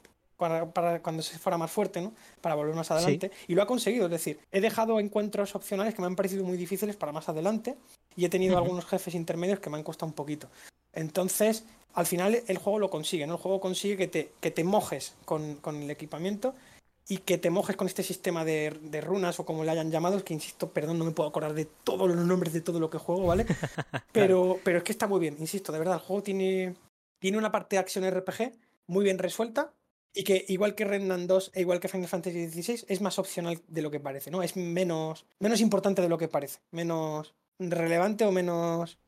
[0.49, 2.13] para, cuando se fuera más fuerte, ¿no?
[2.41, 3.31] Para volver más adelante.
[3.47, 6.57] Y lo ha conseguido, es decir, he dejado encuentros opcionales que me han parecido muy
[6.57, 7.77] difíciles para más adelante
[8.17, 10.49] y he tenido algunos jefes intermedios que me han costado un poquito.
[10.93, 11.65] Entonces,
[11.95, 13.35] al final el juego lo consigue, ¿no?
[13.35, 16.55] El juego consigue que te, que te mojes con, con el equipamiento
[17.09, 20.35] y que te mojes con este sistema de, runas o como le hayan llamado, que
[20.35, 23.27] insisto, perdón, no me puedo acordar de todos los nombres de todo lo que juego,
[23.27, 23.47] ¿vale?
[24.13, 26.75] Pero, pero es que está muy bien, insisto, de verdad, el juego tiene,
[27.19, 28.53] tiene una parte de acción RPG
[28.87, 29.73] muy bien resuelta
[30.15, 33.61] y que igual que Remnant 2 e igual que Final Fantasy XVI es más opcional
[33.69, 34.43] de lo que parece, ¿no?
[34.43, 38.99] Es menos, menos importante de lo que parece, menos relevante o menos...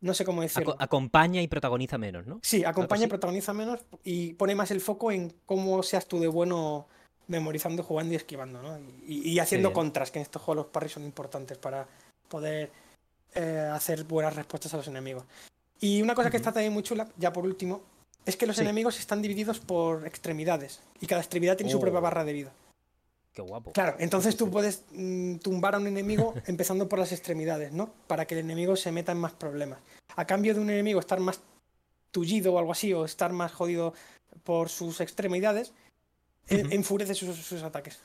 [0.00, 0.76] No sé cómo decirlo.
[0.78, 2.38] acompaña y protagoniza menos, ¿no?
[2.42, 6.28] Sí, acompaña y protagoniza menos y pone más el foco en cómo seas tú de
[6.28, 6.86] bueno
[7.26, 8.78] memorizando, jugando y esquivando, ¿no?
[9.06, 11.88] Y, haciendo contras, que en estos juegos los parries son importantes para
[12.28, 12.70] poder
[13.34, 15.24] eh, hacer buenas respuestas a los enemigos.
[15.80, 17.82] Y una cosa que está también muy chula, ya por último,
[18.26, 22.02] es que los enemigos están divididos por extremidades y cada extremidad tiene su propia oh.
[22.02, 22.52] barra de vida.
[23.32, 23.72] Qué guapo.
[23.72, 27.92] Claro, entonces tú puedes mm, tumbar a un enemigo empezando por las extremidades, ¿no?
[28.06, 29.80] Para que el enemigo se meta en más problemas.
[30.16, 31.40] A cambio de un enemigo estar más
[32.12, 33.92] tullido o algo así, o estar más jodido
[34.44, 35.72] por sus extremidades,
[36.48, 37.98] enfurece sus, ataques.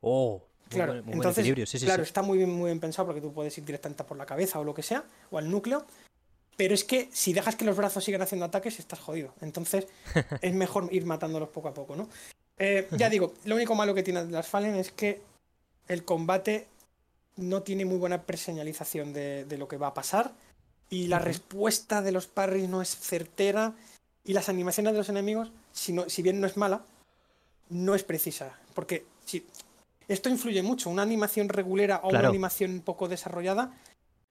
[0.00, 1.02] Oh, claro.
[1.08, 4.24] Entonces, claro, está muy bien, muy bien pensado porque tú puedes ir directamente por la
[4.24, 5.84] cabeza o lo que sea, o al núcleo.
[6.60, 9.32] Pero es que si dejas que los brazos sigan haciendo ataques, estás jodido.
[9.40, 9.86] Entonces
[10.42, 12.06] es mejor ir matándolos poco a poco, ¿no?
[12.58, 15.22] Eh, ya digo, lo único malo que tiene las Fallen es que
[15.88, 16.66] el combate
[17.36, 20.34] no tiene muy buena preseñalización de, lo que va a pasar.
[20.90, 23.72] Y la respuesta de los parries no es certera.
[24.22, 26.84] Y las animaciones de los enemigos, si, si bien no es mala,
[27.70, 28.54] no es precisa.
[28.74, 29.46] Porque si,
[30.08, 30.90] esto influye mucho.
[30.90, 33.72] Una animación regulera o una animación poco desarrollada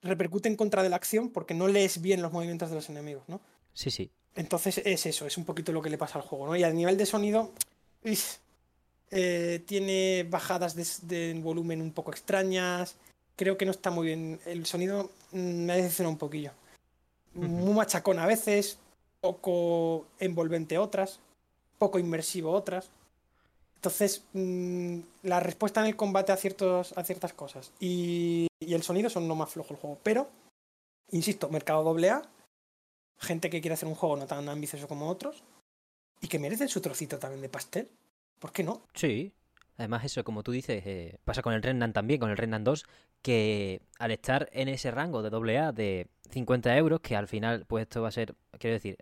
[0.01, 3.23] repercute en contra de la acción porque no lees bien los movimientos de los enemigos,
[3.27, 3.41] ¿no?
[3.73, 4.11] Sí, sí.
[4.35, 6.55] Entonces es eso, es un poquito lo que le pasa al juego, ¿no?
[6.55, 7.51] Y a nivel de sonido,
[9.11, 10.76] eh, tiene bajadas
[11.07, 12.95] de, volumen un poco extrañas.
[13.35, 14.39] Creo que no está muy bien.
[14.45, 16.51] El sonido mm, me ha decepcionado un poquillo.
[17.34, 18.80] Muy machacón a veces,
[19.21, 21.19] poco envolvente otras,
[21.77, 22.89] poco inmersivo otras.
[23.80, 29.10] Entonces, mm, la respuesta en el combate a, ciertos, a ciertas cosas y, el sonido
[29.10, 29.97] son lo más flojo el juego.
[30.03, 30.30] Pero,
[31.11, 32.22] insisto, mercado doble A,
[33.18, 35.43] gente que quiere hacer un juego no tan ambicioso como otros
[36.19, 37.89] y que merecen su trocito también de pastel.
[38.38, 38.81] ¿Por qué no?
[38.93, 39.31] Sí.
[39.77, 42.85] Además, eso, como tú dices, eh, pasa con el Renan también, con el Renan 2,
[43.22, 47.65] que al estar en ese rango de doble A de 50 euros, que al final,
[47.65, 48.97] pues esto va a ser, quiero decir,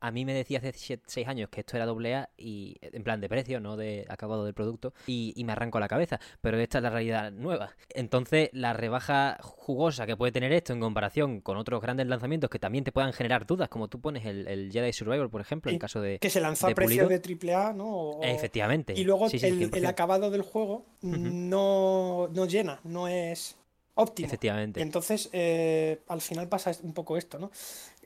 [0.00, 3.20] a mí me decía hace 6 años que esto era doble A y en plan
[3.20, 6.20] de precio, no de acabado del producto, y, me arranco la cabeza.
[6.40, 7.70] Pero esta es la realidad nueva.
[7.90, 12.58] Entonces, la rebaja jugosa que puede tener esto en comparación con otros grandes lanzamientos que
[12.58, 16.00] también te puedan generar dudas, como tú pones el, Jedi Survivor, por ejemplo, en caso
[16.00, 16.18] de.
[16.18, 17.20] Que se lanzó a precio de
[17.54, 18.18] AAA, ¿no?
[18.22, 18.94] Efectivamente.
[18.96, 23.56] Y luego el, acabado del juego no, no llena, no es
[23.94, 24.26] óptimo.
[24.26, 24.80] Efectivamente.
[24.80, 27.50] Y entonces, eh, al final pasa un poco esto, ¿no?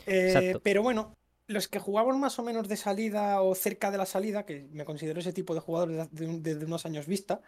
[0.07, 1.13] Eh, pero bueno,
[1.51, 4.85] los que jugamos más o menos de salida o cerca de la salida, que me
[4.85, 7.41] considero ese tipo de jugador desde, unos años vista,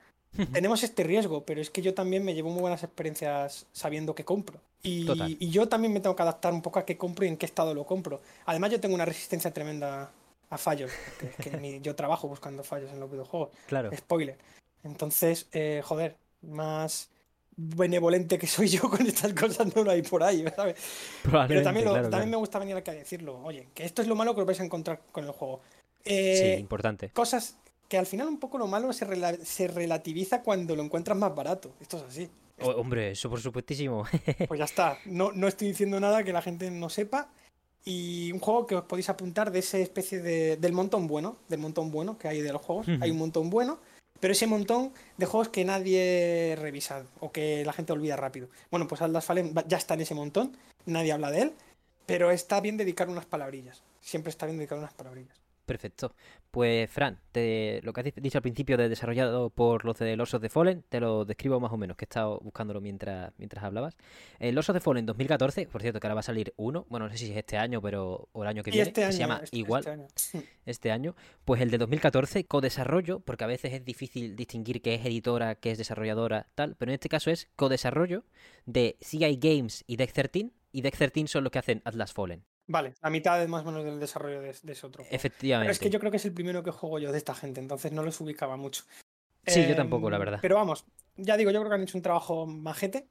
[0.52, 4.24] tenemos este riesgo, pero es que yo también me llevo muy buenas experiencias sabiendo qué
[4.24, 4.60] compro.
[4.82, 5.06] Y,
[5.50, 7.74] yo también me tengo que adaptar un poco a qué compro y en qué estado
[7.74, 8.20] lo compro.
[8.46, 10.10] Además, yo tengo una resistencia tremenda
[10.50, 10.90] a fallos,
[11.38, 13.50] que, yo trabajo buscando fallos en los videojuegos.
[13.68, 13.90] Claro.
[13.96, 14.36] Spoiler.
[14.82, 17.11] Entonces, eh, joder, más
[17.56, 20.76] benevolente que soy yo con estas cosas no lo hay por ahí, ¿sabes?
[21.22, 23.40] Pero también, también me gusta venir aquí a decirlo.
[23.42, 25.60] Oye, que esto es lo malo que os vais a encontrar con el juego.
[26.04, 27.10] Eh, sí, importante.
[27.10, 27.56] Cosas
[27.88, 31.74] que al final un poco lo malo se, se relativiza cuando lo encuentras más barato.
[31.80, 32.30] Esto es así.
[32.58, 34.04] hombre, eso por supuestísimo.
[34.48, 34.98] pues ya está.
[35.04, 37.30] No, no estoy diciendo nada que la gente no sepa.
[37.84, 41.58] Y un juego que os podéis apuntar de esa especie de, del montón bueno, del
[41.58, 42.86] montón bueno que hay de los juegos.
[43.00, 43.80] Hay un montón bueno
[44.22, 48.46] pero ese montón de juegos que nadie revisa o que la gente olvida rápido.
[48.70, 51.52] Bueno, pues Atlas Fallen ya está en ese montón, nadie habla de él,
[52.06, 53.82] pero está bien dedicar unas palabrillas.
[54.00, 55.41] Siempre está bien dedicar unas palabrillas.
[55.64, 56.14] Perfecto.
[56.50, 57.18] Pues, Fran,
[57.82, 61.00] lo que has dicho al principio de desarrollado por los de Los the Fallen, te
[61.00, 63.96] lo describo más o menos, que he estado buscándolo mientras, mientras hablabas.
[64.38, 67.06] El Los of the Fallen 2014, por cierto, que ahora va a salir uno, bueno,
[67.06, 69.40] no sé si es este año, pero o el año que viene, este se llama
[69.42, 70.06] este, igual este año.
[70.66, 71.16] este año.
[71.44, 75.70] Pues el de 2014, co-desarrollo, porque a veces es difícil distinguir qué es editora, qué
[75.70, 78.24] es desarrolladora, tal, pero en este caso es co-desarrollo
[78.66, 82.44] de CI Games y Deck 13, y Deck 13 son los que hacen Atlas Fallen.
[82.66, 85.04] Vale, la mitad más o menos del desarrollo de, ese otro.
[85.10, 85.66] Efectivamente.
[85.66, 87.60] Pero es que yo creo que es el primero que juego yo de esta gente,
[87.60, 88.84] entonces no los ubicaba mucho.
[89.46, 90.38] Sí, yo tampoco, la em, verdad.
[90.40, 90.84] Pero vamos,
[91.16, 93.08] ya digo, yo creo que han hecho un trabajo majete.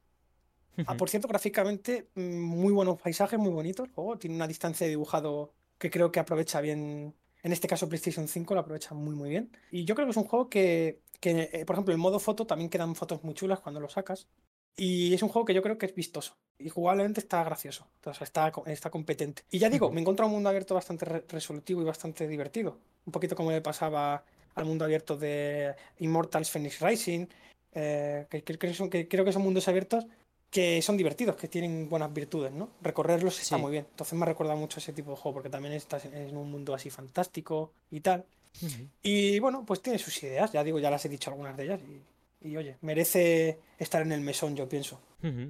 [0.88, 3.90] Ah, por cierto, gráficamente, mm, muy buenos paisajes, muy bonitos.
[4.20, 8.54] tiene una distancia de dibujado que creo que aprovecha bien En este caso PlayStation 5
[8.54, 9.52] lo aprovecha muy muy bien.
[9.72, 12.46] Y yo creo que es un juego que, que eh, por ejemplo, en modo foto
[12.46, 14.28] también quedan fotos muy chulas cuando lo sacas.
[14.76, 16.36] Y es un juego que yo creo que es vistoso.
[16.58, 17.88] Y jugablemente está gracioso.
[18.04, 19.44] Sea, está, está competente.
[19.52, 22.78] Y ya digo, me encuentro un mundo abierto bastante resolutivo y bastante divertido.
[23.06, 24.24] Un poquito como le pasaba
[24.56, 27.28] al mundo abierto de Immortals Phoenix Rising.
[27.74, 30.06] Eh, que, que, creo que son mundos abiertos
[30.52, 32.70] que son divertidos, que tienen buenas virtudes, ¿no?
[32.82, 33.88] Recorrerlos está muy bien.
[33.90, 36.76] Entonces me ha recordado mucho ese tipo de juego, porque también estás en un mundo
[36.76, 38.26] así fantástico y tal.
[39.02, 41.80] Y bueno, pues tiene sus ideas, ya digo, ya las he dicho algunas de ellas.
[41.80, 42.02] Y
[42.42, 45.02] y oye, merece estar en el mesón, yo pienso.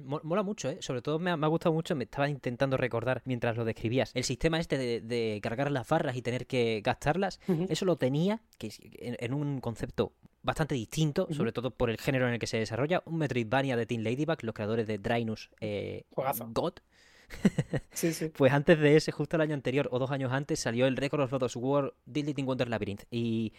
[0.04, 0.78] Mola mucho, ¿eh?
[0.80, 4.10] Sobre todo me ha, gustado mucho, me estaba intentando recordar mientras lo describías.
[4.14, 8.70] El sistema este de, cargar las barras y tener que gastarlas, eso lo tenía que
[8.98, 10.12] en, un concepto
[10.42, 13.02] bastante distinto, sobre todo por el género en el que se desarrolla.
[13.06, 16.04] Un Metroidvania de Team Ladybug, los creadores de Drainus eh,
[16.50, 16.74] God.
[17.92, 18.28] sí, sí.
[18.28, 21.22] Pues antes de ese, justo el año anterior o dos años antes, salió el Record
[21.22, 23.04] of Lodoss War Deleting Wonder Labyrinth.
[23.10, 23.52] Y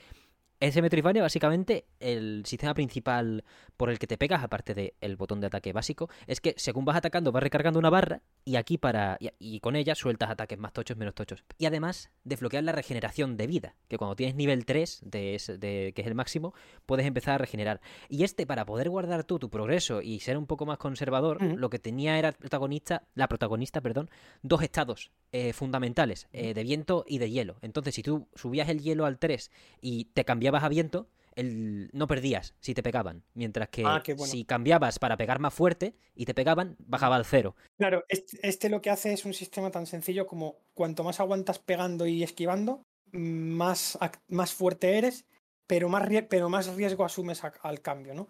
[0.60, 3.44] ese Metroidvania, básicamente, el sistema principal
[3.76, 6.96] por el que te pegas, aparte del botón de ataque básico, es que según vas
[6.96, 9.18] atacando, vas recargando una barra y aquí para.
[9.20, 11.44] Y, con ella sueltas ataques más tochos, menos tochos.
[11.58, 16.08] Y además, desbloquear la regeneración de vida, que cuando tienes nivel 3, de, que es
[16.08, 16.54] el máximo,
[16.86, 17.82] puedes empezar a regenerar.
[18.08, 21.70] Y este, para poder guardar tú tu progreso y ser un poco más conservador, lo
[21.70, 24.10] que tenía era protagonista, la protagonista, perdón,
[24.42, 27.58] dos estados eh, fundamentales, eh, de viento y de hielo.
[27.62, 29.52] Entonces, si tú subías el hielo al 3
[29.82, 33.24] y te cambiabas a viento, el, no perdías si te pegaban.
[33.34, 37.56] Mientras que ah, si cambiabas para pegar más fuerte y te pegaban, bajaba al cero.
[37.78, 42.06] Claro, este, lo que hace es un sistema tan sencillo como cuanto más aguantas pegando
[42.06, 43.98] y esquivando, más,
[44.28, 45.26] más fuerte eres,
[45.68, 48.28] pero más, pero más riesgo asumes al cambio, ¿no?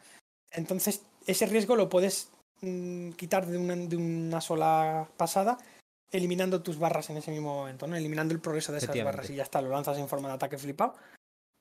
[0.51, 2.29] Entonces, ese riesgo lo puedes
[2.61, 5.57] mm, quitar de una, de una sola pasada
[6.11, 7.95] eliminando tus barras en ese mismo momento, ¿no?
[7.95, 10.59] Eliminando el progreso de esas barras y ya está, lo lanzas en forma de ataque
[10.59, 10.93] flipado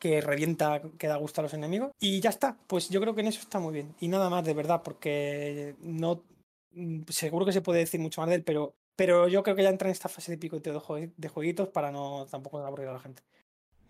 [0.02, 1.92] que revienta, que da gusto a los enemigos.
[2.00, 3.94] Y ya está, pues yo creo que en eso está muy bien.
[4.00, 6.24] Y nada más, de verdad, porque no.
[6.72, 9.62] Mm, seguro que se puede decir mucho más de él, pero, pero yo creo que
[9.62, 10.72] ya entra en esta fase de picoteo
[11.16, 13.22] de, jueguitos para no tampoco aburrir a la gente.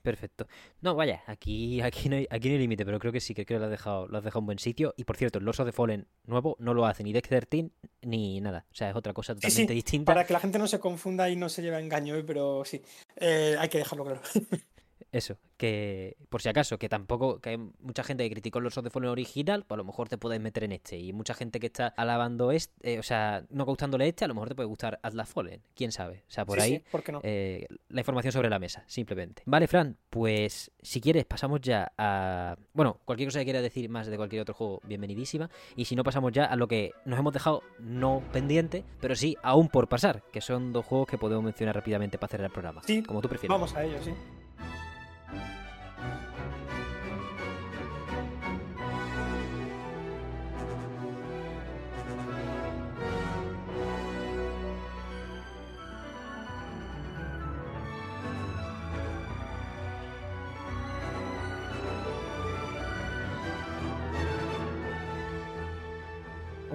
[0.02, 0.46] Perfecto.
[0.82, 3.46] No, vaya, aquí, aquí no hay, aquí no hay límite, pero creo que sí, que
[3.46, 4.92] creo que lo has dejado, lo has dejado en buen sitio.
[4.98, 7.70] Y por cierto, el Loso de Fallen nuevo no lo hace ni Dex 13
[8.02, 8.66] ni nada.
[8.70, 10.12] O sea, es otra cosa totalmente distinta.
[10.12, 12.82] Para que la gente no se confunda y no se lleve a engaño, pero sí,
[13.16, 14.20] eh, hay que dejarlo claro.
[15.10, 18.90] Eso, que por si acaso, que tampoco, que hay mucha gente que criticó Lords de
[18.90, 20.98] Fallen original, pues a lo mejor te puedes meter en este.
[20.98, 24.34] Y mucha gente que está alabando este, eh, o sea, no gustándole este, a lo
[24.34, 26.24] mejor te puede gustar Atlas Fallen, quién sabe.
[26.28, 26.82] O sea, por ahí
[27.22, 29.42] eh, la información sobre la mesa, simplemente.
[29.46, 32.56] Vale, Fran, pues si quieres pasamos ya a...
[32.72, 35.50] Bueno, cualquier cosa que quieras decir más de cualquier otro juego, bienvenidísima.
[35.76, 39.36] Y si no, pasamos ya a lo que nos hemos dejado no pendiente, pero sí
[39.42, 42.82] aún por pasar, que son dos juegos que podemos mencionar rápidamente para cerrar el programa.
[42.84, 43.54] Sí, como tú prefieras.
[43.54, 44.12] Vamos a ello, sí.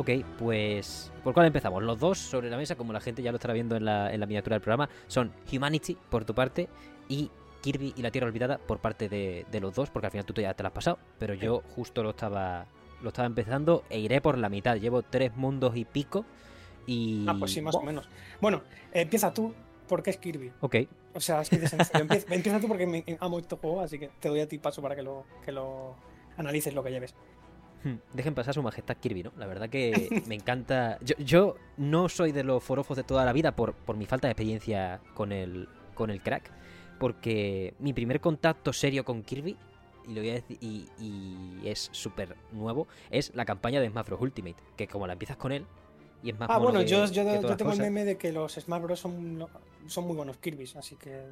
[0.08, 1.84] Ok, pues ¿por cuál empezamos?
[1.84, 4.22] Los dos sobre la mesa, como la gente ya lo estará viendo en la, en
[4.22, 6.70] la miniatura del programa, son Humanity por tu parte
[7.10, 7.30] y
[7.60, 10.54] Kirby y la Tierra Olvidada por parte de, los dos, porque al final tú ya
[10.54, 12.68] te la has pasado, pero yo justo lo estaba
[13.02, 14.78] lo estaba empezando e iré por la mitad.
[14.78, 16.24] Llevo tres mundos y pico
[16.86, 17.26] y...
[17.28, 18.08] Ah, pues sí, más o menos.
[18.40, 18.62] Bueno,
[18.94, 19.54] empieza tú
[19.90, 20.54] porque es Kirby.
[20.62, 20.76] Ok.
[21.16, 21.56] O sea, es que
[21.94, 24.82] empieza, empieza, tú porque me amo este juego, así que te doy a ti paso
[24.82, 25.96] para que lo, que lo
[26.38, 27.14] analices lo que lleves.
[28.14, 29.32] Dejen pasar su majestad Kirby, ¿no?
[29.38, 30.98] La verdad que me encanta.
[31.02, 34.28] Yo, yo no soy de los forofos de toda la vida por, por mi falta
[34.28, 36.52] de experiencia con el, con el crack
[36.98, 39.58] porque mi primer contacto serio con Kirby,
[40.08, 40.88] y, lo voy a decir, y,
[41.66, 44.22] es súper nuevo, es la campaña de Smash Bros.
[44.22, 45.66] Ultimate, que como la empiezas con él,
[46.24, 49.00] y es más Ah, bueno, yo, yo, tengo el meme de que los Smash Bros.
[49.00, 49.48] son,
[49.88, 51.24] son muy buenos Kirby, así que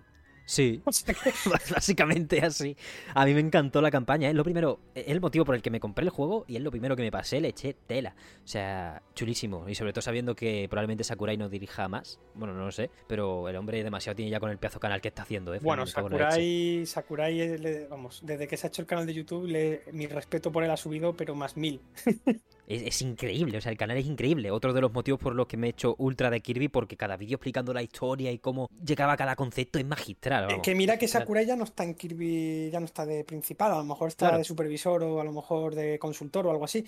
[0.46, 0.82] Sí,
[1.72, 2.78] básicamente así.
[3.14, 4.30] A mí me encantó la campaña.
[4.30, 6.62] Es lo primero, es el motivo por el que me compré el juego y es
[6.62, 8.16] lo primero que me pasé, le eché tela.
[8.44, 9.68] O sea, chulísimo.
[9.68, 12.20] Y sobre todo sabiendo que probablemente Sakurai no dirija más.
[12.36, 15.08] Bueno, no lo sé, pero el hombre demasiado tiene ya con el pedazo canal que
[15.08, 15.54] está haciendo.
[15.54, 15.60] ¿eh?
[15.62, 20.08] Bueno, Sakurai, Sakurai, vamos, desde que se ha hecho el canal de YouTube, le, mi
[20.08, 21.82] respeto por él ha subido, pero más mil.
[22.68, 24.52] Es, increíble, o sea, el canal es increíble.
[24.52, 27.18] Otro de los motivos por los que me he hecho ultra de Kirby, porque cada
[27.18, 30.52] vídeo explicando la historia y cómo llegaba cada concepto es magistral.
[30.52, 33.72] Es que mira que Sakurai ya no está en Kirby, ya no está de principal,
[33.72, 36.86] a lo mejor está de supervisor o a lo mejor de consultor o algo así.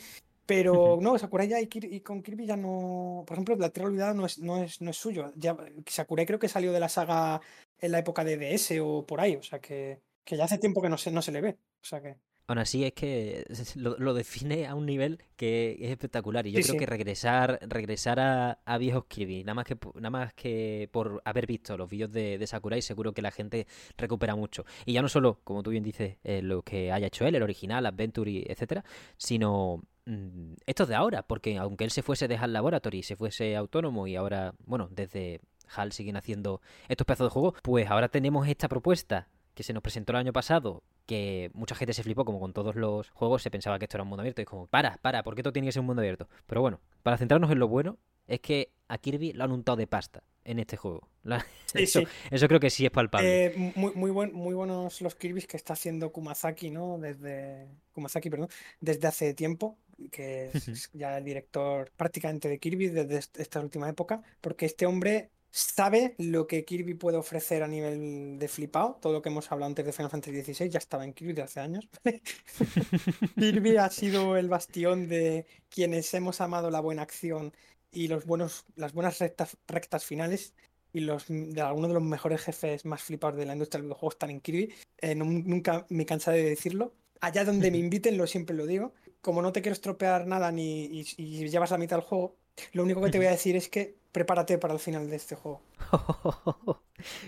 [0.48, 3.26] Pero no, Sakurai ya y, con Kirby ya no.
[3.28, 5.34] Por ejemplo, la Tierra Olvidada no es, no es, no es suyo.
[5.36, 7.42] Ya, Sakurai creo que salió de la saga
[7.80, 9.36] en la época de DS o por ahí.
[9.36, 11.58] O sea que, que ya hace tiempo que no se, no se le ve.
[11.82, 12.16] O sea que.
[12.48, 13.46] Aún así es que
[13.76, 16.48] lo, define a un nivel que es espectacular.
[16.48, 20.34] Y yo creo que regresar, regresar a, a, viejos Kirby, nada más que nada más
[20.34, 23.68] que por haber visto los vídeos de, de, Sakurai, seguro que la gente
[23.98, 24.66] recupera mucho.
[24.86, 27.44] Y ya no solo, como tú bien dices, eh, lo que haya hecho él, el
[27.44, 28.86] original, Adventure, etcétera,
[29.18, 33.58] sino mm, estos de ahora, porque aunque él se fuese de HAL Laboratory, se fuese
[33.58, 35.42] autónomo y ahora, bueno, desde
[35.76, 39.84] HAL siguen haciendo estos pedazos de juego, pues ahora tenemos esta propuesta que se nos
[39.84, 43.50] presentó el año pasado, que mucha gente se flipó, como con todos los juegos, se
[43.50, 44.42] pensaba que esto era un mundo abierto.
[44.42, 46.28] Y es como, para, para, ¿por qué todo tiene que ser un mundo abierto?
[46.46, 47.98] Pero bueno, para centrarnos en lo bueno,
[48.28, 51.08] es que a Kirby lo han untado de pasta en este juego.
[51.74, 53.46] eso, eso, creo que sí es palpable.
[53.46, 56.98] Eh, muy, muy, buen, muy buenos los Kirby's que está haciendo Kumazaki, ¿no?
[57.00, 57.68] Desde.
[57.94, 58.50] Kumazaki, perdón.
[58.80, 59.78] Desde hace tiempo.
[60.12, 64.22] Que es ya el director prácticamente de Kirby desde esta última época.
[64.42, 68.98] Porque este hombre sabe lo que Kirby puede ofrecer a nivel de flipado.
[69.02, 71.42] Todo lo que hemos hablado antes de Final Fantasy XVI ya estaba en Kirby de
[71.42, 71.88] hace años.
[73.40, 77.54] Kirby ha sido el bastión de quienes hemos amado la buena acción
[77.92, 80.54] y los buenos, las buenas rectas, rectas finales.
[80.94, 84.14] Y los, de algunos de los mejores jefes más flipados de la industria del videojuego
[84.14, 84.74] están en Kirby.
[85.00, 86.94] Eh, nunca me cansaré de decirlo.
[87.22, 88.94] Allá donde me inviten, lo siempre lo digo.
[89.22, 92.38] Como no te quiero estropear nada ni y llevas la mitad del juego,
[92.74, 95.36] lo único que te voy a decir es que prepárate para el final de este
[95.36, 95.62] juego.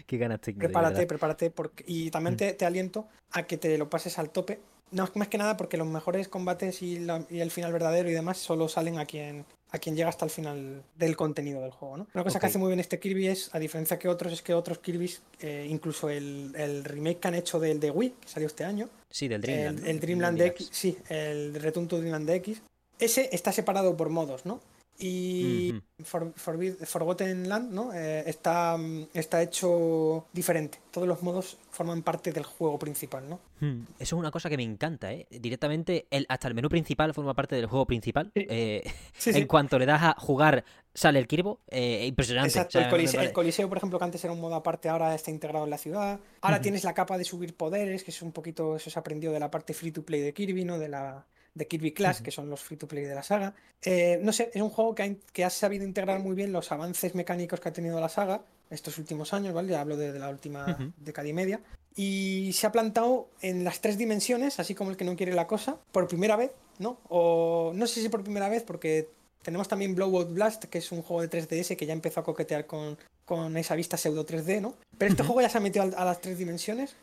[0.05, 1.51] Qué ganas Prepárate, prepárate.
[1.51, 1.83] Porque...
[1.87, 2.57] Y también mm.
[2.57, 4.59] te, aliento a que te lo pases al tope.
[4.91, 6.95] No, más que nada porque los mejores combates y,
[7.29, 10.83] el final verdadero y demás solo salen a quien, a quien llega hasta el final
[10.95, 11.97] del contenido del juego.
[11.97, 12.07] ¿no?
[12.15, 14.55] Una cosa que hace muy bien este Kirby es, a diferencia que otros, es que
[14.55, 18.63] otros Kirby's, eh, incluso el, remake que han hecho del de Wii, que salió este
[18.63, 18.89] año.
[19.11, 19.79] Sí, del Dreamland.
[19.79, 22.61] El, el Dreamland X, sí, el Return to Dreamland X.
[22.97, 24.59] Ese está separado por modos, ¿no?
[25.01, 27.93] Y Forgotten Land ¿no?
[27.93, 28.77] Eh, está,
[29.13, 30.79] está hecho diferente.
[30.91, 33.39] Todos los modos forman parte del juego principal, ¿no?
[33.61, 33.83] Hmm.
[33.97, 35.25] Eso es una cosa que me encanta, ¿eh?
[35.29, 38.31] Directamente, el, hasta el menú principal forma parte del juego principal.
[38.35, 38.83] Eh,
[39.25, 41.61] en cuanto le das a jugar, sale el Kirbo.
[41.69, 42.49] Eh, impresionante.
[42.49, 45.71] Exacto, el, coliseo, por ejemplo, que antes era un modo aparte, ahora está integrado en
[45.71, 46.19] la ciudad.
[46.41, 49.39] Ahora tienes la capa de subir poderes, que es un poquito, eso se aprendió de
[49.39, 50.77] la parte free to play de Kirby, ¿no?
[50.77, 53.53] De la de Kirby Clash, que son los free to play de la saga.
[53.81, 56.71] Eh, no sé, es un juego que ha, que ha, sabido integrar muy bien los
[56.71, 59.69] avances mecánicos que ha tenido la saga estos últimos años, ¿vale?
[59.69, 61.59] Ya hablo de, la última década y media.
[61.95, 65.47] Y se ha plantado en las tres dimensiones, así como el que no quiere la
[65.47, 66.99] cosa, por primera vez, ¿no?
[67.09, 69.09] O no sé si por primera vez, porque
[69.41, 72.67] tenemos también Blowout Blast, que es un juego de 3DS que ya empezó a coquetear
[72.67, 74.75] con, con esa vista pseudo 3D, ¿no?
[74.97, 76.95] Pero este juego ya se ha metido a, a las tres dimensiones,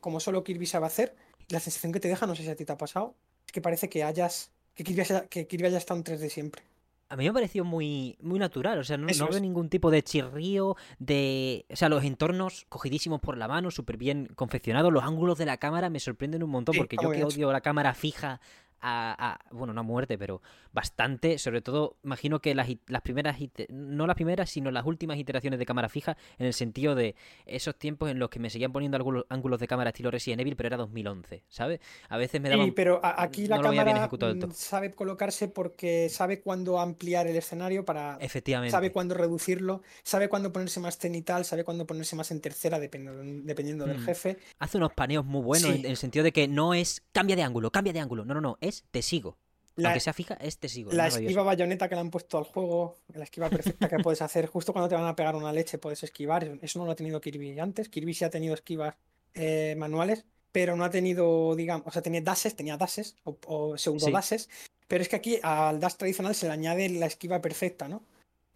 [0.00, 1.14] como solo Kirby sabe hacer.
[1.48, 3.14] La sensación que te deja, no sé si a ti te ha pasado,
[3.52, 4.50] que parece que hayas.
[4.74, 6.62] que Kirby haya, que Kirby haya estado en 3D siempre.
[7.10, 10.02] A mí me ha parecido muy, muy natural, o sea, no, veo ningún tipo de
[10.02, 11.64] chirrío, de...
[11.70, 15.56] O sea, los entornos cogidísimos por la mano, súper bien confeccionados, los ángulos de la
[15.56, 18.42] cámara me sorprenden un montón, porque yo que odio la cámara fija
[18.80, 20.40] a, bueno, no a muerte, pero
[20.72, 21.38] bastante.
[21.38, 23.36] Sobre todo, imagino que las, las primeras,
[23.68, 27.14] no las primeras, sino las últimas iteraciones de cámara fija, en el sentido de
[27.46, 30.56] esos tiempos en los que me seguían poniendo algunos ángulos de cámara estilo Resident Evil,
[30.56, 31.80] pero era 2011, ¿sabes?
[32.08, 32.66] A veces me daban...
[32.66, 34.08] Sí, pero aquí la cámara
[34.54, 38.18] sabe colocarse porque sabe cuándo ampliar el escenario para...
[38.20, 38.70] Efectivamente.
[38.70, 43.22] Sabe cuándo reducirlo, sabe cuándo ponerse más cenital, sabe cuándo ponerse más en tercera, dependiendo,
[43.44, 44.04] dependiendo del mm.
[44.04, 44.38] jefe.
[44.58, 47.70] Hace unos paneos muy buenos en, el sentido de que no es cambia de ángulo,
[47.70, 48.24] cambia de ángulo.
[48.24, 48.58] No, no, no
[48.90, 49.36] te sigo.
[49.78, 50.90] La, Aunque sea fija, es te sigo.
[50.92, 54.46] La esquiva bayoneta que le han puesto al juego, la esquiva perfecta que puedes hacer,
[54.46, 56.58] justo cuando te van a pegar una leche puedes esquivar.
[56.60, 57.88] Eso no lo ha tenido Kirby antes.
[57.88, 58.96] Kirby sí ha tenido esquivas
[59.34, 64.10] eh, manuales, pero no ha tenido, digamos, o sea, tenía dashes, tenía dashes o, pseudo
[64.10, 64.48] dashes.
[64.88, 68.02] Pero es que aquí al dash tradicional se le añade la esquiva perfecta, ¿no?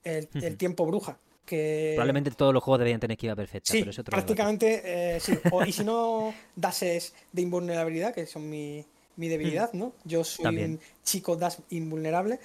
[0.02, 0.26] El,
[0.56, 1.18] tiempo bruja.
[1.46, 1.92] Que...
[1.94, 3.72] Probablemente todos los juegos deberían tener esquiva perfecta.
[3.72, 4.82] Sí, prácticamente
[5.16, 5.38] eh, sí.
[5.66, 8.84] y si no, dashes de invulnerabilidad, que son mi,
[9.16, 9.92] mi debilidad, ¿no?
[10.04, 12.40] Yo soy un chico das invulnerable.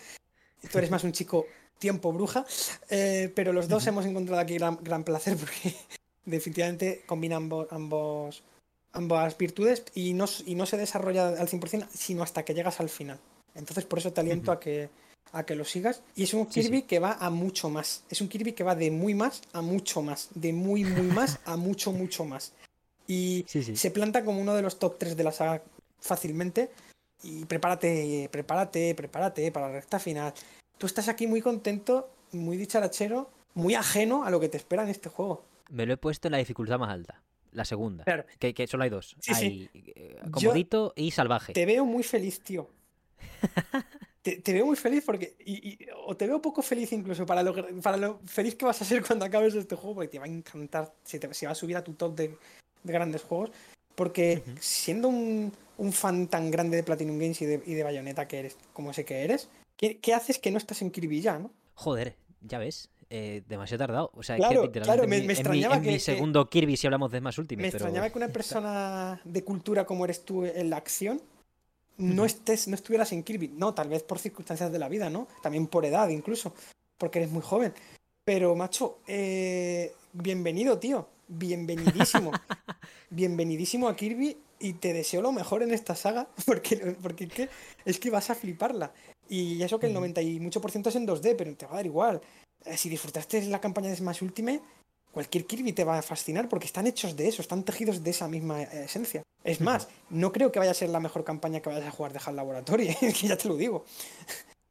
[0.72, 1.46] Tú eres más un chico
[1.80, 2.46] tiempo bruja.
[2.90, 5.76] Eh, pero los dos hemos encontrado aquí gran, gran placer porque
[6.26, 8.44] definitivamente combinan ambos,
[8.94, 12.90] ambas virtudes y no, y no se desarrolla al 100% sino hasta que llegas al
[12.90, 13.20] final.
[13.56, 14.90] Entonces por eso te aliento a que
[15.34, 16.02] a que lo sigas.
[16.16, 18.04] Y es un Kirby que va a mucho más.
[18.10, 20.30] Es un Kirby que va de muy más a mucho más.
[20.34, 22.54] De muy, muy más a mucho, mucho más.
[23.08, 25.62] Y se planta como uno de los top 3 de la saga
[26.00, 26.72] fácilmente.
[27.24, 30.34] Y prepárate, prepárate, prepárate para la recta final.
[30.78, 34.90] Tú estás aquí muy contento, muy dicharachero, muy ajeno a lo que te espera en
[34.90, 35.44] este juego.
[35.70, 37.22] Me lo he puesto en la dificultad más alta.
[37.52, 38.06] La segunda.
[38.38, 39.16] Que, solo hay dos.
[39.30, 41.54] hay eh, y salvaje.
[41.54, 42.70] Te veo muy feliz, tío.
[44.22, 45.36] te, veo muy feliz porque.
[45.44, 48.86] Y, o te veo poco feliz incluso para lo, para lo feliz que vas a
[48.86, 50.94] ser cuando acabes este juego, porque te va a encantar.
[51.04, 52.38] Se, te, va a subir a tu top de,
[52.84, 53.52] grandes juegos.
[53.98, 55.52] Porque siendo un,
[55.92, 59.06] fan tan grande de Platinum Games y de, y de Bayonetta que eres, como sé
[59.06, 61.50] que eres, ¿qué, haces que no estás en Kirby ya, no?
[61.74, 62.90] Joder, ya ves.
[63.10, 64.12] Eh, demasiado tardado.
[64.14, 67.40] O sea, claro, que claro, me, extrañaba que, mi segundo Kirby si hablamos de más
[67.40, 67.64] últimos.
[67.64, 71.20] Me extrañaba que una persona de cultura como eres tú en la acción
[71.98, 73.48] no estés, no estuvieras en Kirby.
[73.48, 75.28] No, tal vez por circunstancias de la vida, ¿no?
[75.42, 76.54] También por edad, incluso,
[77.00, 77.74] porque eres muy joven.
[78.24, 81.08] Pero, macho, eh, bienvenido, tío.
[81.28, 82.32] Bienvenidísimo.
[83.10, 87.50] bienvenidísimo a Kirby y te deseo lo mejor en esta saga, porque, porque
[87.86, 88.92] es que vas a fliparla.
[89.30, 91.74] Y eso que el 90 y mucho por ciento es en 2D, pero te va
[91.74, 92.22] a dar igual.
[92.66, 94.62] Eh, si disfrutaste la campaña de Smash Ultimate,
[95.12, 98.28] cualquier Kirby te va a fascinar porque están hechos de eso, están tejidos de esa
[98.28, 99.24] misma eh, esencia.
[99.44, 102.14] Es más, no creo que vaya a ser la mejor campaña que vayas a jugar
[102.14, 103.86] de HAL Laboratory, que ya te lo digo.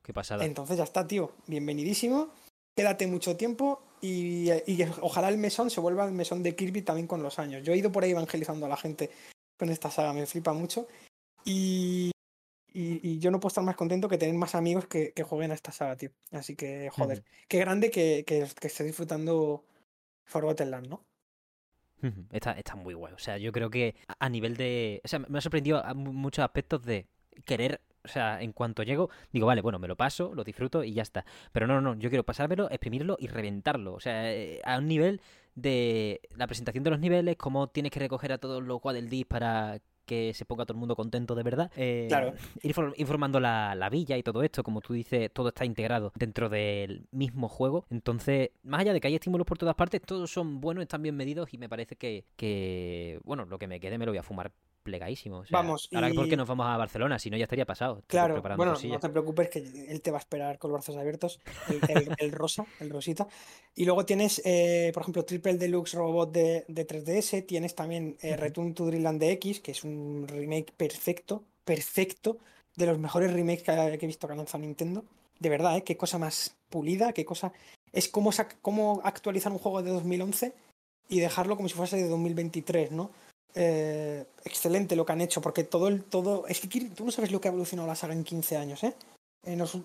[0.03, 0.45] Qué pasada.
[0.45, 1.33] Entonces ya está, tío.
[1.47, 2.29] Bienvenidísimo.
[2.75, 4.51] Quédate mucho tiempo y,
[5.01, 7.63] ojalá el mesón se vuelva el mesón de Kirby también con los años.
[7.65, 9.11] Yo he ido por ahí evangelizando a la gente
[9.59, 10.87] con esta saga, me flipa mucho.
[11.45, 12.11] Y,
[12.73, 15.73] y, yo no puedo estar más contento que tener más amigos que, jueguen a esta
[15.73, 16.11] saga, tío.
[16.33, 19.65] Así que, joder, qué grande que, que, que esté disfrutando
[20.25, 21.05] Forgotten Land, ¿no?
[22.31, 23.15] Está, está muy guay.
[23.15, 25.01] O sea, yo creo que a nivel de.
[25.05, 27.07] O sea, me ha sorprendido a muchos aspectos de
[27.45, 27.81] querer.
[28.07, 31.03] O sea, en cuanto llego, digo, vale, bueno, me lo paso, lo disfruto y ya
[31.03, 31.25] está.
[31.53, 33.95] Pero no, no, no, yo quiero pasármelo, exprimirlo y reventarlo.
[33.95, 35.21] O sea, eh, a un nivel
[35.57, 39.81] de la presentación de los niveles, cómo tienes que recoger a todos los Waddle para
[40.07, 41.71] que se ponga todo el mundo contento de verdad.
[41.77, 42.33] Eh, claro.
[42.63, 46.49] Ir informando la, la, villa y todo esto, como tú dices, todo está integrado dentro
[46.49, 47.87] del mismo juego.
[47.91, 51.17] Entonces, más allá de que hay estímulos por todas partes, todos son buenos, están bien
[51.17, 54.23] medidos y me parece que, que bueno, lo que me quede me lo voy a
[54.23, 54.53] fumar
[54.87, 55.43] plegadísimo.
[55.51, 55.89] vamos.
[55.93, 57.19] Ahora, ¿por qué nos vamos a Barcelona?
[57.19, 58.03] Si no, ya estaría pasado.
[58.07, 61.41] Claro, bueno, no te preocupes que él te va a esperar con los brazos abiertos.
[62.19, 63.27] El, rosa, el rosita.
[63.75, 67.45] Y luego tienes, eh, por ejemplo, Triple Deluxe Robot de, 3DS.
[67.45, 72.39] Tienes también eh, Return to Dreamland X, que es un remake perfecto, perfecto.
[72.77, 75.05] De los mejores remakes que, he visto que ha lanzado Nintendo.
[75.41, 75.83] De verdad, ¿eh?
[75.83, 77.53] Qué cosa más pulida, qué cosa.
[77.93, 78.31] Es como,
[78.63, 80.55] como actualizar un juego de 2011
[81.09, 83.11] y dejarlo como si fuese de 2023, ¿no?
[83.59, 86.47] Eh, excelente lo que han hecho, porque todo el todo.
[86.47, 88.95] Es que tú no sabes lo que ha evolucionado la saga en 15 años, ¿eh?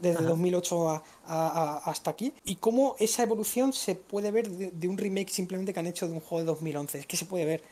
[0.02, 2.34] desde 2008 hasta aquí.
[2.44, 6.14] Y cómo esa evolución se puede ver de, un remake simplemente que han hecho de
[6.14, 7.00] un juego de 2011.
[7.00, 7.64] Es que se puede ver.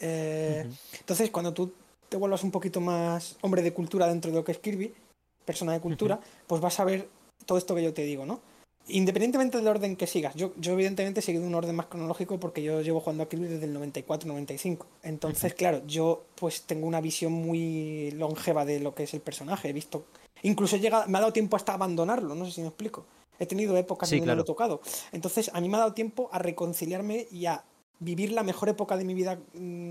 [0.00, 1.72] Eh, entonces, cuando tú
[2.08, 4.94] te vuelvas un poquito más hombre de cultura dentro de lo que es Kirby,
[5.44, 7.08] persona de cultura, pues vas a ver
[7.46, 8.40] todo esto que yo te digo, ¿no?
[8.92, 12.62] Independientemente del orden que sigas, yo, yo evidentemente he seguido un orden más cronológico porque
[12.62, 14.86] yo llevo jugando a Kirby desde el 94-95.
[15.02, 19.68] Entonces, claro, yo pues tengo una visión muy longeva de lo que es el personaje.
[19.68, 20.06] He visto,
[20.42, 23.06] incluso llega, me ha dado tiempo hasta abandonarlo, no sé si me explico.
[23.38, 24.80] He tenido épocas en que no lo he tocado.
[25.12, 27.64] Entonces, a mí me ha dado tiempo a reconciliarme y a
[27.98, 29.90] vivir la mejor época de mi vida mm,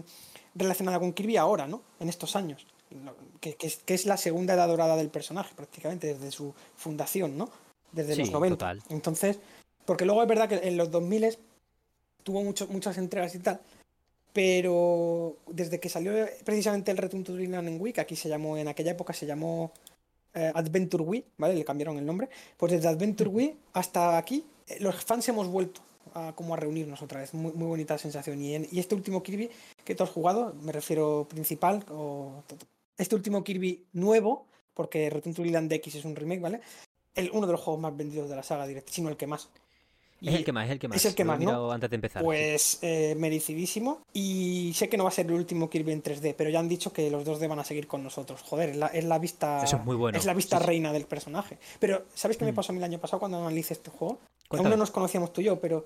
[0.56, 1.82] relacionada con Kirby ahora, ¿no?
[2.00, 2.66] En estos años.
[3.40, 7.38] Que, que, es, que es la segunda edad dorada del personaje, prácticamente, desde su fundación,
[7.38, 7.50] ¿no?
[7.92, 8.78] Desde los 90.
[8.90, 9.40] Entonces,
[9.86, 11.38] porque luego es verdad que en los 2000
[12.24, 13.60] tuvo mucho, muchas entregas y tal,
[14.34, 16.14] pero desde que salió
[16.44, 19.26] precisamente el Return to Dreamland en Wii, que aquí se llamó, en aquella época se
[19.26, 19.72] llamó
[20.34, 21.56] eh, Adventure Wii, ¿vale?
[21.56, 22.30] Le cambiaron el nombre.
[22.58, 25.82] Pues desde Adventure Wii hasta aquí, eh, los fans hemos vuelto
[26.14, 27.34] a, como a reunirnos otra vez.
[27.34, 28.42] Muy, muy bonita sensación.
[28.42, 29.50] Y, y este último Kirby
[29.84, 32.44] que tú has jugado, me refiero principal, o
[32.98, 34.46] este último Kirby nuevo,
[34.76, 36.62] porque Return to Dreamland X es un remake, ¿vale?
[37.34, 39.50] Uno de los juegos más vendidos de la saga directa, sino el que más.
[40.22, 40.98] es el que más, es el que más.
[40.98, 41.72] Es el que más, ¿no?
[41.72, 42.24] antes de empezar.
[42.24, 44.02] Pues eh, merecidísimo.
[44.14, 46.70] Y sé que no va a ser el último Kirby en 3D, pero ya han
[46.70, 48.42] dicho que los 2D van a seguir con nosotros.
[48.42, 49.64] Joder, es la, vista.
[49.64, 50.18] Eso es muy bueno.
[50.18, 51.58] Es la vista reina del personaje.
[51.80, 52.56] Pero, ¿sabes qué me mm.
[52.56, 54.20] pasó a mí el año pasado cuando analicé este juego?
[54.50, 55.86] Aún no nos conocíamos tú y yo, pero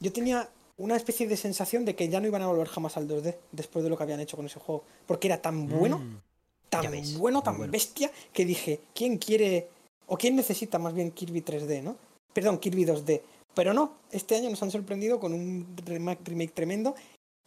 [0.00, 0.48] yo tenía
[0.78, 3.82] una especie de sensación de que ya no iban a volver jamás al 2D después
[3.82, 4.84] de lo que habían hecho con ese juego.
[5.06, 6.20] Porque era tan bueno, mm.
[6.68, 9.68] tan bueno, tan bestia, que dije, ¿quién quiere
[10.08, 11.96] o quién necesita más bien Kirby 3D, ¿no?
[12.32, 13.22] Perdón, Kirby 2D.
[13.54, 16.94] Pero no, este año nos han sorprendido con un remake, tremendo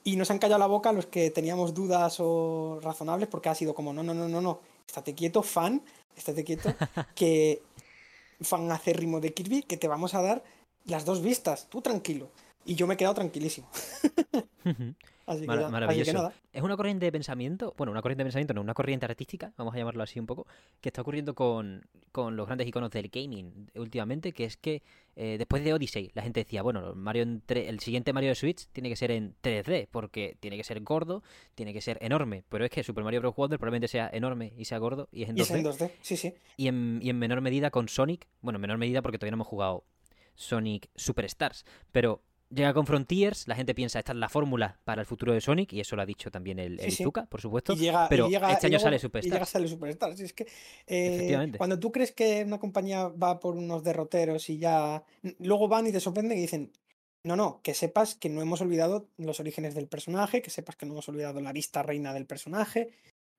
[0.04, 3.74] y nos han callado la boca los que teníamos dudas o razonables porque ha sido
[3.74, 5.82] como, no, no, no, no, no, estate quieto, fan,
[6.16, 6.74] estate quieto,
[7.16, 7.62] que
[8.42, 10.44] fan acérrimo de Kirby, que te vamos a dar
[10.86, 12.30] las dos vistas, tú tranquilo.
[12.66, 13.68] Y yo me he quedado tranquilísimo.
[15.32, 16.32] Así que, maravilloso.
[16.54, 19.74] Es una corriente de pensamiento, bueno, una corriente de pensamiento, no, una corriente artística, vamos
[19.74, 20.48] a llamarlo así un poco,
[20.82, 24.84] que está ocurriendo con, los grandes iconos del gaming últimamente, que es que
[25.16, 28.90] eh, después de Odyssey la gente decía, bueno, Mario el siguiente Mario de Switch tiene
[28.90, 31.24] que ser en 3D, porque tiene que ser gordo,
[31.56, 33.36] tiene que ser enorme, pero es que Super Mario Bros.
[33.36, 35.50] Wonder probablemente sea enorme y sea gordo y es en 2D.
[35.50, 36.34] Y en 2D, sí, sí.
[36.58, 39.38] Y en, y en menor medida con Sonic, bueno, en menor medida porque todavía no
[39.38, 39.86] hemos jugado
[40.36, 42.22] Sonic Superstars, pero
[42.54, 45.72] Llega con Frontiers, la gente piensa esta es la fórmula para el futuro de Sonic,
[45.72, 46.78] y eso lo ha dicho también el,
[47.30, 47.76] por supuesto.
[48.10, 49.30] pero este año sale Superstar.
[49.30, 50.12] Y llega sale Superstar.
[50.12, 50.48] es que,
[50.86, 55.04] eh, cuando tú crees que una compañía va por unos derroteros y ya.
[55.40, 56.72] Luego van y te sorprenden y dicen.
[57.24, 60.88] No, no, que sepas que no hemos olvidado los orígenes del personaje, que sepas que
[60.88, 62.90] no hemos olvidado la vista reina del personaje,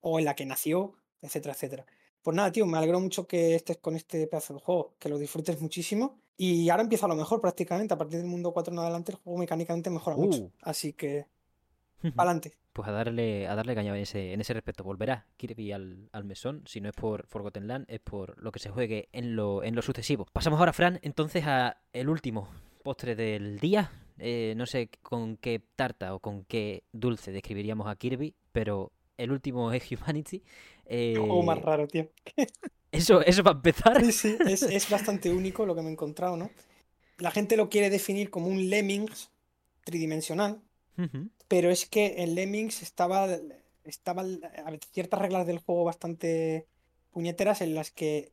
[0.00, 1.86] o en la que nació, etcétera, etcétera.
[2.22, 5.18] Pues nada, tío, me alegro mucho que estés con este pedazo de juego, que lo
[5.18, 6.21] disfrutes muchísimo.
[6.36, 7.94] Y ahora empieza lo mejor prácticamente.
[7.94, 10.42] A partir del mundo 4 en adelante, el juego mecánicamente mejora mucho.
[10.42, 10.52] Uh.
[10.62, 11.26] Así que,
[12.16, 12.56] adelante.
[12.72, 14.82] Pues a darle, a darle caña en ese, en ese respecto.
[14.82, 16.62] Volverá Kirby al, al, mesón.
[16.66, 19.74] Si no es por Forgotten Land, es por lo que se juegue en lo, en
[19.74, 20.26] lo sucesivo.
[20.32, 22.48] Pasamos ahora, Fran, entonces a el último
[22.82, 23.92] postre del día.
[24.18, 29.32] Eh, no sé con qué tarta o con qué dulce describiríamos a Kirby, pero el
[29.32, 30.42] último es Humanity.
[30.86, 31.18] Eh...
[31.44, 32.08] más raro, tío.
[32.92, 34.04] eso, eso para empezar.
[34.04, 36.50] Sí, sí, es, bastante único lo que me he encontrado, ¿no?
[37.18, 39.30] La gente lo quiere definir como un Lemmings
[39.84, 40.60] tridimensional,
[41.48, 43.28] pero es que en Lemmings estaba,
[43.84, 44.24] estaba
[44.92, 46.66] ciertas reglas del juego bastante
[47.12, 48.32] puñeteras en las que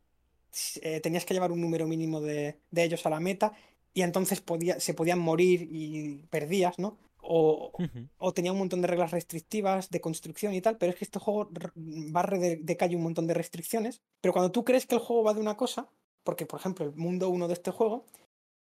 [0.82, 3.54] eh, tenías que llevar un número mínimo de, de, ellos a la meta
[3.94, 6.98] y entonces podía, se podían morir y perdías, ¿no?
[7.32, 11.20] O, tenía un montón de reglas restrictivas de construcción y tal, pero es que este
[11.20, 14.02] juego barre de, calle un montón de restricciones.
[14.22, 15.88] Pero cuando tú crees que el juego va de una cosa,
[16.24, 18.06] porque por ejemplo el mundo 1 de este juego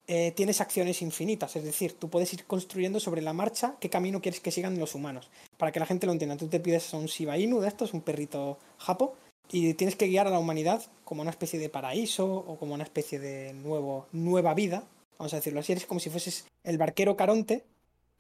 [0.07, 4.21] eh, tienes acciones infinitas, es decir, tú puedes ir construyendo sobre la marcha qué camino
[4.21, 5.31] quieres que sigan los humanos.
[5.57, 7.93] Para que la gente lo entienda, tú te pides a un Shiba Inu de estos,
[7.93, 9.17] un perrito japo,
[9.51, 12.85] y tienes que guiar a la humanidad como una especie de paraíso o como una
[12.85, 14.85] especie de nuevo, nueva vida,
[15.19, 17.65] vamos a decirlo así, eres como si fueses el barquero Caronte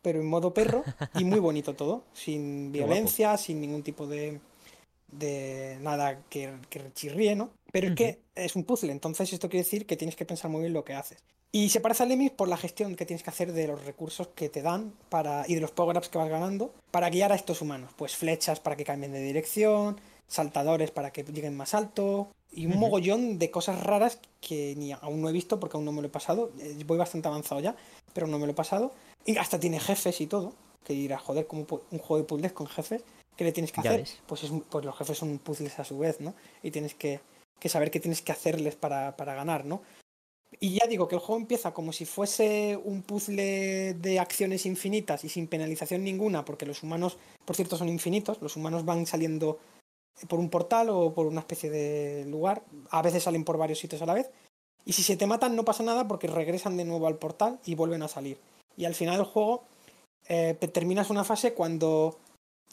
[0.04, 4.38] pero en modo perro y muy bonito todo, sin violencia, sin ningún tipo de,
[5.10, 7.48] de nada que, que chirríe, ¿no?
[7.72, 10.60] Pero es que es un puzzle, entonces esto quiere decir que tienes que pensar muy
[10.60, 11.18] bien lo que haces.
[11.52, 14.28] Y se parece a Lemmings por la gestión que tienes que hacer de los recursos
[14.34, 17.62] que te dan para, y de los power-ups que vas ganando para guiar a estos
[17.62, 17.90] humanos.
[17.96, 22.78] Pues flechas para que cambien de dirección, saltadores para que lleguen más alto, y un
[22.78, 26.08] mogollón de cosas raras que ni aún no he visto porque aún no me lo
[26.08, 26.52] he pasado.
[26.60, 27.74] Eh, voy bastante avanzado ya,
[28.12, 28.92] pero no me lo he pasado.
[29.24, 30.54] Y hasta tiene jefes y todo.
[30.84, 33.02] Que dirás, joder, como un juego de puzzles con jefes.
[33.36, 34.06] ¿Qué le tienes que hacer?
[34.26, 36.34] Pues, es, pues los jefes son puzzles a su vez, ¿no?
[36.62, 37.20] Y tienes que,
[37.66, 39.82] saber qué tienes que hacerles para, ganar, ¿no?
[40.60, 45.24] Y ya digo que el juego empieza como si fuese un puzzle de acciones infinitas
[45.24, 49.58] y sin penalización ninguna, porque los humanos, por cierto, son infinitos, los humanos van saliendo
[50.28, 54.00] por un portal o por una especie de lugar, a veces salen por varios sitios
[54.02, 54.30] a la vez,
[54.84, 57.74] y si se te matan no pasa nada porque regresan de nuevo al portal y
[57.74, 58.38] vuelven a salir.
[58.76, 59.64] Y al final del juego
[60.28, 62.18] eh, terminas una fase cuando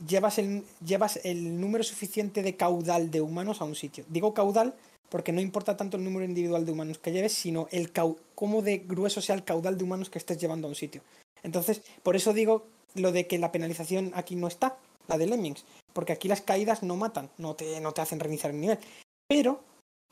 [0.08, 4.06] llevas el, llevas el número suficiente de caudal de humanos a un sitio.
[4.10, 4.74] Digo caudal
[5.10, 7.92] porque no importa tanto el número individual de humanos que lleves, sino el
[8.34, 11.02] cómo de grueso sea el caudal de humanos que estés llevando a un sitio.
[11.44, 12.66] Entonces, por eso digo
[12.96, 16.82] lo de que la penalización aquí no está, la de Lemmings, porque aquí las caídas
[16.82, 18.80] no matan, no te, no te hacen reiniciar el nivel.
[19.28, 19.62] Pero,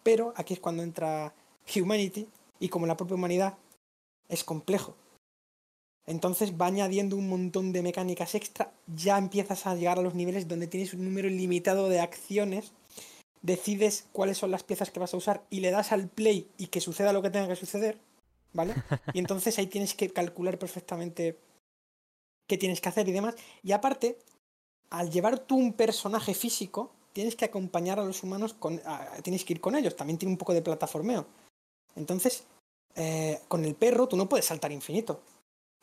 [0.03, 1.33] pero aquí es cuando entra
[1.73, 2.27] Humanity
[2.59, 3.57] y como la propia humanidad
[4.27, 4.95] es complejo.
[6.09, 10.47] Entonces va añadiendo un montón de mecánicas extra, ya empiezas a llegar a los niveles
[10.47, 12.71] donde tienes un número limitado de acciones,
[13.43, 16.67] decides cuáles son las piezas que vas a usar y le das al play y
[16.67, 17.99] que suceda lo que tenga que suceder,
[18.53, 18.73] ¿vale?
[19.13, 21.37] Y entonces ahí tienes que calcular perfectamente
[22.47, 23.35] qué tienes que hacer y demás.
[23.61, 24.17] Y aparte,
[24.89, 28.81] al llevar tú un personaje físico, tienes que acompañar a los humanos, con,
[29.21, 31.27] tienes que ir con ellos, también tiene un poco de plataformeo.
[31.95, 32.45] Entonces,
[32.95, 35.21] eh, con el perro tú no puedes saltar infinito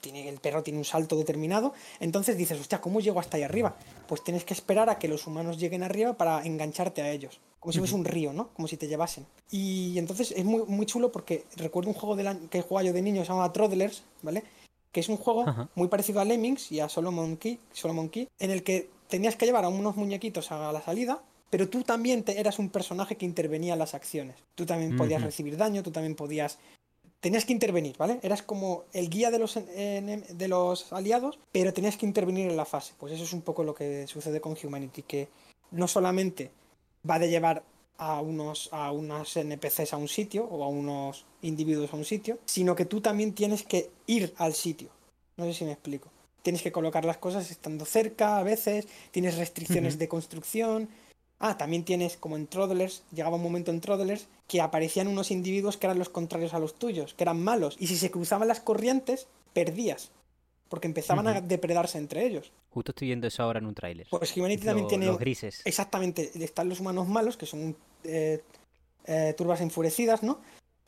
[0.01, 3.77] tiene, el perro tiene un salto determinado, entonces dices, hostia, ¿cómo llego hasta ahí arriba?
[4.09, 7.73] Pues tienes que esperar a que los humanos lleguen arriba para engancharte a ellos, como
[7.73, 8.49] si fuese un río, ¿no?
[8.49, 9.27] Como si te llevasen.
[9.51, 13.03] Y entonces es muy, muy chulo porque recuerdo un juego de que jugaba yo de
[13.03, 14.45] niño, se llama Troddlers, ¿vale?
[14.93, 15.45] Que es un juego
[15.75, 19.47] muy parecido a Lemmings y a Solomon Key, Solomon Key, en el que tenías que
[19.47, 23.75] llevar a unos muñequitos a la salida pero tú también eras un personaje que intervenía
[23.75, 24.37] en las acciones.
[24.55, 26.59] Tú también podías recibir daño, tú también podías
[27.27, 28.21] tenías que intervenir, ¿vale?
[28.23, 32.65] Eras como el guía de los, de los aliados, pero tenías que intervenir en la
[32.65, 32.93] fase.
[33.01, 35.27] Pues eso es un poco lo que sucede con Humanity, que
[35.73, 36.53] no solamente
[37.11, 37.65] va de llevar
[37.99, 42.39] a unos, a unos NPCs a un sitio o a unos individuos a un sitio,
[42.45, 44.91] sino que tú también tienes que ir al sitio.
[45.37, 46.13] No sé si me explico.
[46.43, 50.89] Tienes que colocar las cosas estando cerca a veces, tienes restricciones de construcción.
[51.39, 55.77] Ah, también tienes como en Troddlers, llegaba un momento en Troddlers que aparecían unos individuos
[55.77, 57.77] que eran los contrarios a los tuyos, que eran malos.
[57.79, 60.11] Y si se cruzaban las corrientes, perdías.
[60.69, 62.51] Porque empezaban a depredarse entre ellos.
[62.71, 64.07] Justo estoy viendo eso ahora en un tráiler.
[64.11, 65.07] Pues Humanity también tiene.
[65.07, 65.63] Los grises.
[65.65, 66.33] Exactamente.
[66.43, 68.43] Están los humanos malos, que son eh,
[69.05, 70.41] eh, turbas enfurecidas, ¿no?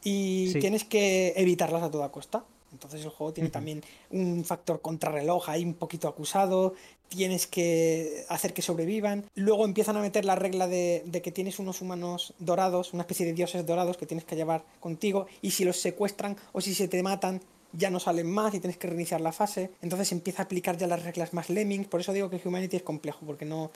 [0.03, 2.45] Y tienes que evitarlas a toda costa.
[2.73, 6.75] Entonces el juego tiene también un factor contrarreloj ahí un poquito acusado,
[7.09, 9.25] tienes que hacer que sobrevivan.
[9.35, 13.33] Luego empiezan a meter la regla de, que tienes unos humanos dorados, una especie de
[13.33, 17.03] dioses dorados que tienes que llevar contigo y si los secuestran o si se te
[17.03, 17.41] matan
[17.73, 19.71] ya no salen más y tienes que reiniciar la fase.
[19.83, 21.87] Entonces empieza a aplicar ya las reglas más lemmings.
[21.87, 23.71] Por eso digo que Humanity es complejo, porque no,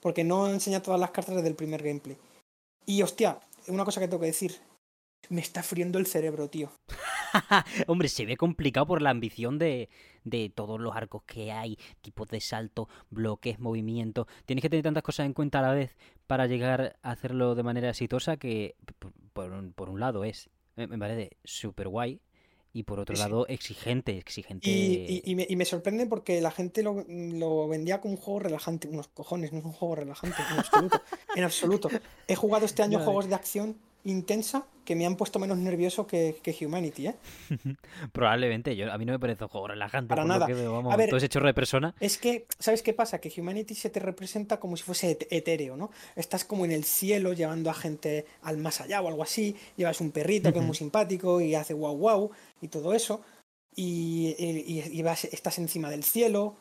[0.00, 2.18] porque no enseña todas las cartas desde el primer gameplay.
[2.84, 4.56] Y hostia, una cosa que tengo que decir.
[5.28, 6.72] Me está friendo el cerebro, tío.
[7.86, 9.88] Hombre, se ve complicado por la ambición de,
[10.24, 14.26] de todos los arcos que hay, tipos de salto, bloques, movimientos.
[14.46, 17.62] Tienes que tener tantas cosas en cuenta a la vez para llegar a hacerlo de
[17.62, 18.76] manera exitosa que,
[19.32, 22.20] por, un, por un lado, es, me parece súper guay
[22.72, 24.70] y por otro lado exigente, exigente.
[24.70, 28.88] Y, me, y, me, sorprende porque la gente lo, lo, vendía como un juego relajante,
[28.88, 31.02] unos cojones, no es un juego relajante, en absoluto.
[31.34, 31.88] en absoluto.
[32.28, 36.34] He jugado este año juegos de acción intensa que me han puesto menos nervioso que,
[36.60, 37.14] Humanity, ¿eh?
[38.12, 40.08] Probablemente, yo, a mí no me parece un juego relajante.
[40.08, 40.46] Para nada.
[40.46, 41.94] a ver, todo ese chorro de persona.
[42.00, 43.20] Es que, ¿sabes qué pasa?
[43.20, 45.90] Que Humanity se te representa como si fuese etéreo, ¿no?
[46.16, 50.00] Estás como en el cielo llevando a gente al más allá o algo así, llevas
[50.00, 53.22] un perrito que es muy simpático y hace guau guau y todo eso,
[53.76, 56.56] y, y, vas, estás encima del cielo,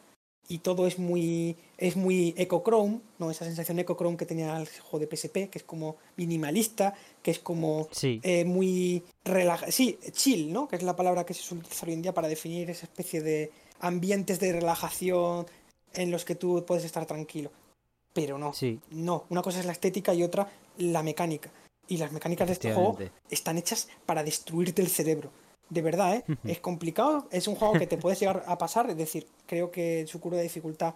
[0.50, 3.32] y todo es muy es muy ecochrome, ¿no?
[3.32, 7.40] Esa sensación ecochrome que tenía el juego de PSP, que es como minimalista, que es
[7.40, 10.68] como eh, muy relaja sí, chill, ¿no?
[10.68, 13.22] Que es la palabra que se suele utilizar hoy en día para definir esa especie
[13.22, 15.46] de ambientes de relajación
[15.94, 17.52] en los que tú puedes estar tranquilo.
[18.12, 18.52] Pero no,
[18.90, 20.50] no, una cosa es la estética y otra
[20.80, 21.52] la mecánica.
[21.88, 22.98] Y las mecánicas de este juego
[23.30, 25.32] están hechas para destruirte el cerebro
[25.70, 26.24] de verdad, ¿eh?
[26.46, 27.28] es complicado.
[27.32, 28.90] Es un juego que te puedes llegar a pasar.
[28.90, 30.96] Es decir, creo que su curva de dificultad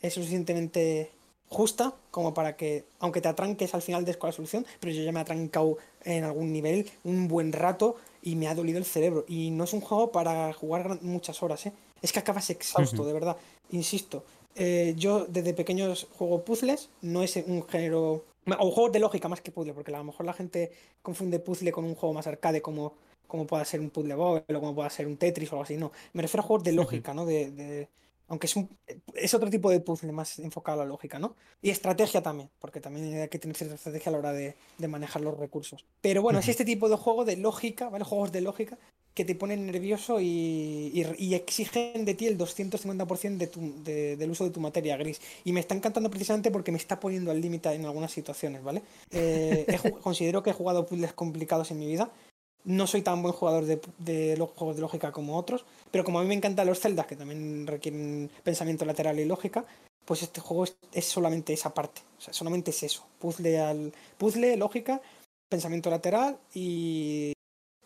[0.00, 1.10] es suficientemente
[1.48, 5.02] justa como para que, aunque te atranques al final des con la solución, pero yo
[5.02, 8.84] ya me he atrancado en algún nivel un buen rato y me ha dolido el
[8.84, 9.24] cerebro.
[9.28, 11.72] Y no es un juego para jugar muchas horas, ¿eh?
[12.02, 13.36] Es que acabas exhausto, de verdad.
[13.70, 14.24] Insisto,
[14.54, 18.24] eh, yo desde pequeños juego puzzles, no es un género...
[18.60, 20.72] O juegos de lógica más que puzzle, porque a lo mejor la gente
[21.02, 22.94] confunde puzzle con un juego más arcade como
[23.28, 25.76] como pueda ser un puzzle bobble o como pueda ser un Tetris o algo así,
[25.76, 25.92] no.
[26.14, 27.24] Me refiero a juegos de lógica, ¿no?
[27.24, 27.86] De,
[28.26, 28.68] aunque es, un,
[29.14, 31.36] es otro tipo de puzzle más enfocado a la lógica, ¿no?
[31.62, 34.54] Y estrategia también, porque también hay que tener cierta estrategia a la hora de,
[34.88, 35.84] manejar los recursos.
[36.00, 38.04] Pero bueno, es este tipo de juego de lógica, ¿vale?
[38.04, 38.78] Juegos de lógica
[39.14, 44.44] que te ponen nervioso y, y, exigen de ti el 250% de tu, del uso
[44.44, 45.20] de tu materia gris.
[45.42, 48.82] Y me está encantando precisamente porque me está poniendo al límite en algunas situaciones, ¿vale?
[49.10, 49.66] Eh,
[50.02, 52.12] considero que he jugado puzzles complicados en mi vida
[52.68, 56.22] no soy tan buen jugador de, los juegos de lógica como otros, pero como a
[56.22, 59.64] mí me encantan los celdas, que también requieren pensamiento lateral y lógica,
[60.04, 62.02] pues este juego es, solamente esa parte.
[62.18, 63.06] O sea, solamente es eso.
[63.18, 65.00] Puzzle, al, puzzle lógica,
[65.48, 67.32] pensamiento lateral y,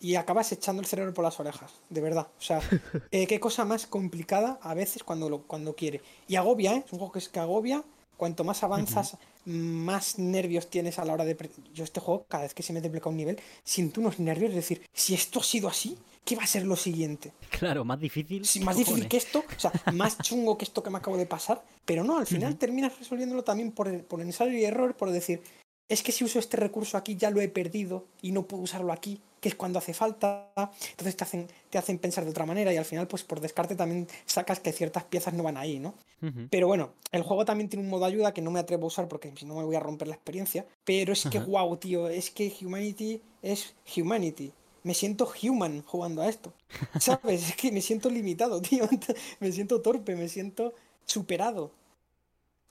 [0.00, 2.26] y acabas echando el cerebro por las orejas, de verdad.
[2.36, 2.60] O sea,
[3.12, 6.00] eh, qué cosa más complicada a veces cuando, lo, cuando quiere.
[6.26, 6.82] Y agobia, ¿eh?
[6.84, 7.84] Es un juego que, es que agobia.
[8.22, 9.16] Cuanto más avanzas,
[9.46, 11.36] más nervios tienes a la hora de...
[11.74, 14.54] Yo este juego, cada vez que se me desbloquea un nivel, siento unos nervios, es
[14.54, 17.32] decir, si esto ha sido así, ¿qué va a ser lo siguiente?
[17.50, 18.44] Claro, más difícil.
[18.44, 21.26] Sí, más difícil que esto, o sea, más chungo que esto que me acabo de
[21.26, 25.42] pasar, pero no, al final terminas resolviéndolo también por, por ensayo y error, por decir,
[25.88, 28.92] es que si uso este recurso aquí ya lo he perdido y no puedo usarlo
[28.92, 30.52] aquí que es cuando hace falta,
[30.90, 33.74] entonces te hacen, te hacen pensar de otra manera y al final pues por descarte
[33.74, 35.94] también sacas que ciertas piezas no van ahí, ¿no?
[36.48, 39.08] Pero bueno, el juego también tiene un modo ayuda que no me atrevo a usar
[39.08, 42.30] porque si no me voy a romper la experiencia, pero es que wow, tío, es
[42.30, 44.52] que Humanity es Humanity.
[44.84, 46.52] Me siento human jugando a esto.
[47.00, 47.48] ¿Sabes?
[47.48, 48.88] es que me siento limitado, tío.
[49.40, 50.72] me siento torpe, me siento
[51.04, 51.72] superado.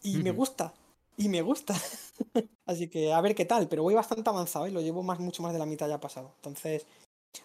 [0.01, 0.73] Y me gusta
[1.17, 1.75] y me gusta.
[2.65, 5.43] Así que a ver qué tal, pero voy bastante avanzado y lo llevo más, mucho
[5.43, 6.33] más de la mitad ya pasado.
[6.37, 6.85] Entonces,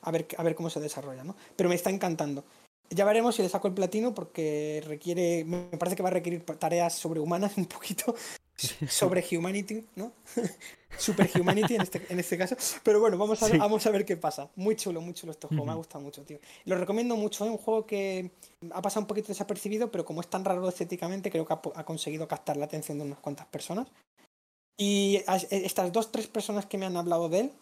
[0.02, 1.36] a ver, a ver cómo se desarrolla, ¿no?
[1.56, 2.44] Pero me está encantando.
[2.90, 6.44] Ya veremos si le saco el platino porque requiere, me parece que va a requerir
[6.44, 8.14] tareas sobrehumanas un poquito
[8.56, 10.12] sobre Humanity, ¿no?
[10.98, 12.56] Super Humanity en este, en este caso.
[12.82, 14.48] Pero bueno, vamos a, ver, vamos a ver qué pasa.
[14.56, 16.38] Muy chulo, muy chulo este juego, me ha gustado mucho, tío.
[16.64, 17.52] Lo recomiendo mucho, es ¿eh?
[17.52, 18.30] un juego que
[18.72, 22.26] ha pasado un poquito desapercibido, pero como es tan raro estéticamente, creo que ha, conseguido
[22.26, 23.88] captar la atención de unas cuantas personas.
[24.78, 27.52] Y estas dos, tres personas que me han hablado de él,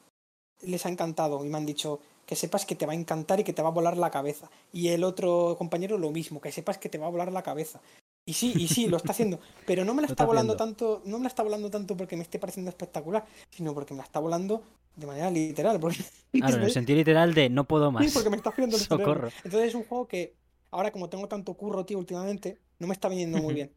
[0.62, 3.44] les ha encantado y me han dicho, que sepas que te va a encantar y
[3.44, 4.50] que te va a volar la cabeza.
[4.72, 7.80] Y el otro compañero lo mismo, que sepas que te va a volar la cabeza.
[8.26, 9.38] Y sí, y sí, lo está haciendo.
[9.66, 12.22] Pero no me la está, volando tanto, no me la está volando tanto porque me
[12.22, 14.62] esté pareciendo espectacular, sino porque me la está volando
[14.96, 15.78] de manera literal.
[15.78, 15.98] Porque,
[16.32, 18.04] claro, en el sentido literal de no puedo más.
[18.04, 19.28] Sí, porque me está haciendo el Socorro.
[19.44, 20.34] Entonces es un juego que
[20.70, 23.70] ahora como tengo tanto curro, tío, últimamente, no me está viniendo muy bien.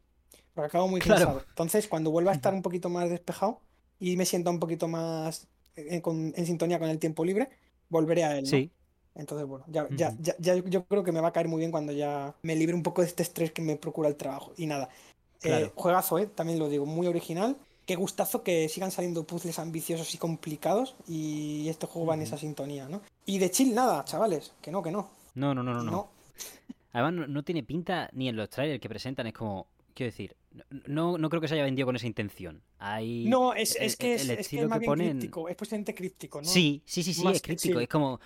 [0.54, 1.42] Porque acabo muy cansado.
[1.48, 3.60] Entonces, cuando vuelva a estar un poquito más despejado
[4.00, 5.46] y me sienta un poquito más
[5.76, 7.48] en, sintonía con el tiempo libre,
[7.88, 8.46] volveré a él.
[8.46, 8.70] Sí.
[9.18, 11.92] Entonces, bueno, ya, ya, ya, yo creo que me va a caer muy bien cuando
[11.92, 14.52] ya me libre un poco de este estrés que me procura el trabajo.
[14.56, 14.88] Y nada,
[15.42, 16.26] eh, juegazo, ¿eh?
[16.26, 17.56] También lo digo, muy original.
[17.84, 22.38] Qué gustazo que sigan saliendo puzzles ambiciosos y complicados y este juego va en esa
[22.38, 23.00] sintonía, ¿no?
[23.26, 25.10] Y de chill nada, chavales, que no, que no.
[25.34, 25.82] No, no, no, no.
[25.82, 26.08] no.
[26.92, 30.36] Además, no, tiene pinta ni en los trailers que presentan, es como, quiero decir,
[30.86, 32.62] no, no creo que se haya vendido con esa intención.
[32.78, 36.40] Hay, no, es, es que es, es, que es más bien críptico, es posiblemente críptico,
[36.40, 36.48] ¿no?
[36.48, 38.20] Sí, sí, sí, sí, es críptico, es como...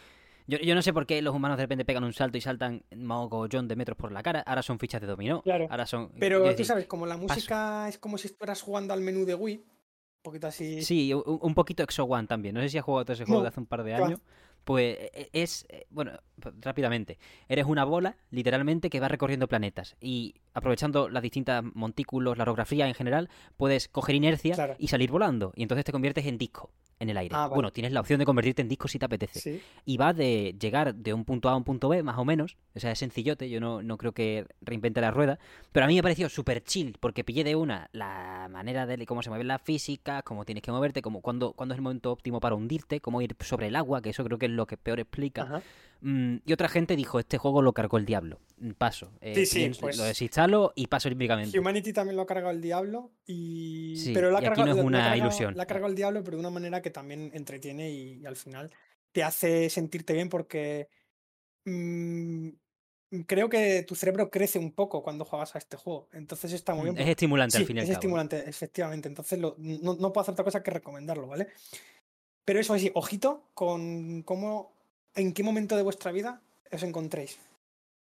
[0.47, 2.82] Yo, yo, no sé por qué los humanos de repente pegan un salto y saltan
[2.97, 4.40] mogollón de metros por la cara.
[4.40, 5.43] Ahora son fichas de dominó.
[5.43, 5.66] Claro.
[5.70, 6.10] Ahora son.
[6.19, 9.56] Pero tú sabes, como la música es como si estuvieras jugando al menú de Wii.
[9.56, 10.82] Un poquito así.
[10.82, 12.55] Sí, un, poquito Exo One también.
[12.55, 14.20] No sé si has jugado todo ese juego de hace un par de años.
[14.64, 19.97] Pues e, e, es, eh, bueno, rápidamente, eres una bola, literalmente, que va recorriendo planetas.
[20.01, 25.52] Y aprovechando las distintas montículos, la orografía en general, puedes coger inercia y salir volando.
[25.56, 26.70] Y entonces te conviertes en disco
[27.02, 27.34] en el aire.
[27.36, 29.60] Ah, bueno, tienes la opción de convertirte en disco si te apetece.
[29.84, 32.56] Y va de llegar de un punto A a un punto B, más o menos.
[32.76, 35.40] O sea, es sencillote, yo no, no creo que reinvente la rueda.
[35.72, 39.04] Pero a mí me ha parecido súper chill, porque pillé de una la manera de
[39.04, 42.12] cómo se mueve la física, cómo tienes que moverte, cómo, cuándo, cuándo es el momento
[42.12, 44.76] óptimo para hundirte, cómo ir sobre el agua, que eso creo que es lo que
[44.76, 45.44] peor explica.
[45.44, 45.62] Mm,
[46.04, 48.40] y otra gente dijo, este juego lo cargó el diablo.
[48.58, 49.12] Mm, paso.
[49.20, 49.96] Eh, sí, sí, pues...
[49.96, 51.56] Lo desinstalo y paso olímpicamente.
[51.58, 53.12] Humanity también lo ha cargado el diablo.
[53.24, 53.94] Y...
[53.96, 55.56] Sí, pero la y aquí no es una ilusión.
[55.56, 58.70] La ha cargado el diablo, pero de una manera que también entretiene y, al final
[59.12, 60.88] te hace sentirte bien porque
[61.66, 62.48] mm,
[63.26, 66.08] creo que tu cerebro crece un poco cuando juegas a este juego.
[66.12, 66.98] Entonces está muy bien.
[66.98, 67.84] Es estimulante al final.
[67.84, 69.08] Es estimulante, efectivamente.
[69.08, 71.48] Entonces no, no, puedo hacer otra cosa que recomendarlo, ¿vale?
[72.44, 74.72] Pero eso sí, ojito con cómo
[75.14, 76.40] en qué momento de vuestra vida
[76.70, 77.39] os encontréis.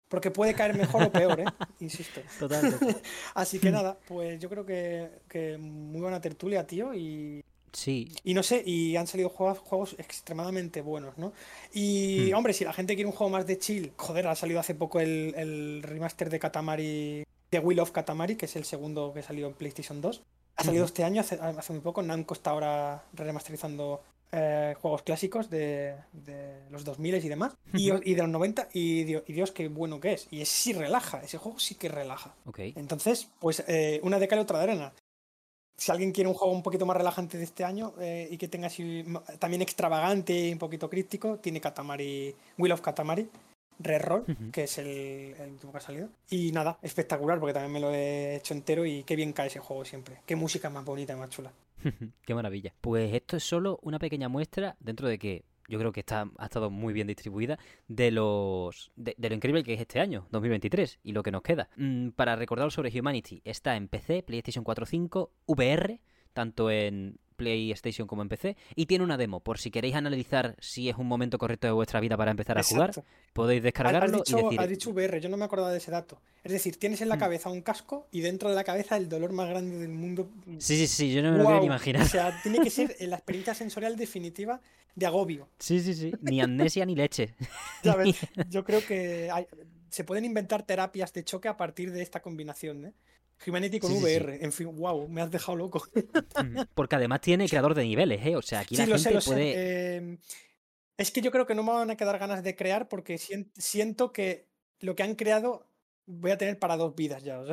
[0.08, 1.46] Porque puede caer mejor o peor, ¿eh?
[1.80, 2.22] Insisto.
[2.40, 2.78] Total.
[3.34, 6.94] Así que nada, pues yo creo que, muy buena tertulia, tío.
[6.94, 8.10] Y, Sí.
[8.24, 11.34] Y no sé, y han salido juegos, juegos extremadamente buenos, ¿no?
[11.74, 12.38] Y, hmm.
[12.38, 15.02] hombre, si la gente quiere un juego más de chill, joder, ha salido hace poco
[15.02, 19.56] el, remaster de Katamari, de Will of Katamari, que es el segundo que salió en
[19.56, 20.24] PlayStation 2.
[20.56, 22.02] Ha salido este año, hace, hace, muy poco.
[22.02, 24.02] Namco está ahora remasterizando
[24.36, 25.96] eh, juegos clásicos de,
[26.70, 30.28] los 2000 y demás, y, de los 90, y, Dios, qué bueno que es.
[30.30, 32.36] Y ese sí relaja, ese juego sí que relaja.
[32.58, 34.94] Entonces, pues eh, una de cal y otra de arena.
[35.78, 38.48] Si alguien quiere un juego un poquito más relajante de este año eh, y que
[38.48, 39.04] tenga así
[39.40, 43.30] también extravagante y un poquito crítico, tiene Katamari, Will of Katamari,
[43.80, 46.10] Re-Roll, que es el, último que ha salido.
[46.30, 49.60] Y nada, espectacular, porque también me lo he hecho entero y qué bien cae ese
[49.60, 50.18] juego siempre.
[50.26, 51.52] Qué música más bonita y más chula.
[52.26, 52.74] Qué maravilla.
[52.82, 56.46] Pues esto es solo una pequeña muestra dentro de que yo creo que está, ha
[56.46, 57.58] estado muy bien distribuida
[57.88, 61.70] de los de, lo increíble que es este año, 2023, y lo que nos queda.
[61.76, 66.02] Mm, para recordaros sobre Humanity, está en PC, PlayStation 4, 5, VR,
[66.34, 70.90] tanto en PlayStation como en PC, y tiene una demo, por si queréis analizar si
[70.90, 72.92] es un momento correcto de vuestra vida para empezar a jugar,
[73.34, 74.60] podéis descargarlo dicho, y decir...
[74.60, 76.22] Ha dicho VR, yo no me acordaba de ese dato.
[76.44, 77.20] Es decir, tienes en la mm.
[77.20, 80.30] cabeza un casco y dentro de la cabeza el dolor más grande del mundo.
[80.60, 82.04] Sí, sí, sí, yo no me lo quiero ni imaginar.
[82.04, 84.62] O sea, tiene que ser la experiencia sensorial definitiva
[84.96, 85.50] de agobio.
[85.60, 87.36] Sí, sí, sí, ni amnesia ni leche.
[88.50, 89.30] Yo creo que
[89.90, 92.94] se pueden inventar terapias de choque a partir de esta combinación, ¿eh?
[93.46, 94.44] Humanity con VR.
[94.44, 95.84] En fin, wow, me has dejado loco.
[96.74, 98.36] Porque además tiene creador de niveles, ¿eh?
[98.36, 99.96] O sea, aquí la gente puede.
[99.96, 100.18] Em,
[100.98, 104.12] es que yo creo que no me van a quedar ganas de crear porque siento
[104.12, 104.48] que
[104.80, 105.68] lo que han creado
[106.06, 107.42] voy a tener para dos vidas ya.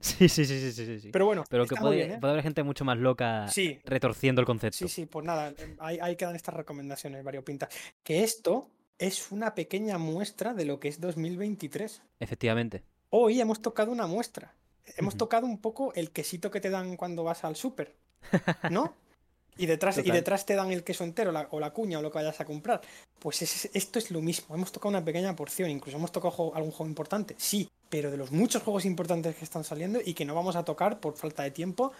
[0.00, 2.18] Sí, sí, sí, sí, sí, Pero bueno, pero que puede, ¿eh?
[2.18, 3.46] puede, haber gente mucho más loca
[3.84, 4.78] retorciendo el concepto.
[4.78, 7.68] Sí, sí, pues nada, ahí, ahí quedan estas recomendaciones variopintas.
[8.02, 12.02] Que esto es una pequeña muestra de lo que es 2023.
[12.18, 12.82] Efectivamente.
[13.10, 14.54] Hoy hemos tocado una muestra
[14.96, 17.94] hemos tocado un poco el quesito que te dan cuando vas al súper,
[18.70, 18.94] ¿no?
[19.56, 22.18] Y detrás, y detrás te dan el queso entero o la cuña o lo que
[22.18, 22.80] vayas a comprar.
[23.20, 23.40] Pues
[23.72, 24.54] esto es lo mismo.
[24.54, 25.70] Hemos tocado una pequeña porción.
[25.70, 27.36] Incluso hemos tocado algún juego importante.
[27.38, 30.64] Sí, pero de los muchos juegos importantes que están saliendo y que no vamos a
[30.64, 31.92] tocar por falta de tiempo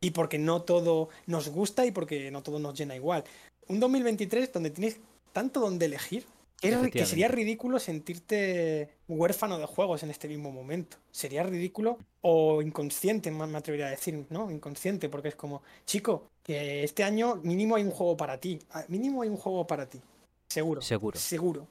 [0.00, 3.24] y porque no todo nos gusta y porque no todo nos llena igual.
[3.66, 4.98] Un 2023 donde tienes
[5.32, 6.26] tanto donde elegir
[6.60, 10.98] que sería ridículo sentirte huérfano de juegos en este mismo momento.
[11.10, 14.50] Sería ridículo o inconsciente, me atrevería a decir, ¿no?
[14.50, 18.58] Inconsciente, porque es como, chico, que este año mínimo hay un juego para ti.
[18.70, 20.00] Ah, mínimo hay un juego para ti.
[20.48, 20.82] Seguro.
[20.82, 21.18] Seguro.
[21.18, 21.66] Seguro.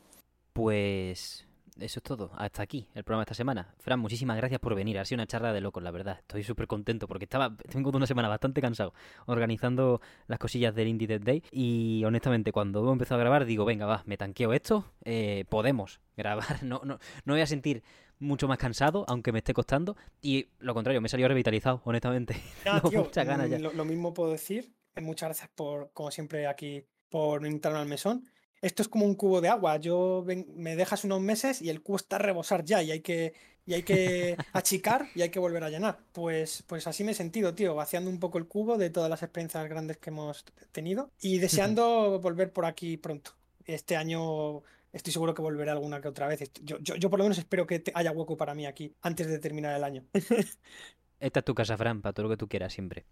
[0.53, 1.45] Pues
[1.81, 2.31] eso es todo.
[2.35, 3.73] Hasta aquí el programa de esta semana.
[3.79, 4.99] Fran, muchísimas gracias por venir.
[4.99, 6.17] Ha sido una charla de locos, la verdad.
[6.19, 8.93] Estoy súper contento porque estaba, tengo una semana bastante cansado
[9.25, 11.43] organizando las cosillas del Indie Dead Day.
[11.51, 14.85] Y honestamente, cuando hemos empezado a grabar, digo, venga, va, me tanqueo esto.
[15.05, 16.45] eh, podemos grabar.
[16.63, 17.83] No, no, no voy a sentir
[18.19, 19.95] mucho más cansado, aunque me esté costando.
[20.21, 22.35] Y lo contrario, me he salido revitalizado, honestamente.
[22.65, 23.59] Ya, Tengo tío, muchas ganas ya.
[23.59, 24.73] Lo, lo mismo puedo decir.
[25.01, 28.25] Muchas gracias por, como siempre, aquí por invitarme al mesón.
[28.61, 29.77] Esto es como un cubo de agua.
[29.77, 32.99] Yo ven- me dejas unos meses y el cubo está a rebosar ya y hay
[33.01, 33.33] que,
[33.65, 35.99] y hay que achicar y hay que volver a llenar.
[36.11, 39.23] Pues, pues así me he sentido, tío, vaciando un poco el cubo de todas las
[39.23, 43.31] experiencias grandes que hemos tenido y deseando volver por aquí pronto.
[43.65, 44.61] Este año
[44.91, 46.51] estoy seguro que volveré alguna que otra vez.
[46.63, 49.27] Yo, yo, yo por lo menos espero que te- haya hueco para mí aquí antes
[49.27, 50.03] de terminar el año.
[51.19, 53.05] Esta es tu casa, Fran, para todo lo que tú quieras siempre.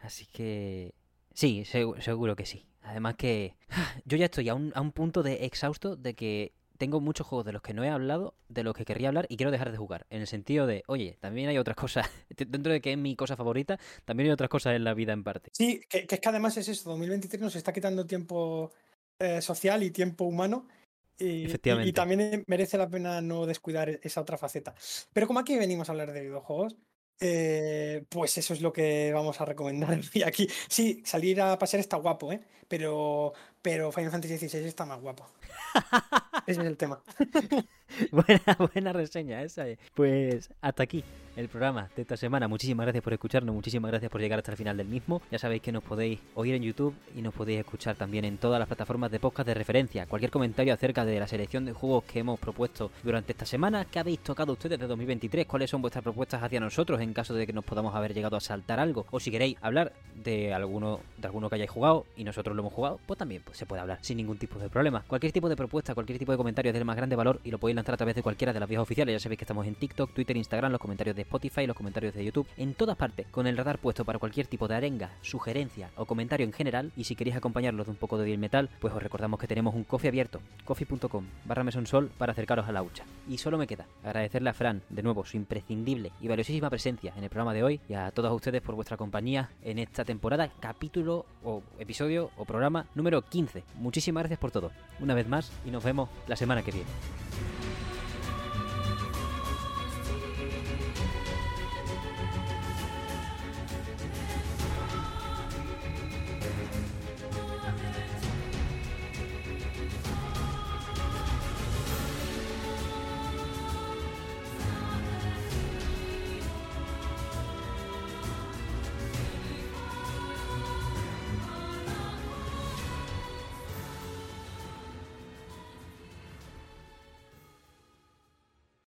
[0.00, 0.92] Así que...
[1.36, 2.66] Sí, segu- seguro que sí.
[2.82, 3.56] Además que
[4.06, 7.44] yo ya estoy a un, a un punto de exhausto de que tengo muchos juegos
[7.44, 9.76] de los que no he hablado, de los que querría hablar y quiero dejar de
[9.78, 10.06] jugar.
[10.10, 12.08] En el sentido de, oye, también hay otras cosas.
[12.36, 15.24] Dentro de que es mi cosa favorita, también hay otras cosas en la vida en
[15.24, 15.50] parte.
[15.52, 18.72] Sí, que, que es que además es eso, 2023 nos está quitando tiempo
[19.20, 20.66] eh, social y tiempo humano.
[21.18, 21.88] Y, y- Efectivamente.
[21.88, 24.74] y también merece la pena no descuidar e- esa otra faceta.
[25.14, 26.76] Pero como aquí venimos a hablar de videojuegos,
[27.20, 30.48] eh, pues eso es lo que vamos a recomendar hoy aquí.
[30.68, 32.40] Sí, salir a pasear está guapo, ¿eh?
[32.68, 33.32] Pero,
[33.62, 35.26] pero Final Fantasy XVI está más guapo.
[36.46, 37.00] Ese es el tema.
[38.12, 39.68] buena, buena reseña esa.
[39.68, 39.78] eh.
[39.94, 41.02] Pues hasta aquí
[41.36, 42.48] el programa de esta semana.
[42.48, 45.20] Muchísimas gracias por escucharnos, muchísimas gracias por llegar hasta el final del mismo.
[45.30, 48.58] Ya sabéis que nos podéis oír en YouTube y nos podéis escuchar también en todas
[48.58, 50.06] las plataformas de podcast de referencia.
[50.06, 53.98] Cualquier comentario acerca de la selección de juegos que hemos propuesto durante esta semana, ¿qué
[53.98, 55.46] habéis tocado ustedes de 2023?
[55.46, 58.40] ¿Cuáles son vuestras propuestas hacia nosotros en caso de que nos podamos haber llegado a
[58.40, 59.06] saltar algo?
[59.10, 62.72] O si queréis hablar de alguno, de alguno que hayáis jugado y nosotros lo hemos
[62.72, 65.04] jugado, pues también pues, se puede hablar sin ningún tipo de problema.
[65.06, 67.58] Cualquier tipo de propuesta, cualquier tipo de comentario es del más grande valor y lo
[67.58, 69.14] podéis lanzar a través de cualquiera de las vías oficiales.
[69.14, 72.24] Ya sabéis que estamos en TikTok, Twitter, Instagram, los comentarios de Spotify, los comentarios de
[72.24, 76.04] YouTube, en todas partes, con el radar puesto para cualquier tipo de arenga, sugerencia o
[76.04, 76.92] comentario en general.
[76.96, 79.74] Y si queréis acompañarlos de un poco de bien metal, pues os recordamos que tenemos
[79.74, 83.04] un coffee abierto, coffee.com barra mesonsol para acercaros a la hucha.
[83.28, 87.24] Y solo me queda agradecerle a Fran, de nuevo, su imprescindible y valiosísima presencia en
[87.24, 91.26] el programa de hoy y a todos ustedes por vuestra compañía en esta temporada, capítulo
[91.44, 93.64] o episodio o programa número 15.
[93.76, 94.70] Muchísimas gracias por todo,
[95.00, 96.88] una más, y nos vemos la semana que viene.